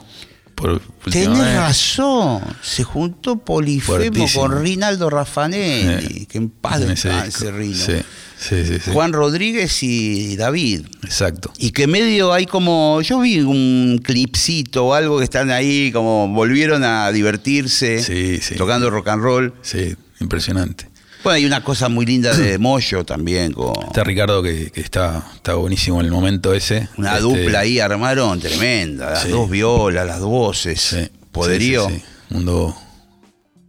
Por 0.56 0.80
Tenés 1.12 1.38
vez. 1.38 1.56
razón. 1.56 2.42
Se 2.64 2.84
juntó 2.84 3.38
Polifemo 3.38 3.98
Fuertísimo. 4.00 4.42
con 4.48 4.60
Rinaldo 4.64 5.10
Raffanelli. 5.10 6.22
Eh, 6.24 6.26
que 6.28 6.38
en 6.40 6.50
paz 6.50 6.80
descanse. 6.80 7.52
Rino. 7.52 7.76
Sí, 7.76 7.94
sí, 8.40 8.66
sí, 8.66 8.80
sí. 8.84 8.92
Juan 8.92 9.14
Rodríguez 9.14 9.82
y 9.84 10.36
David. 10.36 10.86
Exacto. 11.04 11.52
Y 11.58 11.72
que 11.72 11.88
medio 11.88 12.34
hay 12.34 12.46
como. 12.46 13.02
Yo 13.02 13.20
vi 13.20 13.40
un 13.40 14.00
clipcito 14.04 14.88
o 14.88 14.94
algo 14.94 15.18
que 15.18 15.24
están 15.24 15.52
ahí, 15.52 15.92
como 15.92 16.28
volvieron 16.30 16.84
a 16.84 17.12
divertirse. 17.12 18.02
Sí, 18.04 18.40
sí. 18.42 18.56
Tocando 18.56 18.90
rock 18.90 19.08
and 19.10 19.22
roll. 19.24 19.54
Sí, 19.62 19.96
impresionante. 20.20 20.90
Bueno, 21.24 21.36
hay 21.38 21.46
una 21.46 21.64
cosa 21.64 21.90
muy 21.90 22.06
linda 22.06 22.34
de 22.36 22.58
Moyo 22.60 23.04
también, 23.04 23.52
con 23.52 23.74
Está 23.88 24.04
Ricardo 24.04 24.42
que, 24.44 24.72
que 24.72 24.82
está, 24.82 25.26
está 25.36 25.56
buenísimo 25.56 26.00
en 26.00 26.06
el 26.06 26.12
momento 26.12 26.54
ese. 26.54 26.88
una 26.98 27.16
Este, 27.18 27.22
dupla 27.24 27.60
ahí 27.60 27.80
armaron 27.80 28.40
tremenda. 28.40 29.10
Las 29.12 29.30
dos 29.30 29.50
violas, 29.50 30.06
las 30.08 30.22
voces. 30.22 30.80
sí, 30.80 31.10
Poderío. 31.32 31.88
sí, 31.88 31.96
sí, 31.96 32.00
sí. 32.00 32.06
Mundo 32.30 32.78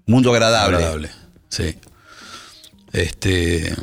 Mundo 0.07 0.33
agradable. 0.33 0.77
agradable. 0.77 1.11
Sí. 1.49 1.75
Este. 2.93 3.75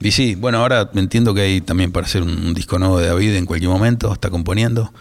Y 0.00 0.10
sí, 0.12 0.34
bueno, 0.34 0.58
ahora 0.58 0.90
entiendo 0.94 1.32
que 1.34 1.40
hay 1.40 1.60
también 1.60 1.90
para 1.92 2.06
hacer 2.06 2.22
un, 2.22 2.30
un 2.30 2.54
disco 2.54 2.78
nuevo 2.78 2.98
de 2.98 3.06
David 3.06 3.34
en 3.34 3.46
cualquier 3.46 3.70
momento, 3.70 4.12
está 4.12 4.30
componiendo. 4.30 4.92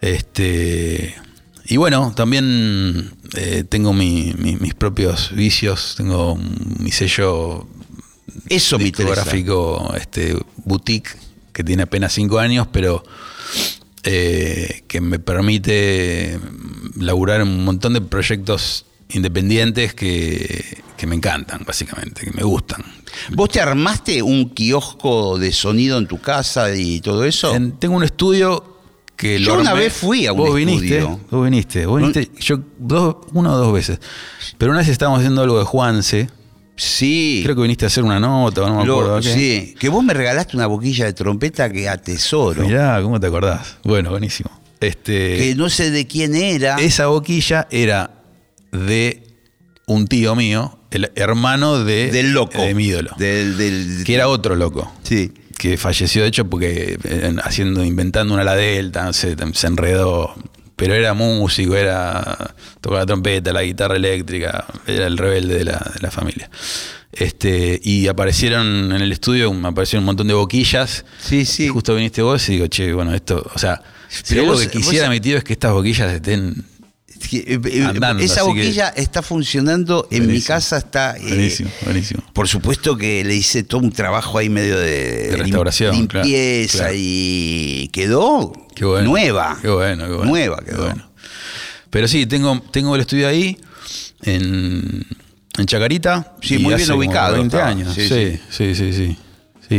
Este. 0.00 1.14
Y 1.64 1.76
bueno, 1.76 2.12
también 2.14 3.12
eh, 3.36 3.64
tengo 3.68 3.92
mi- 3.92 4.34
mi- 4.36 4.56
mis 4.56 4.74
propios 4.74 5.32
vicios, 5.34 5.94
tengo 5.96 6.36
mi 6.36 6.90
sello 6.90 7.66
Eso 8.48 8.78
me 8.78 8.84
discográfico 8.84 9.94
este, 9.96 10.36
boutique 10.64 11.10
que 11.52 11.62
tiene 11.62 11.84
apenas 11.84 12.12
cinco 12.12 12.38
años, 12.40 12.66
pero 12.72 13.04
eh, 14.02 14.82
que 14.88 15.00
me 15.00 15.18
permite 15.20 16.38
laburar 16.98 17.40
en 17.42 17.48
un 17.48 17.64
montón 17.64 17.92
de 17.92 18.00
proyectos 18.00 18.86
independientes 19.10 19.94
que, 19.94 20.82
que 20.96 21.06
me 21.06 21.16
encantan, 21.16 21.62
básicamente, 21.66 22.22
que 22.24 22.30
me 22.32 22.42
gustan. 22.42 22.82
¿Vos 23.32 23.48
te 23.50 23.60
armaste 23.60 24.22
un 24.22 24.50
kiosco 24.50 25.38
de 25.38 25.52
sonido 25.52 25.98
en 25.98 26.06
tu 26.06 26.18
casa 26.20 26.74
y 26.74 27.00
todo 27.00 27.24
eso? 27.24 27.54
En- 27.54 27.72
tengo 27.72 27.96
un 27.96 28.04
estudio 28.04 28.64
que 29.16 29.38
Yo 29.38 29.54
lo 29.56 29.60
una 29.62 29.72
armé- 29.72 29.80
vez 29.84 29.92
fui 29.92 30.26
a 30.26 30.32
un 30.32 30.38
vos 30.38 30.54
viniste, 30.54 30.98
estudio. 30.98 31.20
Vos 31.30 31.44
viniste, 31.44 31.86
vos 31.86 32.00
viniste, 32.00 32.30
yo 32.40 32.58
dos, 32.78 33.16
una 33.32 33.52
o 33.52 33.56
dos 33.58 33.72
veces. 33.72 33.98
Pero 34.58 34.72
una 34.72 34.80
vez 34.80 34.88
estábamos 34.88 35.20
haciendo 35.20 35.42
algo 35.42 35.58
de 35.58 35.64
Juanse, 35.64 36.28
Sí. 36.74 37.42
creo 37.44 37.54
que 37.54 37.62
viniste 37.62 37.84
a 37.84 37.88
hacer 37.88 38.02
una 38.02 38.18
nota, 38.18 38.62
no 38.62 38.78
me 38.80 38.86
Lo- 38.86 39.00
acuerdo 39.00 39.20
qué. 39.20 39.34
sí, 39.34 39.74
que 39.78 39.88
vos 39.90 40.02
me 40.02 40.14
regalaste 40.14 40.56
una 40.56 40.66
boquilla 40.66 41.04
de 41.04 41.12
trompeta 41.12 41.70
que 41.70 41.88
atesoro. 41.88 42.62
Mirá, 42.66 43.00
¿cómo 43.02 43.20
te 43.20 43.26
acordás? 43.26 43.76
Bueno, 43.84 44.10
buenísimo. 44.10 44.50
Este, 44.80 45.36
Que 45.36 45.54
no 45.54 45.68
sé 45.68 45.90
de 45.92 46.06
quién 46.08 46.34
era. 46.34 46.76
Esa 46.76 47.06
boquilla 47.06 47.68
era 47.70 48.21
de 48.72 49.22
un 49.86 50.06
tío 50.08 50.34
mío, 50.34 50.78
el 50.90 51.10
hermano 51.14 51.84
de, 51.84 52.10
del 52.10 52.32
loco. 52.32 52.60
de 52.62 52.74
mi 52.74 52.86
ídolo. 52.86 53.14
Del, 53.18 53.56
del- 53.56 54.02
que 54.04 54.14
era 54.14 54.28
otro 54.28 54.56
loco. 54.56 54.92
Sí. 55.02 55.32
Que 55.58 55.76
falleció, 55.76 56.22
de 56.22 56.28
hecho, 56.28 56.48
porque 56.50 56.98
haciendo, 57.44 57.84
inventando 57.84 58.34
una 58.34 58.42
la 58.42 58.56
delta, 58.56 59.04
no 59.04 59.12
sé, 59.12 59.36
se 59.52 59.66
enredó. 59.68 60.34
Pero 60.74 60.94
era 60.94 61.14
músico, 61.14 61.76
era. 61.76 62.54
tocaba 62.80 63.00
la 63.02 63.06
trompeta, 63.06 63.52
la 63.52 63.62
guitarra 63.62 63.94
eléctrica, 63.94 64.64
era 64.86 65.06
el 65.06 65.16
rebelde 65.18 65.54
de 65.58 65.64
la, 65.64 65.92
de 65.94 66.00
la 66.00 66.10
familia. 66.10 66.50
Este, 67.12 67.78
y 67.84 68.08
aparecieron 68.08 68.90
en 68.92 69.00
el 69.02 69.12
estudio, 69.12 69.52
me 69.52 69.68
aparecieron 69.68 70.02
un 70.02 70.06
montón 70.06 70.26
de 70.26 70.34
boquillas. 70.34 71.04
Sí, 71.20 71.44
sí. 71.44 71.66
Y 71.66 71.68
justo 71.68 71.94
viniste 71.94 72.22
vos 72.22 72.48
y 72.48 72.52
digo, 72.52 72.66
che, 72.68 72.92
bueno, 72.92 73.14
esto, 73.14 73.48
o 73.54 73.58
sea, 73.58 73.82
si 74.08 74.38
algo 74.38 74.58
que 74.58 74.68
quisiera 74.68 75.06
vos- 75.06 75.14
mi 75.14 75.20
tío 75.20 75.36
es 75.36 75.44
que 75.44 75.52
estas 75.52 75.72
boquillas 75.72 76.10
estén 76.12 76.64
Andando, 77.86 78.22
esa 78.22 78.42
así 78.42 78.52
que- 78.54 78.60
boquilla 78.60 78.88
está 78.90 79.22
funcionando, 79.22 80.08
en 80.10 80.26
mi 80.26 80.40
casa 80.42 80.78
está... 80.78 81.16
eh, 81.16 81.22
Buenísimo, 81.28 81.70
buenísimo. 81.84 82.22
Por 82.32 82.48
supuesto 82.48 82.96
que 82.96 83.24
le 83.24 83.34
hice 83.34 83.62
todo 83.62 83.80
un 83.80 83.92
trabajo 83.92 84.38
ahí 84.38 84.48
medio 84.48 84.78
de, 84.78 85.28
De 85.30 85.36
restauración, 85.36 85.94
limpieza 85.94 86.78
claro. 86.78 86.94
y 86.96 87.88
quedó 87.92 88.52
Qué 88.74 88.84
bueno. 88.84 89.08
nueva. 89.10 89.58
Qué 89.60 89.68
bueno, 89.68 90.04
qué 90.06 90.12
bueno. 90.12 90.24
Nueva 90.30 90.58
Qué 90.58 90.70
quedó. 90.72 90.84
bueno. 90.84 91.10
Pero 91.90 92.08
sí, 92.08 92.26
tengo, 92.26 92.60
tengo 92.70 92.94
el 92.94 93.02
estudio 93.02 93.28
ahí, 93.28 93.56
en, 94.22 95.04
en 95.58 95.66
Chacarita. 95.66 96.34
Sí, 96.40 96.58
muy 96.58 96.74
bien 96.74 96.90
ubicado 96.92 97.34
20 97.34 97.54
estaba. 97.56 97.70
años. 97.70 97.94
Sí, 97.94 98.08
Sí, 98.08 98.40
sí, 98.50 98.74
sí, 98.74 98.92
sí. 98.92 98.92
Sí, 98.92 99.18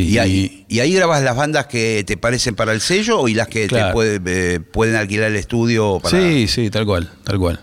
Y 0.02 0.18
ahí, 0.18 0.66
y 0.70 0.80
ahí 0.80 0.94
grabas 0.94 1.24
las 1.24 1.36
bandas 1.36 1.68
que 1.68 2.04
te 2.06 2.18
parecen 2.18 2.56
para 2.56 2.74
el 2.74 2.82
sello 2.82 3.28
y 3.28 3.34
las 3.34 3.48
que 3.48 3.68
te 3.68 3.76
puede- 3.94 4.20
eh, 4.26 4.60
pueden 4.60 4.96
alquilar 4.96 5.30
el 5.32 5.38
estudio 5.38 6.00
para... 6.02 6.18
Sí, 6.20 6.48
sí, 6.48 6.70
tal 6.70 6.86
cual, 6.86 7.12
tal 7.24 7.38
cual. 7.40 7.60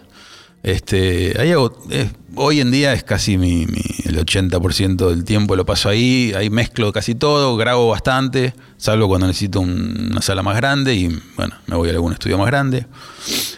Este, 0.62 1.34
ahí 1.40 1.52
hago- 1.52 1.82
es- 1.90 2.10
hoy 2.34 2.60
en 2.60 2.70
día 2.70 2.92
es 2.92 3.02
casi 3.02 3.38
mi, 3.38 3.66
mi- 3.66 3.80
el 4.04 4.18
80% 4.18 5.08
del 5.08 5.24
tiempo 5.24 5.56
lo 5.56 5.64
paso 5.64 5.88
ahí, 5.88 6.32
ahí 6.36 6.50
mezclo 6.50 6.92
casi 6.92 7.14
todo, 7.14 7.56
grabo 7.56 7.88
bastante, 7.88 8.52
salvo 8.76 9.08
cuando 9.08 9.26
necesito 9.26 9.60
un- 9.60 10.08
una 10.12 10.20
sala 10.20 10.42
más 10.42 10.56
grande 10.56 10.94
y 10.94 11.08
bueno, 11.36 11.54
me 11.66 11.76
voy 11.76 11.88
a 11.88 11.92
algún 11.92 12.12
estudio 12.12 12.36
más 12.36 12.46
grande. 12.46 12.86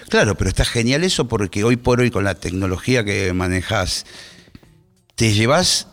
Claro, 0.09 0.37
pero 0.37 0.49
está 0.49 0.65
genial 0.65 1.03
eso 1.03 1.27
porque 1.27 1.65
hoy 1.65 1.77
por 1.77 2.01
hoy 2.01 2.11
con 2.13 2.23
la 2.23 2.35
tecnología 2.37 3.05
que 3.05 3.33
manejas, 3.33 4.07
te 5.17 5.33
llevas, 5.35 5.89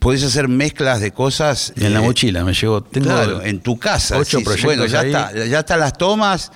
podés 0.00 0.22
hacer 0.22 0.48
mezclas 0.48 1.00
de 1.00 1.10
cosas. 1.12 1.72
En 1.76 1.92
la 1.92 2.00
eh, 2.00 2.02
mochila 2.02 2.44
me 2.44 2.52
llevo, 2.54 2.82
tengo 2.82 3.06
Claro, 3.08 3.42
en 3.42 3.60
tu 3.60 3.78
casa. 3.78 4.18
ocho 4.18 4.40
proyectos 4.40 4.64
bueno, 4.64 4.86
ya 4.86 5.00
ahí. 5.00 5.06
está, 5.08 5.46
ya 5.46 5.58
están 5.60 5.80
las 5.80 5.96
tomas, 5.96 6.52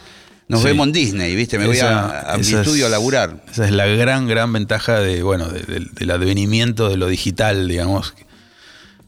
nos 0.49 0.61
Sí. 0.61 0.67
vemos 0.67 0.87
en 0.89 0.93
Disney, 0.93 1.35
¿viste? 1.37 1.59
Me 1.59 1.67
voy 1.67 1.79
a, 1.79 2.33
a 2.33 2.37
mi 2.37 2.43
es- 2.43 2.53
estudio 2.53 2.87
a 2.87 2.89
laburar. 2.89 3.45
Esa 3.51 3.65
es 3.67 3.71
la 3.73 3.87
gran, 3.87 4.27
gran 4.27 4.53
ventaja 4.53 4.99
de, 5.01 5.23
bueno, 5.23 5.49
de- 5.49 5.61
de- 5.63 5.87
del 5.93 6.11
advenimiento 6.11 6.89
de 6.89 6.97
lo 6.97 7.07
digital, 7.09 7.69
digamos. 7.69 8.15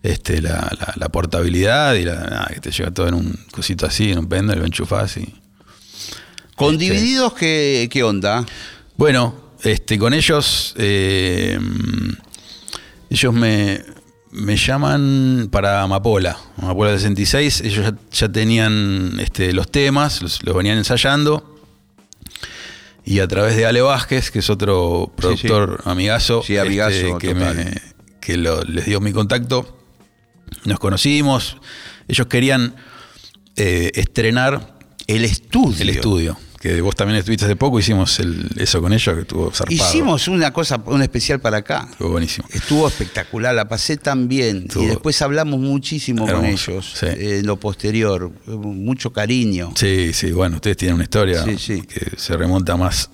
Este, 0.05 0.41
la, 0.43 0.69
la- 0.79 0.95
la 0.97 1.09
portabilidad 1.11 1.95
y 1.95 2.05
la, 2.05 2.15
nada, 2.15 2.51
que 2.53 2.61
te 2.61 2.71
lleva 2.73 2.91
todo 2.91 3.07
en 3.09 3.15
un 3.15 3.39
cosito 3.53 3.87
así, 3.87 4.11
en 4.11 4.19
un 4.19 4.27
pendrive, 4.27 4.61
lo 4.61 4.67
enchufás 4.67 5.17
y. 5.17 5.33
Con 6.57 6.75
Este- 6.75 6.85
divididos, 6.85 7.35
¿qué, 7.35 7.89
qué 7.91 8.03
onda? 8.03 8.45
Bueno, 8.97 9.53
este, 9.63 9.99
con 9.99 10.13
ellos. 10.13 10.75
eh, 10.77 11.59
ellos 13.11 13.35
me, 13.35 13.83
me 14.33 14.57
llaman 14.57 15.49
para 15.51 15.83
Amapola. 15.83 16.39
Amapola 16.57 16.93
66. 16.93 17.61
Ellos 17.63 17.85
ya, 17.87 17.95
ya 18.11 18.29
tenían 18.31 19.19
este, 19.21 19.53
los 19.53 19.71
temas, 19.71 20.23
los, 20.23 20.43
los 20.45 20.57
venían 20.57 20.79
ensayando. 20.79 21.49
Y 23.05 23.19
a 23.21 23.27
través 23.29 23.57
de 23.57 23.67
Ale 23.67 23.81
Vázquez, 23.83 24.31
que 24.31 24.39
es 24.39 24.49
otro 24.51 25.13
productor 25.17 25.83
amigazo, 25.85 26.43
Sí, 26.45 26.57
amigazo, 26.57 26.91
este, 26.95 27.19
que, 27.19 27.35
me- 27.35 27.81
que 28.21 28.37
lo- 28.37 28.63
les 28.63 28.87
dio 28.87 29.01
mi 29.01 29.13
contacto, 29.13 29.79
nos 30.65 30.79
conocimos. 30.79 31.57
Ellos 32.09 32.27
querían 32.29 32.77
eh, 33.57 33.91
estrenar 33.95 34.79
El 35.09 35.25
estudio. 35.25 35.83
el 35.83 35.89
estudio. 35.91 36.39
Que 36.63 36.81
vos 36.81 36.95
también 36.95 37.19
estuviste 37.19 37.45
hace 37.45 37.57
poco, 37.57 37.81
hicimos 37.81 38.21
el- 38.21 38.49
eso 38.57 38.81
con 38.81 38.93
ellos, 38.93 39.15
que 39.17 39.23
estuvo 39.23 39.51
zarpado. 39.51 39.75
Hicimos 39.75 40.29
una 40.29 40.53
cosa, 40.53 40.81
un 40.87 41.03
especial 41.03 41.41
para 41.41 41.57
acá. 41.57 41.89
Estuvo 41.91 42.11
buenísimo. 42.11 42.47
Estuvo 42.53 42.87
espectacular, 42.87 43.53
la 43.53 43.67
pasé 43.67 43.97
tan 43.97 44.29
bien. 44.29 44.67
Estuvo 44.69 44.85
y 44.85 44.87
después 44.87 45.21
hablamos 45.23 45.59
muchísimo 45.59 46.25
con 46.27 46.45
ellos 46.45 46.93
sí. 47.01 47.07
eh, 47.07 47.39
en 47.41 47.47
lo 47.47 47.57
posterior. 47.59 48.31
Mucho 48.47 49.13
cariño. 49.13 49.73
Sí, 49.75 50.13
sí, 50.13 50.31
bueno, 50.31 50.57
ustedes 50.57 50.77
tienen 50.77 50.95
una 50.95 51.03
historia 51.05 51.43
Sí, 51.43 51.59
sí. 51.59 51.83
que 51.83 52.17
se 52.17 52.37
remonta 52.37 52.77
más 52.77 53.11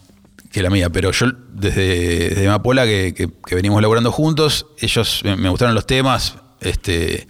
que 0.53 0.63
la 0.63 0.69
mía, 0.69 0.91
pero 0.91 1.11
yo 1.13 1.27
desde, 1.55 2.29
desde 2.31 2.47
Mapola, 2.49 2.85
que, 2.85 3.15
que- 3.15 3.31
que 3.47 3.55
venimos 3.55 3.81
laburando 3.81 4.13
juntos, 4.13 4.67
ellos 4.79 5.23
me, 5.25 5.37
me 5.37 5.49
gustaron 5.49 5.75
los 5.75 5.87
temas, 5.87 6.35
este, 6.61 7.29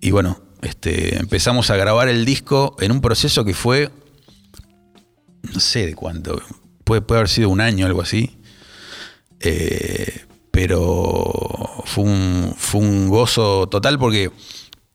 y 0.00 0.10
bueno, 0.10 0.40
este, 0.62 1.16
empezamos 1.18 1.70
a 1.70 1.76
grabar 1.76 2.08
el 2.08 2.24
disco 2.26 2.76
en 2.80 2.92
un 2.92 3.00
proceso 3.00 3.44
que 3.44 3.54
fue, 3.54 3.90
no 5.42 5.60
sé 5.60 5.86
de 5.86 5.94
cuánto, 5.94 6.40
puede, 6.84 7.00
puede 7.02 7.20
haber 7.20 7.28
sido 7.28 7.48
un 7.48 7.60
año, 7.60 7.86
algo 7.86 8.02
así, 8.02 8.38
eh, 9.40 10.24
pero 10.50 11.82
fue 11.84 12.04
un, 12.04 12.54
fue 12.56 12.80
un 12.80 13.08
gozo 13.08 13.68
total 13.68 13.98
porque 13.98 14.30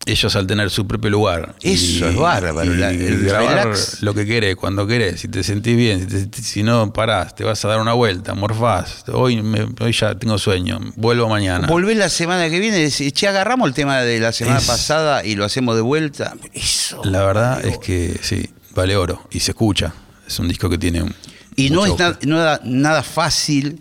ellos 0.06 0.36
al 0.36 0.46
tener 0.46 0.70
su 0.70 0.86
propio 0.86 1.10
lugar. 1.12 1.56
Eso 1.62 2.10
es 2.10 2.16
bárbaro, 2.18 2.74
y 2.74 2.76
la- 2.78 2.90
el 2.92 3.24
grabar 3.24 3.68
relax. 3.70 4.02
lo 4.04 4.14
que 4.14 4.26
querés, 4.26 4.58
cuando 4.58 4.86
querés, 4.86 5.22
si 5.22 5.30
te 5.30 5.44
sentís 5.44 5.78
bien, 5.78 6.10
si, 6.10 6.28
te 6.28 6.42
si 6.42 6.62
no 6.62 6.92
parás, 6.92 7.34
te 7.36 7.46
vas 7.46 7.64
a 7.64 7.70
dar 7.70 7.80
una 7.80 7.94
vuelta, 7.94 8.34
morfás, 8.34 9.06
hoy, 9.14 9.42
me- 9.42 9.66
hoy 9.80 9.94
ya 9.94 10.14
tengo 10.20 10.38
sueño, 10.38 10.78
vuelvo 10.98 11.30
mañana. 11.30 11.68
Volvés 11.70 11.96
la 11.96 12.10
semana 12.10 12.50
que 12.50 12.60
viene 12.60 12.80
y 12.80 12.84
decís, 12.84 13.14
che, 13.14 13.30
agarramos 13.30 13.66
el 13.70 13.74
tema 13.74 14.02
de 14.02 14.20
la 14.20 14.34
semana 14.34 14.58
Es- 14.60 14.68
pasada 14.68 15.24
y 15.24 15.36
lo 15.36 15.46
hacemos 15.46 15.76
de 15.78 15.82
vuelta. 15.82 16.34
Eso. 16.52 17.02
La 17.06 17.24
verdad 17.24 17.66
es 17.66 17.78
que 17.78 18.20
sí, 18.22 18.50
vale 18.76 18.98
oro 18.98 19.26
y 19.32 19.40
se 19.40 19.52
escucha. 19.52 19.94
Es 20.28 20.40
un 20.40 20.48
disco 20.48 20.70
que 20.70 20.78
tiene 20.78 21.04
un- 21.04 21.14
Y 21.56 21.70
no 21.70 21.86
es 21.86 21.98
na- 22.00 22.18
nada, 22.26 22.62
nada 22.64 23.04
fácil 23.04 23.80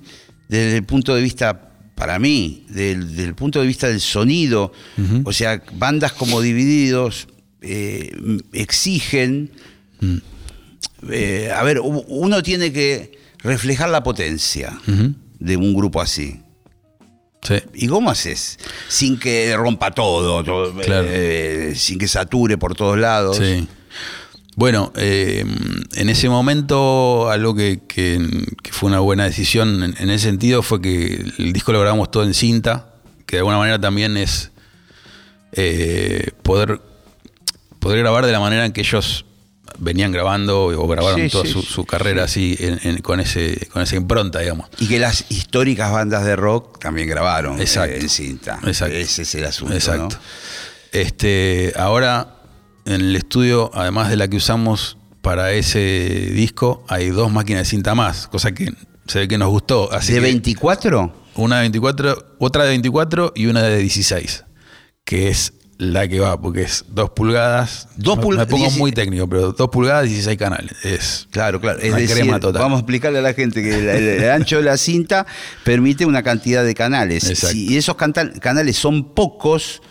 desde 0.48 0.76
el 0.76 0.84
punto 0.84 1.14
de 1.14 1.22
vista, 1.22 1.70
para 1.94 2.18
mí, 2.18 2.66
del, 2.68 3.16
del 3.16 3.34
punto 3.34 3.60
de 3.60 3.66
vista 3.66 3.88
del 3.88 4.00
sonido. 4.00 4.72
O 5.24 5.32
sea, 5.32 5.62
bandas 5.74 6.12
como 6.12 6.40
Divididos 6.40 7.28
eh, 7.60 8.10
exigen. 8.52 9.50
Mm. 10.00 10.16
eh, 11.10 11.50
a 11.54 11.62
ver, 11.62 11.80
uno 11.80 12.42
tiene 12.42 12.72
que 12.72 13.18
reflejar 13.38 13.88
la 13.88 14.02
potencia 14.02 14.78
de 15.38 15.56
un 15.56 15.74
grupo 15.74 16.00
así. 16.00 16.40
Sí. 17.42 17.54
¿Y 17.74 17.88
cómo 17.88 18.08
haces? 18.10 18.58
Sin 18.88 19.18
que 19.18 19.56
rompa 19.56 19.90
todo, 19.90 20.44
todo, 20.44 20.72
Claro. 20.80 21.06
eh, 21.10 21.72
sin 21.76 21.98
que 21.98 22.06
sature 22.06 22.56
por 22.58 22.74
todos 22.76 22.96
lados. 22.98 23.36
Sí. 23.38 23.66
Bueno, 24.54 24.92
eh, 24.96 25.44
en 25.94 26.08
ese 26.10 26.28
momento 26.28 27.30
algo 27.30 27.54
que, 27.54 27.80
que- 27.88 28.46
que 28.62 28.72
fue 28.72 28.88
una 28.90 29.00
buena 29.00 29.24
decisión 29.24 29.82
en, 29.82 29.94
en 29.98 30.10
ese 30.10 30.24
sentido 30.28 30.62
fue 30.62 30.80
que 30.82 31.24
el 31.38 31.52
disco 31.52 31.72
lo 31.72 31.80
grabamos 31.80 32.10
todo 32.10 32.22
en 32.24 32.34
cinta, 32.34 32.94
que 33.26 33.36
de 33.36 33.40
alguna 33.40 33.56
manera 33.58 33.80
también 33.80 34.16
es 34.18 34.50
eh, 35.52 36.30
poder, 36.42 36.80
poder 37.78 37.98
grabar 38.00 38.26
de 38.26 38.32
la 38.32 38.40
manera 38.40 38.64
en 38.66 38.72
que 38.72 38.82
ellos 38.82 39.24
venían 39.78 40.12
grabando 40.12 40.66
o 40.66 40.86
grabaron 40.86 41.20
Sí, 41.22 41.28
toda 41.30 41.44
sí, 41.46 41.62
su, 41.62 41.84
carrera 41.86 42.24
así 42.24 42.56
en- 42.60 42.78
en- 42.82 42.98
con, 43.02 43.20
ese, 43.20 43.68
con 43.72 43.80
esa 43.82 43.96
impronta, 43.96 44.40
digamos. 44.40 44.68
Y 44.78 44.86
que 44.86 44.98
las 44.98 45.24
históricas 45.30 45.90
bandas 45.90 46.24
de 46.26 46.36
rock 46.36 46.78
también 46.78 47.08
grabaron 47.08 47.58
eh, 47.58 47.62
Exacto. 47.62 47.96
en 47.96 48.08
cinta. 48.10 48.58
Exacto. 48.66 48.94
Ese 48.96 49.22
es 49.22 49.34
el 49.34 49.44
asunto. 49.46 49.74
Exacto. 49.74 50.16
¿no? 50.16 50.20
Este, 50.92 51.72
ahora 51.76 52.36
en 52.84 53.00
el 53.00 53.16
estudio, 53.16 53.70
además 53.74 54.10
de 54.10 54.16
la 54.16 54.28
que 54.28 54.36
usamos 54.36 54.96
para 55.20 55.52
ese 55.52 56.30
disco, 56.34 56.84
hay 56.88 57.10
dos 57.10 57.30
máquinas 57.32 57.62
de 57.62 57.70
cinta 57.70 57.94
más, 57.94 58.26
cosa 58.28 58.52
que 58.52 58.72
se 59.06 59.20
ve 59.20 59.28
que 59.28 59.38
nos 59.38 59.50
gustó. 59.50 59.92
Así 59.92 60.12
¿De 60.12 60.18
que 60.18 60.24
24? 60.24 61.14
Una 61.36 61.56
de 61.56 61.62
24, 61.62 62.36
otra 62.38 62.64
de 62.64 62.70
24 62.70 63.32
y 63.36 63.46
una 63.46 63.62
de 63.62 63.78
16, 63.78 64.44
que 65.04 65.28
es 65.28 65.54
la 65.78 66.06
que 66.06 66.20
va, 66.20 66.40
porque 66.40 66.62
es 66.62 66.84
dos 66.88 67.10
pulgadas. 67.10 67.88
Dos 67.96 68.18
pulga- 68.18 68.40
Me 68.40 68.46
pongo 68.46 68.70
muy 68.72 68.92
técnico, 68.92 69.28
pero 69.28 69.52
dos 69.52 69.68
pulgadas, 69.70 70.04
16 70.08 70.36
canales. 70.38 70.72
Es 70.84 71.26
Claro, 71.30 71.60
claro. 71.60 71.80
Es 71.80 71.88
Una 71.90 71.98
decir, 71.98 72.16
crema 72.16 72.38
total. 72.38 72.62
vamos 72.62 72.76
a 72.76 72.80
explicarle 72.80 73.18
a 73.18 73.22
la 73.22 73.34
gente 73.34 73.62
que 73.62 73.74
el, 73.78 73.88
el- 73.88 74.08
el 74.22 74.30
ancho 74.30 74.58
de 74.58 74.62
la 74.64 74.76
cinta 74.76 75.26
permite 75.64 76.04
una 76.06 76.22
cantidad 76.22 76.64
de 76.64 76.74
canales. 76.74 77.28
Exacto. 77.28 77.54
Si 77.56 77.76
esos 77.76 77.96
canales 77.96 78.76
son 78.76 79.12
pocos, 79.14 79.82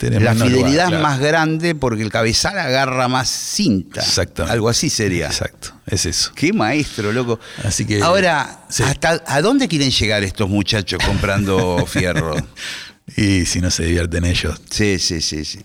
Tenés 0.00 0.22
la 0.22 0.34
fidelidad 0.34 0.62
lugar, 0.64 0.88
claro. 0.88 1.02
más 1.02 1.20
grande 1.20 1.74
porque 1.74 2.02
el 2.02 2.10
cabezal 2.10 2.58
agarra 2.58 3.06
más 3.06 3.28
cinta. 3.28 4.00
Exactamente. 4.00 4.52
Algo 4.54 4.68
así 4.70 4.88
sería. 4.88 5.26
Exacto, 5.26 5.74
es 5.86 6.06
eso. 6.06 6.32
Qué 6.34 6.52
maestro, 6.54 7.12
loco. 7.12 7.38
Así 7.64 7.84
que- 7.84 8.00
Ahora, 8.02 8.64
sí. 8.70 8.82
¿hasta 8.82 9.22
¿a 9.26 9.42
dónde 9.42 9.68
quieren 9.68 9.90
llegar 9.90 10.24
estos 10.24 10.48
muchachos 10.48 10.98
comprando 11.04 11.84
fierro? 11.86 12.34
Y 13.16 13.44
si 13.44 13.60
no 13.60 13.70
se 13.70 13.84
divierten 13.84 14.24
ellos. 14.24 14.58
Sí, 14.70 14.98
sí, 14.98 15.20
sí, 15.20 15.44
sí. 15.44 15.58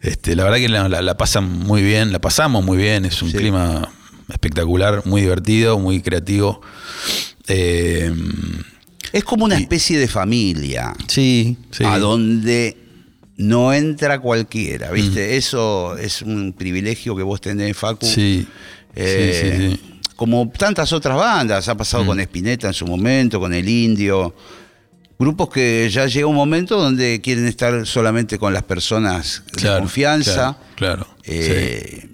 Este, 0.00 0.34
la 0.34 0.42
verdad 0.42 0.58
que 0.58 0.68
la, 0.68 0.88
la- 0.88 1.00
la 1.02 1.16
pasan 1.16 1.48
muy 1.48 1.82
bien, 1.82 2.10
la 2.12 2.20
pasamos 2.20 2.64
muy 2.64 2.76
bien, 2.76 3.04
es 3.04 3.22
un 3.22 3.30
Sí. 3.30 3.36
clima 3.36 3.88
espectacular, 4.28 5.02
muy 5.06 5.20
divertido, 5.20 5.78
muy 5.78 6.02
creativo. 6.02 6.60
Eh, 7.46 8.12
Es 9.12 9.22
como 9.24 9.44
una 9.44 9.56
especie 9.56 9.98
de 9.98 10.08
familia. 10.08 10.94
sí, 11.06 11.56
sí. 11.70 11.84
a 11.84 11.98
donde 11.98 12.76
no 13.36 13.72
entra 13.72 14.18
cualquiera, 14.20 14.90
¿viste? 14.90 15.36
Eso 15.36 15.96
es 15.96 16.22
un 16.22 16.52
privilegio 16.52 17.16
que 17.16 17.22
vos 17.22 17.40
tenés, 17.40 17.76
Facu. 17.76 18.06
Sí, 18.06 18.46
Eh, 18.94 19.40
sí, 19.42 19.50
sí, 19.50 19.70
sí. 19.76 20.00
Como 20.16 20.50
tantas 20.56 20.92
otras 20.92 21.16
bandas, 21.16 21.66
ha 21.68 21.74
pasado 21.76 22.04
con 22.06 22.20
Spinetta 22.20 22.68
en 22.68 22.74
su 22.74 22.86
momento, 22.86 23.40
con 23.40 23.52
El 23.54 23.68
Indio. 23.68 24.34
Grupos 25.18 25.48
que 25.50 25.88
ya 25.90 26.06
llega 26.06 26.26
un 26.26 26.34
momento 26.36 26.78
donde 26.78 27.20
quieren 27.20 27.46
estar 27.46 27.86
solamente 27.86 28.38
con 28.38 28.52
las 28.52 28.62
personas 28.64 29.42
de 29.52 29.60
Claro, 29.62 29.78
confianza. 29.80 30.58
Claro, 30.76 31.04
claro, 31.04 31.06
Eh, 31.24 32.08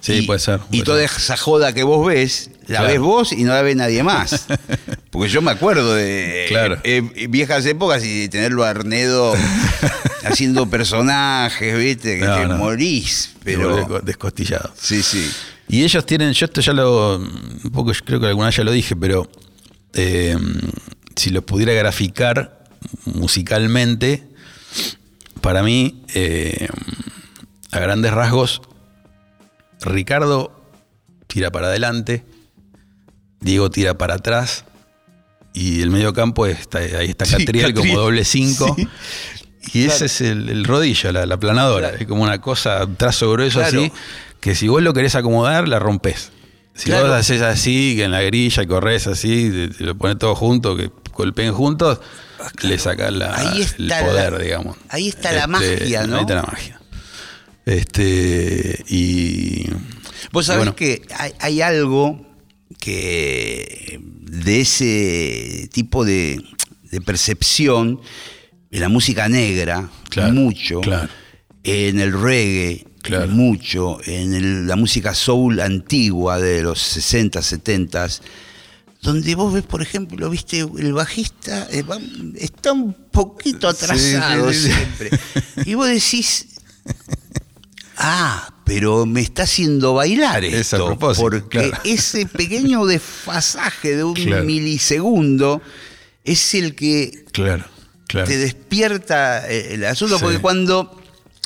Sí, 0.00 0.12
y- 0.14 0.22
puede 0.26 0.38
ser, 0.38 0.60
Y 0.70 0.82
toda 0.82 0.98
ser. 1.08 1.10
esa 1.18 1.36
joda 1.36 1.72
que 1.72 1.82
vos 1.82 2.06
ves, 2.06 2.50
la 2.68 2.78
Claro. 2.80 2.86
ves 2.88 3.00
vos 3.00 3.32
y 3.32 3.44
no 3.44 3.52
la 3.52 3.62
ve 3.62 3.74
nadie 3.74 4.02
más. 4.02 4.46
Porque 5.10 5.28
yo 5.28 5.42
me 5.42 5.50
acuerdo 5.50 5.94
de 5.94 6.46
Claro. 6.48 6.78
eh, 6.84 7.02
viejas 7.28 7.64
épocas 7.66 8.04
y 8.04 8.28
tenerlo 8.28 8.64
a 8.64 8.70
Arnedo 8.70 9.34
haciendo 10.24 10.68
personajes, 10.68 11.76
¿viste? 11.78 12.18
Que 12.18 12.24
No, 12.26 12.36
te 12.36 12.46
no. 12.46 12.56
morís. 12.58 13.34
Pero. 13.44 14.00
descostillado. 14.02 14.72
Sí, 14.80 15.02
sí. 15.02 15.30
Y 15.68 15.82
ellos 15.84 16.04
tienen, 16.06 16.32
yo 16.32 16.46
esto 16.46 16.60
ya 16.62 16.72
lo, 16.72 17.16
un 17.18 17.70
poco, 17.72 17.92
yo 17.92 18.00
creo 18.04 18.20
que 18.20 18.26
alguna 18.26 18.46
vez 18.48 18.56
ya 18.56 18.64
lo 18.64 18.72
dije, 18.72 18.96
pero 18.96 19.30
eh, 19.94 20.36
si 21.16 21.30
lo 21.30 21.42
pudiera 21.44 21.72
graficar 21.74 22.64
musicalmente, 23.04 24.24
para 25.42 25.62
mí, 25.62 26.02
eh, 26.14 26.68
a 27.70 27.78
grandes 27.80 28.12
rasgos, 28.12 28.62
Ricardo 29.80 30.58
tira 31.26 31.50
para 31.50 31.66
adelante, 31.68 32.24
Diego 33.40 33.70
tira 33.70 33.96
para 33.96 34.14
atrás, 34.14 34.64
y 35.54 35.80
el 35.82 35.90
medio 35.90 36.12
campo 36.12 36.46
está, 36.46 36.78
ahí 36.78 37.08
está 37.10 37.24
Sí, 37.24 37.36
Catriel 37.36 37.74
como 37.74 37.98
doble 37.98 38.24
cinco. 38.24 38.74
Sí. 38.76 38.88
Y 39.74 39.84
ese 39.86 40.06
es 40.06 40.20
el, 40.20 40.48
el 40.48 40.64
rodillo, 40.64 41.12
la, 41.12 41.26
la 41.26 41.36
planadora. 41.38 41.88
Claro. 41.88 42.02
Es 42.02 42.08
como 42.08 42.22
una 42.22 42.40
cosa, 42.40 42.84
un 42.84 42.96
trazo 42.96 43.30
grueso 43.32 43.58
Claro. 43.60 43.80
así, 43.82 43.92
que 44.40 44.54
si 44.54 44.66
vos 44.68 44.82
lo 44.82 44.94
querés 44.94 45.14
acomodar, 45.14 45.68
la 45.68 45.78
rompes. 45.78 46.30
Si 46.74 46.90
vos 46.92 47.02
haces 47.10 47.42
así, 47.42 47.94
que 47.96 48.04
en 48.04 48.12
la 48.12 48.22
grilla 48.22 48.62
y 48.62 48.66
corres 48.66 49.06
así, 49.08 49.50
te, 49.50 49.68
te 49.68 49.84
lo 49.84 49.96
pones 49.98 50.16
todo 50.18 50.34
junto, 50.36 50.76
que 50.76 50.90
golpeen 51.12 51.52
juntos, 51.52 52.00
le 52.62 52.78
sacás 52.78 53.12
la- 53.12 53.34
Ahí 53.36 53.62
el 53.78 53.88
poder, 53.88 54.32
la- 54.34 54.38
digamos. 54.38 54.76
ahí 54.88 55.08
está 55.08 55.32
la 55.32 55.46
magia, 55.48 56.06
¿no? 56.06 56.16
Ahí 56.16 56.20
está 56.22 56.34
la 56.36 56.42
magia. 56.42 56.80
Este, 57.66 58.84
y. 58.88 59.66
Vos 60.32 60.46
sabés 60.46 60.58
bueno, 60.60 60.76
que 60.76 61.02
hay, 61.16 61.32
hay 61.40 61.60
algo 61.62 62.24
que 62.80 64.00
de 64.02 64.60
ese 64.60 65.68
tipo 65.72 66.04
de, 66.04 66.42
de 66.90 67.00
percepción 67.00 68.00
en 68.70 68.80
la 68.80 68.88
música 68.88 69.28
negra, 69.28 69.90
Claro, 70.10 70.32
mucho, 70.34 70.80
claro. 70.80 71.08
en 71.64 72.00
el 72.00 72.12
reggae, 72.12 72.86
Claro. 73.02 73.28
mucho, 73.28 73.98
en 74.04 74.34
el- 74.34 74.66
la 74.66 74.76
música 74.76 75.14
soul 75.14 75.60
antigua 75.60 76.38
de 76.38 76.62
los 76.62 76.78
60, 76.80 77.40
70, 77.42 78.08
donde 79.00 79.34
vos 79.34 79.52
ves, 79.54 79.62
por 79.64 79.80
ejemplo, 79.80 80.28
viste, 80.28 80.58
el 80.60 80.92
bajista 80.92 81.68
eh, 81.70 81.84
está 82.36 82.72
un 82.72 82.92
poquito 82.92 83.68
atrasado 83.68 84.52
sí, 84.52 84.58
sí. 84.62 84.70
siempre. 84.72 85.10
Y 85.64 85.74
vos 85.74 85.86
decís, 85.88 86.46
ah, 87.98 88.52
pero 88.64 89.06
me 89.06 89.20
está 89.20 89.42
haciendo 89.44 89.94
bailar 89.94 90.44
esto. 90.44 90.56
Es 90.58 90.74
a 90.74 90.76
propósito, 90.86 91.22
porque 91.30 91.48
claro. 91.48 91.78
ese 91.84 92.26
pequeño 92.26 92.84
desfasaje 92.86 93.96
de 93.96 94.04
un 94.04 94.14
Claro. 94.14 94.44
milisegundo 94.44 95.60
es 96.24 96.54
el 96.54 96.74
que 96.74 97.24
Claro, 97.32 97.64
claro. 98.06 98.26
te 98.26 98.36
despierta 98.36 99.48
eh, 99.50 99.74
el 99.74 99.84
asunto, 99.84 100.16
Sí. 100.18 100.24
porque 100.24 100.38
cuando... 100.38 100.94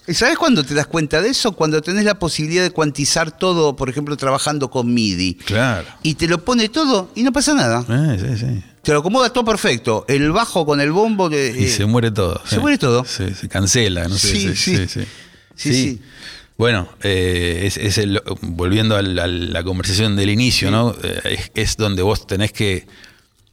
¿Sabes 0.08 0.36
cuándo 0.36 0.64
te 0.64 0.74
das 0.74 0.88
cuenta 0.88 1.22
de 1.22 1.28
eso? 1.28 1.52
Cuando 1.52 1.80
tenés 1.80 2.04
la 2.04 2.18
posibilidad 2.18 2.64
de 2.64 2.72
cuantizar 2.72 3.38
todo, 3.38 3.76
por 3.76 3.88
ejemplo, 3.88 4.16
trabajando 4.16 4.68
con 4.68 4.92
MIDI. 4.92 5.34
Claro. 5.34 5.86
Y 6.02 6.14
te 6.16 6.26
lo 6.26 6.44
pone 6.44 6.68
todo 6.68 7.12
y 7.14 7.22
no 7.22 7.32
pasa 7.32 7.54
nada. 7.54 7.84
Eh, 7.88 8.18
sí, 8.20 8.36
sí. 8.46 8.64
Te 8.82 8.92
lo 8.92 8.98
acomoda 8.98 9.32
todo 9.32 9.44
perfecto. 9.44 10.04
El 10.08 10.32
bajo 10.32 10.66
con 10.66 10.80
el 10.80 10.90
bombo 10.90 11.28
de... 11.30 11.54
Y 11.56 11.64
eh, 11.66 11.68
se 11.68 11.86
muere 11.86 12.10
todo. 12.10 12.42
se 12.44 12.56
sí. 12.56 12.60
muere 12.60 12.78
todo. 12.78 13.04
Sí, 13.04 13.32
se 13.32 13.48
cancela, 13.48 14.08
no 14.08 14.18
sé. 14.18 14.26
Sí, 14.28 14.56
Sí, 14.56 14.88
sí. 14.88 15.04
sí. 15.54 16.00
Bueno, 16.58 16.88
eh, 17.02 17.62
es, 17.64 17.76
es 17.76 17.98
el- 17.98 18.22
volviendo 18.42 18.96
a 18.96 19.02
la 19.02 19.62
conversación 19.64 20.16
del 20.16 20.30
inicio, 20.30 20.70
¿no? 20.70 20.94
Eh, 21.02 21.20
es, 21.24 21.50
es 21.54 21.76
donde 21.76 22.02
vos 22.02 22.26
tenés 22.26 22.52
que 22.52 22.86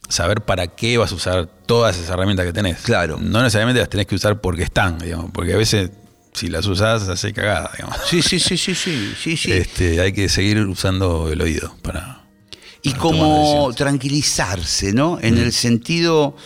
saber 0.08 0.42
para 0.42 0.66
qué 0.68 0.98
vas 0.98 1.12
a 1.12 1.14
usar 1.14 1.46
todas 1.66 1.96
esas 1.96 2.10
herramientas 2.10 2.44
que 2.46 2.52
tenés. 2.52 2.78
Claro. 2.82 3.18
No 3.20 3.42
necesariamente 3.42 3.80
las 3.80 3.88
tenés 3.88 4.06
que 4.06 4.14
usar 4.16 4.40
porque 4.40 4.62
están, 4.64 4.98
digamos, 4.98 5.30
porque 5.32 5.54
a 5.54 5.56
veces 5.56 5.90
si 6.32 6.48
las 6.48 6.66
usás 6.66 7.08
hace 7.08 7.32
cagada, 7.32 7.70
digamos. 7.76 7.96
Sí, 8.08 8.22
sí, 8.22 8.38
sí, 8.38 8.56
sí, 8.56 8.74
sí, 8.74 9.12
sí, 9.20 9.36
sí. 9.36 9.52
Este, 9.52 10.00
hay 10.00 10.12
que 10.12 10.28
seguir 10.28 10.58
usando 10.66 11.28
el 11.32 11.40
oído 11.40 11.74
para. 11.82 12.22
y 12.82 12.90
para 12.90 13.00
como 13.00 13.72
tranquilizarse, 13.74 14.92
¿no? 14.92 15.18
En 15.20 15.38
el 15.38 15.52
sentido 15.52 16.36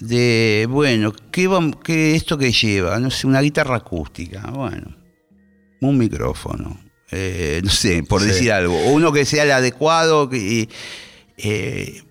de, 0.00 0.66
bueno, 0.68 1.14
¿qué, 1.30 1.48
vam- 1.48 1.78
qué 1.82 2.14
esto 2.14 2.36
que 2.36 2.52
lleva? 2.52 2.98
No 2.98 3.10
sé, 3.10 3.26
una 3.26 3.40
guitarra 3.40 3.76
acústica, 3.76 4.40
bueno, 4.50 4.94
un 5.88 5.98
micrófono, 5.98 6.80
eh, 7.10 7.60
no 7.64 7.70
sé, 7.70 8.02
por 8.02 8.20
Sí. 8.22 8.28
decir 8.28 8.52
algo, 8.52 8.76
o 8.78 8.90
uno 8.92 9.12
que 9.12 9.24
sea 9.24 9.44
el 9.44 9.50
adecuado, 9.52 10.28
que, 10.28 10.68
eh, 11.38 12.02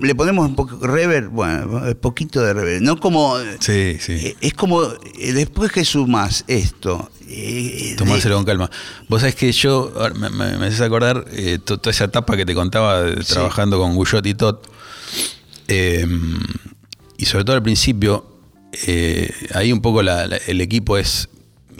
le, 0.00 0.14
ponemos 0.14 0.46
un 0.48 0.54
poco 0.54 0.86
reverb, 0.86 1.30
bueno, 1.30 1.66
un 1.86 1.94
poquito 2.00 2.40
de 2.40 2.52
reverb, 2.54 2.82
no 2.82 2.98
como... 3.00 3.36
Sí, 3.60 3.96
sí. 4.00 4.12
eh, 4.12 4.36
Es 4.40 4.54
como 4.54 4.82
eh, 4.84 5.32
después 5.32 5.72
que 5.72 5.84
sumas 5.84 6.44
esto, 6.46 7.10
eh, 7.28 7.94
Tomárselo 7.98 8.36
con 8.36 8.44
calma. 8.44 8.70
Vos 9.08 9.20
sabés 9.22 9.34
que 9.34 9.50
yo, 9.52 9.92
me, 10.16 10.30
me, 10.30 10.56
me 10.56 10.66
haces 10.66 10.80
acordar 10.80 11.24
eh, 11.32 11.58
to- 11.64 11.78
toda 11.78 11.90
esa 11.92 12.04
etapa 12.04 12.36
que 12.36 12.46
te 12.46 12.54
contaba 12.54 13.02
de 13.02 13.22
Sí. 13.24 13.32
trabajando 13.34 13.78
con 13.78 13.94
Guyot 13.96 14.24
y 14.26 14.34
Tot. 14.34 14.66
eh, 15.68 16.06
y 17.16 17.24
sobre 17.26 17.44
todo 17.44 17.56
al 17.56 17.62
principio, 17.62 18.24
eh, 18.86 19.30
ahí 19.54 19.72
un 19.72 19.80
poco 19.80 20.02
la- 20.02 20.26
la- 20.26 20.36
el 20.36 20.60
equipo 20.60 20.96
es. 20.96 21.28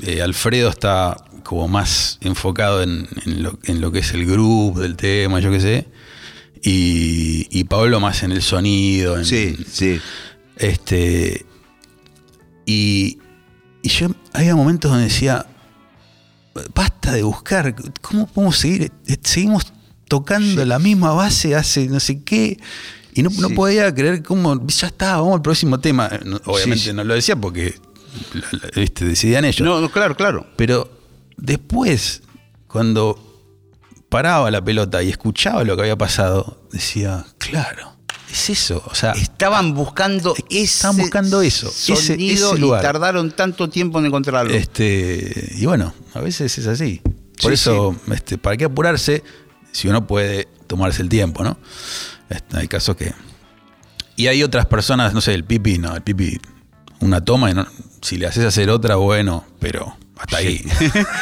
Eh, 0.03 0.23
Alfredo 0.23 0.69
está 0.69 1.17
como 1.43 1.69
más 1.69 2.19
enfocado 2.21 2.83
en, 2.83 3.09
en 3.25 3.43
lo, 3.43 3.59
en 3.65 3.81
lo 3.81 3.91
que 3.91 4.01
es 4.01 4.13
el 4.13 4.27
grupo 4.27 4.81
del 4.81 4.97
tema, 4.97 5.41
yo 5.41 5.51
qué 5.51 5.61
sé. 5.61 5.89
Y, 6.63 7.47
y 7.51 7.65
Pablo 7.65 8.01
más 8.01 8.23
en 8.23 8.33
el 8.33 8.43
sonido. 8.43 9.17
En, 9.17 9.25
sí, 9.25 9.57
sí. 9.71 10.01
este. 10.57 11.47
Y, 12.67 13.19
y 13.83 13.89
yo 13.89 14.09
había 14.33 14.55
momentos 14.55 14.91
donde 14.91 15.07
decía, 15.07 15.47
basta 16.75 17.13
de 17.13 17.23
buscar, 17.23 17.75
¿cómo 18.03 18.27
podemos 18.27 18.59
seguir? 18.59 18.93
Seguimos 19.23 19.73
tocando 20.09 20.65
la 20.65 20.79
misma 20.79 21.13
base 21.13 21.55
hace 21.55 21.87
no 21.87 22.01
sé 22.01 22.23
qué. 22.23 22.59
Y 23.15 23.23
no, 23.23 23.31
podía 23.57 23.93
creer 23.93 24.23
cómo, 24.23 24.65
ya 24.69 24.87
está, 24.87 25.17
vamos 25.17 25.37
al 25.37 25.43
próximo 25.43 25.81
tema. 25.81 26.09
Obviamente 26.45 26.85
sí. 26.85 26.93
no 26.93 27.03
lo 27.03 27.15
decía 27.15 27.35
porque 27.35 27.75
viste, 28.75 29.05
decidían 29.05 29.45
ellos. 29.45 29.61
No, 29.67 29.81
no, 29.81 29.91
claro, 29.91 30.17
claro. 30.17 30.47
Pero 30.57 30.91
después, 31.37 32.23
cuando 32.67 33.25
paraba 34.09 34.51
la 34.51 34.63
pelota 34.63 35.03
y 35.03 35.11
escuchaba 35.11 35.65
lo 35.65 35.77
que 35.77 35.83
había 35.83 35.97
pasado, 35.97 36.63
decía, 36.73 37.25
claro, 37.39 37.97
es 38.31 38.51
eso. 38.51 38.83
O 38.87 38.95
sea, 38.95 39.13
Estaban 39.13 39.75
buscando 39.75 40.35
ese 40.51 40.63
Estaban 40.63 40.97
buscando 40.97 41.43
eso, 41.43 41.71
sonido 41.71 42.49
ese 42.51 42.57
y 42.57 42.61
lugar. 42.61 42.83
tardaron 42.83 43.31
tanto 43.33 43.69
tiempo 43.69 43.99
en 43.99 44.07
encontrarlo. 44.07 44.53
Este, 44.53 45.53
y 45.57 45.67
bueno, 45.67 45.93
a 46.15 46.21
veces 46.21 46.57
es 46.59 46.67
así. 46.67 47.01
Por 47.41 47.51
Sí, 47.53 47.55
eso, 47.55 47.95
Este, 48.13 48.37
¿para 48.39 48.57
qué 48.57 48.65
apurarse 48.65 49.23
si 49.71 49.87
uno 49.89 50.07
puede 50.07 50.49
tomarse 50.67 51.03
el 51.03 51.09
tiempo, 51.09 51.45
no? 51.45 51.57
Este, 52.29 52.57
hay 52.59 52.69
casos 52.69 52.97
que. 52.97 53.13
Y 54.17 54.27
hay 54.27 54.43
otras 54.43 54.67
personas, 54.67 55.15
no 55.15 55.21
sé, 55.21 55.35
el 55.35 55.45
pipi, 55.45 55.79
no, 55.79 55.95
el 55.95 56.03
pipi, 56.03 56.41
una 57.01 57.25
toma 57.25 57.51
y 57.53 57.55
no, 57.55 57.65
si 58.03 58.17
le 58.17 58.27
haces 58.27 58.45
hacer 58.45 58.71
otra, 58.71 58.97
bueno, 58.97 59.45
pero 59.59 59.97
hasta 60.17 60.39
ahí. 60.39 60.65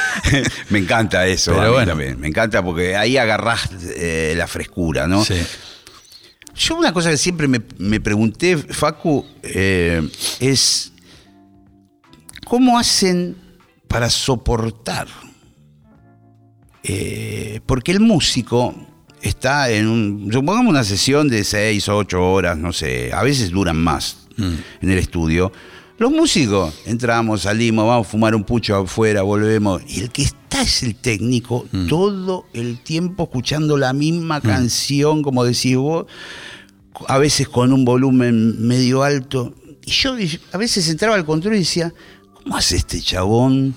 me 0.70 0.78
encanta 0.78 1.26
eso, 1.26 1.52
Pero 1.52 1.62
a 1.62 1.66
mí 1.66 1.72
bueno. 1.72 1.92
también. 1.92 2.20
Me 2.20 2.28
encanta 2.28 2.62
porque 2.62 2.96
ahí 2.96 3.16
agarrás 3.16 3.68
eh, 3.96 4.34
la 4.36 4.46
frescura, 4.46 5.06
¿no? 5.06 5.24
Sí. 5.24 5.34
Yo 6.54 6.76
una 6.76 6.92
cosa 6.92 7.10
que 7.10 7.16
siempre 7.18 7.48
me, 7.48 7.60
me 7.78 8.00
pregunté, 8.00 8.56
Facu, 8.56 9.26
eh, 9.42 10.08
es 10.40 10.92
cómo 12.46 12.78
hacen 12.78 13.36
para 13.88 14.08
soportar. 14.08 15.06
Eh, 16.82 17.60
porque 17.66 17.92
el 17.92 18.00
músico 18.00 18.74
está 19.20 19.70
en 19.70 19.88
un, 19.88 20.30
supongamos 20.32 20.70
una 20.70 20.84
sesión 20.84 21.28
de 21.28 21.42
seis 21.44 21.88
o 21.88 21.96
ocho 21.96 22.22
horas, 22.32 22.56
no 22.56 22.72
sé, 22.72 23.10
a 23.12 23.22
veces 23.22 23.50
duran 23.50 23.76
más 23.76 24.18
Mm. 24.38 24.54
en 24.82 24.90
el 24.90 24.98
estudio. 24.98 25.50
Los 25.98 26.10
músicos 26.10 26.74
entramos, 26.84 27.42
salimos, 27.42 27.86
vamos 27.86 28.06
a 28.06 28.10
fumar 28.10 28.34
un 28.34 28.44
pucho 28.44 28.76
afuera, 28.76 29.22
volvemos. 29.22 29.82
Y 29.88 30.00
el 30.00 30.10
que 30.10 30.22
está 30.22 30.60
es 30.60 30.82
el 30.82 30.94
técnico 30.94 31.66
todo 31.88 32.46
el 32.52 32.82
tiempo 32.82 33.24
escuchando 33.24 33.78
la 33.78 33.94
misma 33.94 34.40
canción, 34.42 35.22
como 35.22 35.44
decís 35.44 35.76
vos, 35.76 36.06
a 37.08 37.18
veces 37.18 37.48
con 37.48 37.72
un 37.72 37.84
volumen 37.84 38.66
medio 38.66 39.02
alto. 39.02 39.54
Y 39.86 39.90
yo 39.90 40.14
a 40.52 40.58
veces 40.58 40.88
entraba 40.90 41.14
al 41.14 41.24
control 41.24 41.54
y 41.54 41.60
decía, 41.60 41.94
¿cómo 42.34 42.56
hace 42.56 42.76
este 42.76 43.00
chabón 43.00 43.74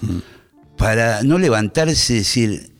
para 0.78 1.24
no 1.24 1.38
levantarse 1.38 2.14
y 2.14 2.18
decir, 2.18 2.72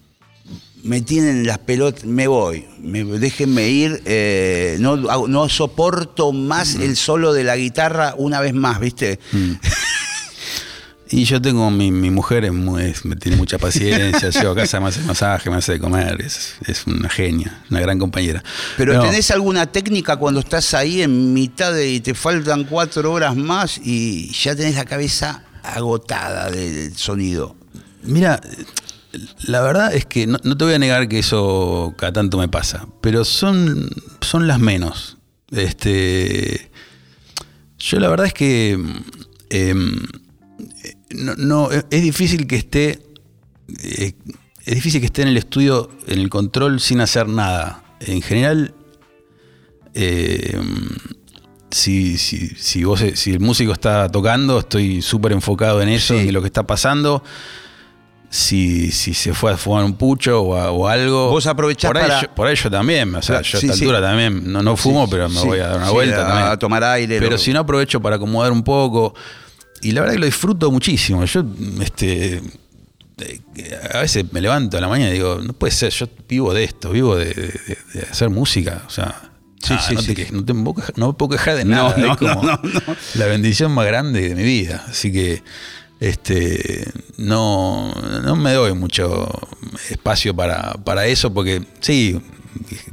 me 0.84 1.02
tienen 1.02 1.46
las 1.46 1.58
pelotas, 1.60 2.06
me 2.06 2.28
voy, 2.28 2.66
me, 2.82 3.04
déjenme 3.04 3.68
ir, 3.70 4.02
eh, 4.06 4.78
no, 4.80 5.50
soporto 5.50 6.32
más 6.32 6.76
el 6.76 6.96
solo 6.96 7.34
de 7.34 7.44
la 7.44 7.58
guitarra 7.58 8.14
una 8.18 8.40
vez 8.42 8.54
más, 8.54 8.80
¿viste? 8.80 9.20
Y 11.12 11.24
yo 11.24 11.42
tengo, 11.42 11.72
mi, 11.72 11.92
mi 11.92 12.12
mujer 12.12 12.46
es 12.46 12.54
muy- 12.54 12.84
es- 12.84 13.04
me 13.04 13.16
tiene 13.16 13.36
mucha 13.36 13.58
paciencia, 13.58 14.30
llego 14.42 14.52
a 14.52 14.56
casa, 14.56 14.80
me 14.80 14.90
hace 14.90 15.02
masaje, 15.02 15.50
me 15.50 15.56
hace 15.56 15.72
de 15.72 15.80
comer, 15.80 16.22
es, 16.22 16.54
es 16.68 16.86
una 16.86 17.10
genia, 17.10 17.64
una 17.72 17.80
gran 17.80 17.98
compañera. 17.98 18.44
Pero 18.78 18.94
No, 18.94 19.02
¿tenés 19.02 19.32
alguna 19.32 19.66
técnica 19.72 20.18
cuando 20.18 20.40
estás 20.42 20.72
ahí 20.76 21.02
en 21.02 21.34
mitad 21.34 21.74
de 21.74 21.90
y 21.90 22.00
te 22.00 22.14
faltan 22.14 22.66
cuatro 22.66 23.12
horas 23.12 23.36
más 23.36 23.80
y 23.84 24.32
ya 24.34 24.56
tenés 24.56 24.76
la 24.76 24.86
cabeza 24.86 25.42
agotada 25.64 26.52
del 26.52 26.96
sonido? 26.96 27.56
Mira, 28.04 28.40
la 29.48 29.62
verdad 29.62 29.94
es 29.94 30.06
que 30.06 30.28
no, 30.28 30.40
no 30.44 30.58
te 30.58 30.66
voy 30.66 30.74
a 30.74 30.80
negar 30.80 31.08
que 31.08 31.20
eso 31.20 31.94
cada 31.98 32.14
tanto 32.14 32.38
me 32.38 32.48
pasa, 32.48 32.88
pero 33.02 33.26
son, 33.26 33.90
son 34.22 34.48
las 34.48 34.60
menos. 34.60 35.18
Este, 35.52 36.70
yo 37.80 38.00
la 38.00 38.10
verdad 38.10 38.28
es 38.28 38.34
que 38.34 38.80
em, 39.50 39.96
no, 41.12 41.36
no, 41.36 41.70
es 41.72 42.02
difícil 42.04 42.46
que 42.46 42.56
esté 42.58 43.02
eh, 43.84 44.14
es 44.66 44.76
difícil 44.76 45.00
que 45.00 45.08
esté 45.08 45.24
en 45.24 45.30
el 45.30 45.38
estudio 45.38 45.90
en 46.08 46.20
el 46.20 46.30
control 46.30 46.80
sin 46.80 47.02
hacer 47.02 47.28
nada. 47.28 47.84
En 48.02 48.22
general, 48.22 48.76
eh, 49.96 50.60
si, 51.72 52.18
si, 52.18 52.50
si, 52.50 52.84
vos, 52.84 53.04
si 53.16 53.32
el 53.32 53.40
músico 53.40 53.72
está 53.74 54.10
tocando, 54.10 54.60
estoy 54.60 55.02
súper 55.02 55.32
enfocado 55.32 55.82
en 55.82 55.90
eso 55.90 56.14
Sí. 56.16 56.26
y 56.26 56.28
en 56.28 56.34
lo 56.34 56.42
que 56.42 56.48
está 56.48 56.68
pasando. 56.68 57.24
Si, 58.32 58.92
si 58.92 59.16
se 59.16 59.34
fue 59.34 59.54
a 59.54 59.58
fumar 59.58 59.84
un 59.84 59.94
pucho 59.96 60.42
o, 60.42 60.56
a- 60.56 60.70
o 60.72 60.88
algo. 60.88 61.30
Vos 61.32 61.48
aprovechás 61.48 61.90
por 61.90 61.98
ahí 61.98 62.08
para- 62.08 62.22
yo- 62.22 62.36
por 62.36 62.46
ahí 62.48 62.56
yo 62.56 62.70
también. 62.70 63.16
O 63.16 63.22
sea, 63.24 63.42
yo 63.42 63.58
a 63.58 63.62
sí, 63.62 63.66
esta 63.68 63.78
sí. 63.78 63.84
altura 63.84 64.02
también 64.02 64.52
no, 64.52 64.62
no 64.62 64.78
fumo, 64.78 65.06
Sí, 65.06 65.12
pero 65.12 65.30
me 65.30 65.42
voy 65.42 65.60
a 65.60 65.68
dar 65.70 65.78
una 65.78 65.90
vuelta 65.90 66.22
a- 66.22 66.28
también. 66.28 66.48
a 66.52 66.58
tomar 66.60 66.84
aire, 66.84 67.18
Pero 67.20 67.32
lo- 67.32 67.38
si 67.40 67.52
no 67.54 67.60
aprovecho 67.62 68.00
para 68.02 68.18
acomodar 68.18 68.52
un 68.52 68.62
poco. 68.64 69.16
Y 69.82 69.94
la 69.94 70.02
verdad 70.02 70.14
que 70.14 70.20
lo 70.20 70.26
disfruto 70.28 70.70
muchísimo. 70.72 71.26
Yo, 71.26 71.44
este. 71.82 72.42
eh, 73.18 73.80
A 73.94 74.00
veces 74.00 74.26
me 74.32 74.42
levanto 74.42 74.78
a 74.78 74.82
la 74.82 74.88
mañana 74.88 75.10
y 75.10 75.14
digo, 75.14 75.40
no 75.44 75.54
puede 75.54 75.72
ser, 75.72 75.92
yo 75.92 76.08
vivo 76.28 76.54
de 76.54 76.64
esto, 76.66 76.92
vivo 76.92 77.16
de, 77.16 77.26
de- 77.34 77.78
de 77.94 78.02
hacer 78.12 78.30
música. 78.30 78.84
O 78.88 78.90
sea, 78.92 79.24
Sí, 79.62 79.74
nada, 79.74 79.88
sí, 79.90 79.96
no, 79.96 80.02
sí. 80.02 80.14
te 80.16 80.32
no 80.32 80.42
no 80.96 81.08
me 81.08 81.14
puedo 81.14 81.30
quejar 81.32 81.56
de 81.58 81.66
nada. 81.66 81.96
no, 81.98 82.12
es 82.14 82.18
como 82.18 82.42
la 83.16 83.26
bendición 83.26 83.72
más 83.74 83.86
grande 83.88 84.30
de 84.30 84.36
mi 84.36 84.44
vida. 84.44 84.86
Así 84.88 85.12
que 85.12 85.44
este 86.00 86.90
no, 87.18 87.94
no 88.24 88.36
me 88.36 88.54
doy 88.54 88.74
mucho 88.74 89.30
espacio 89.90 90.36
para, 90.36 90.74
para 90.86 91.06
eso, 91.08 91.34
porque 91.34 91.64
sí, 91.82 92.22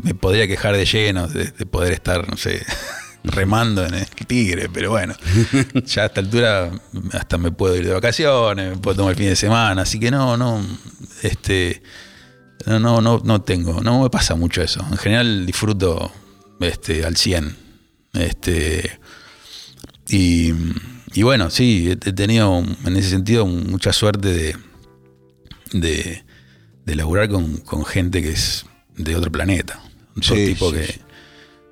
me 0.03 0.15
podría 0.15 0.47
quejar 0.47 0.77
de 0.77 0.85
lleno, 0.85 1.29
de, 1.29 1.45
de 1.51 1.67
poder 1.67 1.93
estar, 1.93 2.29
no 2.29 2.37
sé, 2.37 2.65
remando 3.25 3.85
en 3.85 3.95
el 3.95 4.07
tigre, 4.07 4.69
pero 4.73 4.91
bueno, 4.91 5.15
ya 5.87 6.03
a 6.03 6.07
esta 6.07 6.21
altura 6.21 6.71
hasta 7.13 7.39
me 7.39 7.53
puedo 7.53 7.77
ir 7.77 7.87
de 7.87 7.95
vacaciones, 7.95 8.71
me 8.71 8.77
puedo 8.77 8.97
tomar 8.97 9.13
el 9.13 9.19
fin 9.19 9.29
de 9.29 9.37
semana, 9.37 9.83
así 9.83 10.01
que 10.01 10.11
no, 10.11 10.37
no, 10.37 10.65
este 11.23 11.83
no, 12.67 12.81
no, 12.81 13.01
no, 13.01 13.23
no 13.25 13.43
tengo, 13.43 13.81
no 13.81 14.03
me 14.03 14.11
pasa 14.11 14.35
mucho 14.35 14.61
eso. 14.61 14.85
En 14.91 14.97
general 14.97 15.47
disfruto 15.47 16.13
este, 16.61 17.05
al 17.05 17.17
100. 17.17 17.57
Este, 18.15 18.99
y, 20.09 20.53
y 21.17 21.23
bueno, 21.23 21.51
sí, 21.51 21.91
he, 21.91 21.97
tenido 21.97 22.63
en 22.85 22.97
ese 22.97 23.11
sentido 23.11 23.47
mucha 23.47 23.93
suerte 23.93 24.29
de, 24.33 24.57
de, 25.73 26.25
de 26.85 26.95
laburar 26.95 27.29
con, 27.29 27.57
con 27.59 27.85
gente 27.85 28.23
que 28.23 28.31
es 28.31 28.67
de 28.97 29.17
otro 29.17 29.31
planeta. 29.33 29.81
Son 30.21 30.37
Sí, 30.37 30.47
tipos 30.47 30.73
sí, 30.73 30.79
que, 30.79 31.01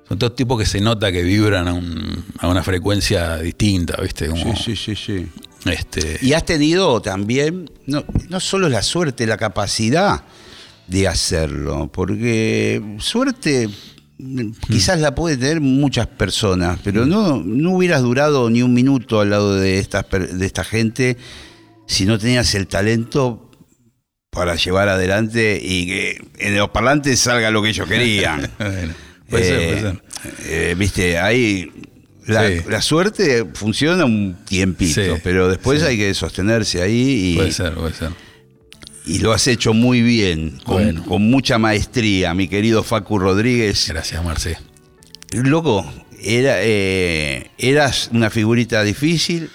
son 0.07 0.19
todos 0.19 0.35
tipos 0.35 0.59
que 0.59 0.65
se 0.65 0.81
nota 0.81 1.11
que 1.11 1.23
vibran 1.23 1.67
a, 1.67 1.73
un- 1.73 2.25
a 2.39 2.47
una 2.47 2.61
frecuencia 2.63 3.37
distinta, 3.37 3.99
¿viste? 4.01 4.27
Como, 4.27 4.55
Sí, 4.55 4.75
sí, 4.75 4.75
sí, 4.75 4.95
sí. 4.95 5.27
Este, 5.71 6.19
Y 6.21 6.33
has 6.33 6.45
tenido 6.45 7.01
también, 7.01 7.71
no, 7.87 8.03
no 8.29 8.39
solo 8.39 8.69
la 8.69 8.83
suerte, 8.83 9.25
la 9.25 9.37
capacidad 9.37 10.23
de 10.87 11.07
hacerlo, 11.07 11.89
porque 11.91 12.83
suerte 12.99 13.69
quizás 14.69 14.99
la 14.99 15.13
puede 15.15 15.37
tener 15.37 15.59
muchas 15.61 16.07
personas, 16.07 16.79
pero 16.83 17.05
no, 17.05 17.41
no 17.43 17.71
hubieras 17.71 18.01
durado 18.01 18.49
ni 18.49 18.61
un 18.61 18.73
minuto 18.73 19.19
al 19.21 19.29
lado 19.29 19.55
de, 19.55 19.79
estas, 19.79 20.05
de 20.09 20.45
esta 20.45 20.63
gente 20.63 21.17
si 21.87 22.05
no 22.05 22.17
tenías 22.17 22.55
el 22.55 22.67
talento 22.67 23.51
para 24.29 24.55
llevar 24.55 24.89
adelante 24.89 25.59
y 25.61 25.85
que 25.87 26.21
en 26.39 26.57
los 26.57 26.69
parlantes 26.69 27.19
salga 27.19 27.51
lo 27.51 27.61
que 27.61 27.69
ellos 27.69 27.87
querían. 27.87 28.49
bueno, 28.59 28.93
puede 29.29 29.43
ser, 29.43 29.57
puede 29.57 29.77
Eh, 29.77 29.81
ser. 29.81 30.01
eh, 30.71 30.75
Viste, 30.77 31.17
ahí 31.17 31.71
la, 32.25 32.47
Sí. 32.47 32.55
la 32.69 32.81
suerte 32.81 33.45
funciona 33.53 34.03
un 34.05 34.35
tiempito, 34.45 35.01
Sí, 35.15 35.21
pero 35.23 35.47
después 35.47 35.81
sí. 35.81 35.87
hay 35.87 35.97
que 35.97 36.13
sostenerse 36.13 36.81
ahí 36.81 37.33
Puede 37.35 37.49
y, 37.49 37.51
ser, 37.51 37.73
puede 37.75 37.93
ser. 37.93 38.09
Y 39.05 39.19
lo 39.19 39.31
has 39.33 39.47
hecho 39.47 39.73
muy 39.73 40.01
bien, 40.01 40.59
con, 40.63 40.75
Bueno. 40.83 41.05
con 41.05 41.29
mucha 41.29 41.57
maestría, 41.57 42.33
mi 42.33 42.47
querido 42.47 42.83
Facu 42.83 43.19
Rodríguez. 43.19 43.87
Gracias, 43.89 44.23
Marce. 44.23 44.57
Loco, 45.31 45.85
era, 46.21 46.55
eh, 46.61 47.51
eras 47.57 48.09
una 48.13 48.29
figurita 48.29 48.83
difícil. 48.83 49.49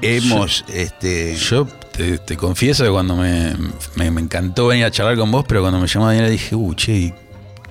Hemos, 0.00 0.64
este, 0.72 1.36
Yo 1.36 1.66
te, 1.66 2.18
te 2.18 2.36
confieso 2.36 2.82
que 2.84 2.90
cuando 2.90 3.14
me, 3.16 3.54
me- 3.96 4.10
me 4.10 4.20
encantó 4.20 4.66
venir 4.68 4.84
a 4.86 4.90
charlar 4.90 5.16
con 5.16 5.30
vos, 5.30 5.44
pero 5.46 5.60
cuando 5.60 5.78
me 5.78 5.86
llamó 5.86 6.06
Daniela 6.06 6.28
dije, 6.28 6.54
uh, 6.56 6.74
che, 6.74 7.14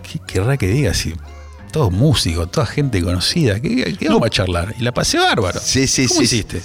¿qué 0.10 0.20
querrá 0.26 0.56
que 0.58 0.68
diga? 0.68 0.94
Si 0.94 1.14
todos 1.72 1.92
músicos, 1.92 2.52
toda 2.52 2.66
gente 2.66 3.02
conocida, 3.02 3.60
¿qué, 3.60 3.96
qué 3.98 4.10
vamos 4.10 4.28
a 4.28 4.30
charlar? 4.30 4.76
Y 4.78 4.84
la 4.84 4.92
pasé 4.92 5.18
bárbaro. 5.18 5.60
Sí, 5.62 5.88
sí, 5.88 6.08
¿Cómo 6.08 6.20
sí. 6.20 6.26
hiciste? 6.26 6.62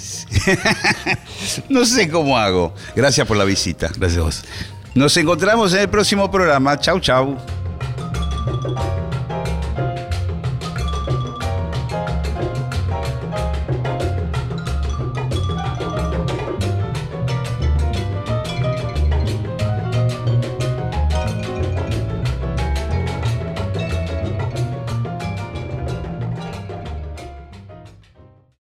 no 1.69 1.85
sé 1.85 2.09
cómo 2.09 2.37
hago. 2.37 2.73
Gracias 2.95 3.25
por 3.27 3.37
la 3.37 3.45
visita. 3.45 3.89
Gracias 3.97 4.19
a 4.19 4.23
vos. 4.23 4.43
Nos 4.93 5.15
encontramos 5.17 5.73
en 5.73 5.81
el 5.81 5.89
próximo 5.89 6.29
programa. 6.29 6.79
Chau, 6.79 6.99
chau. 6.99 7.37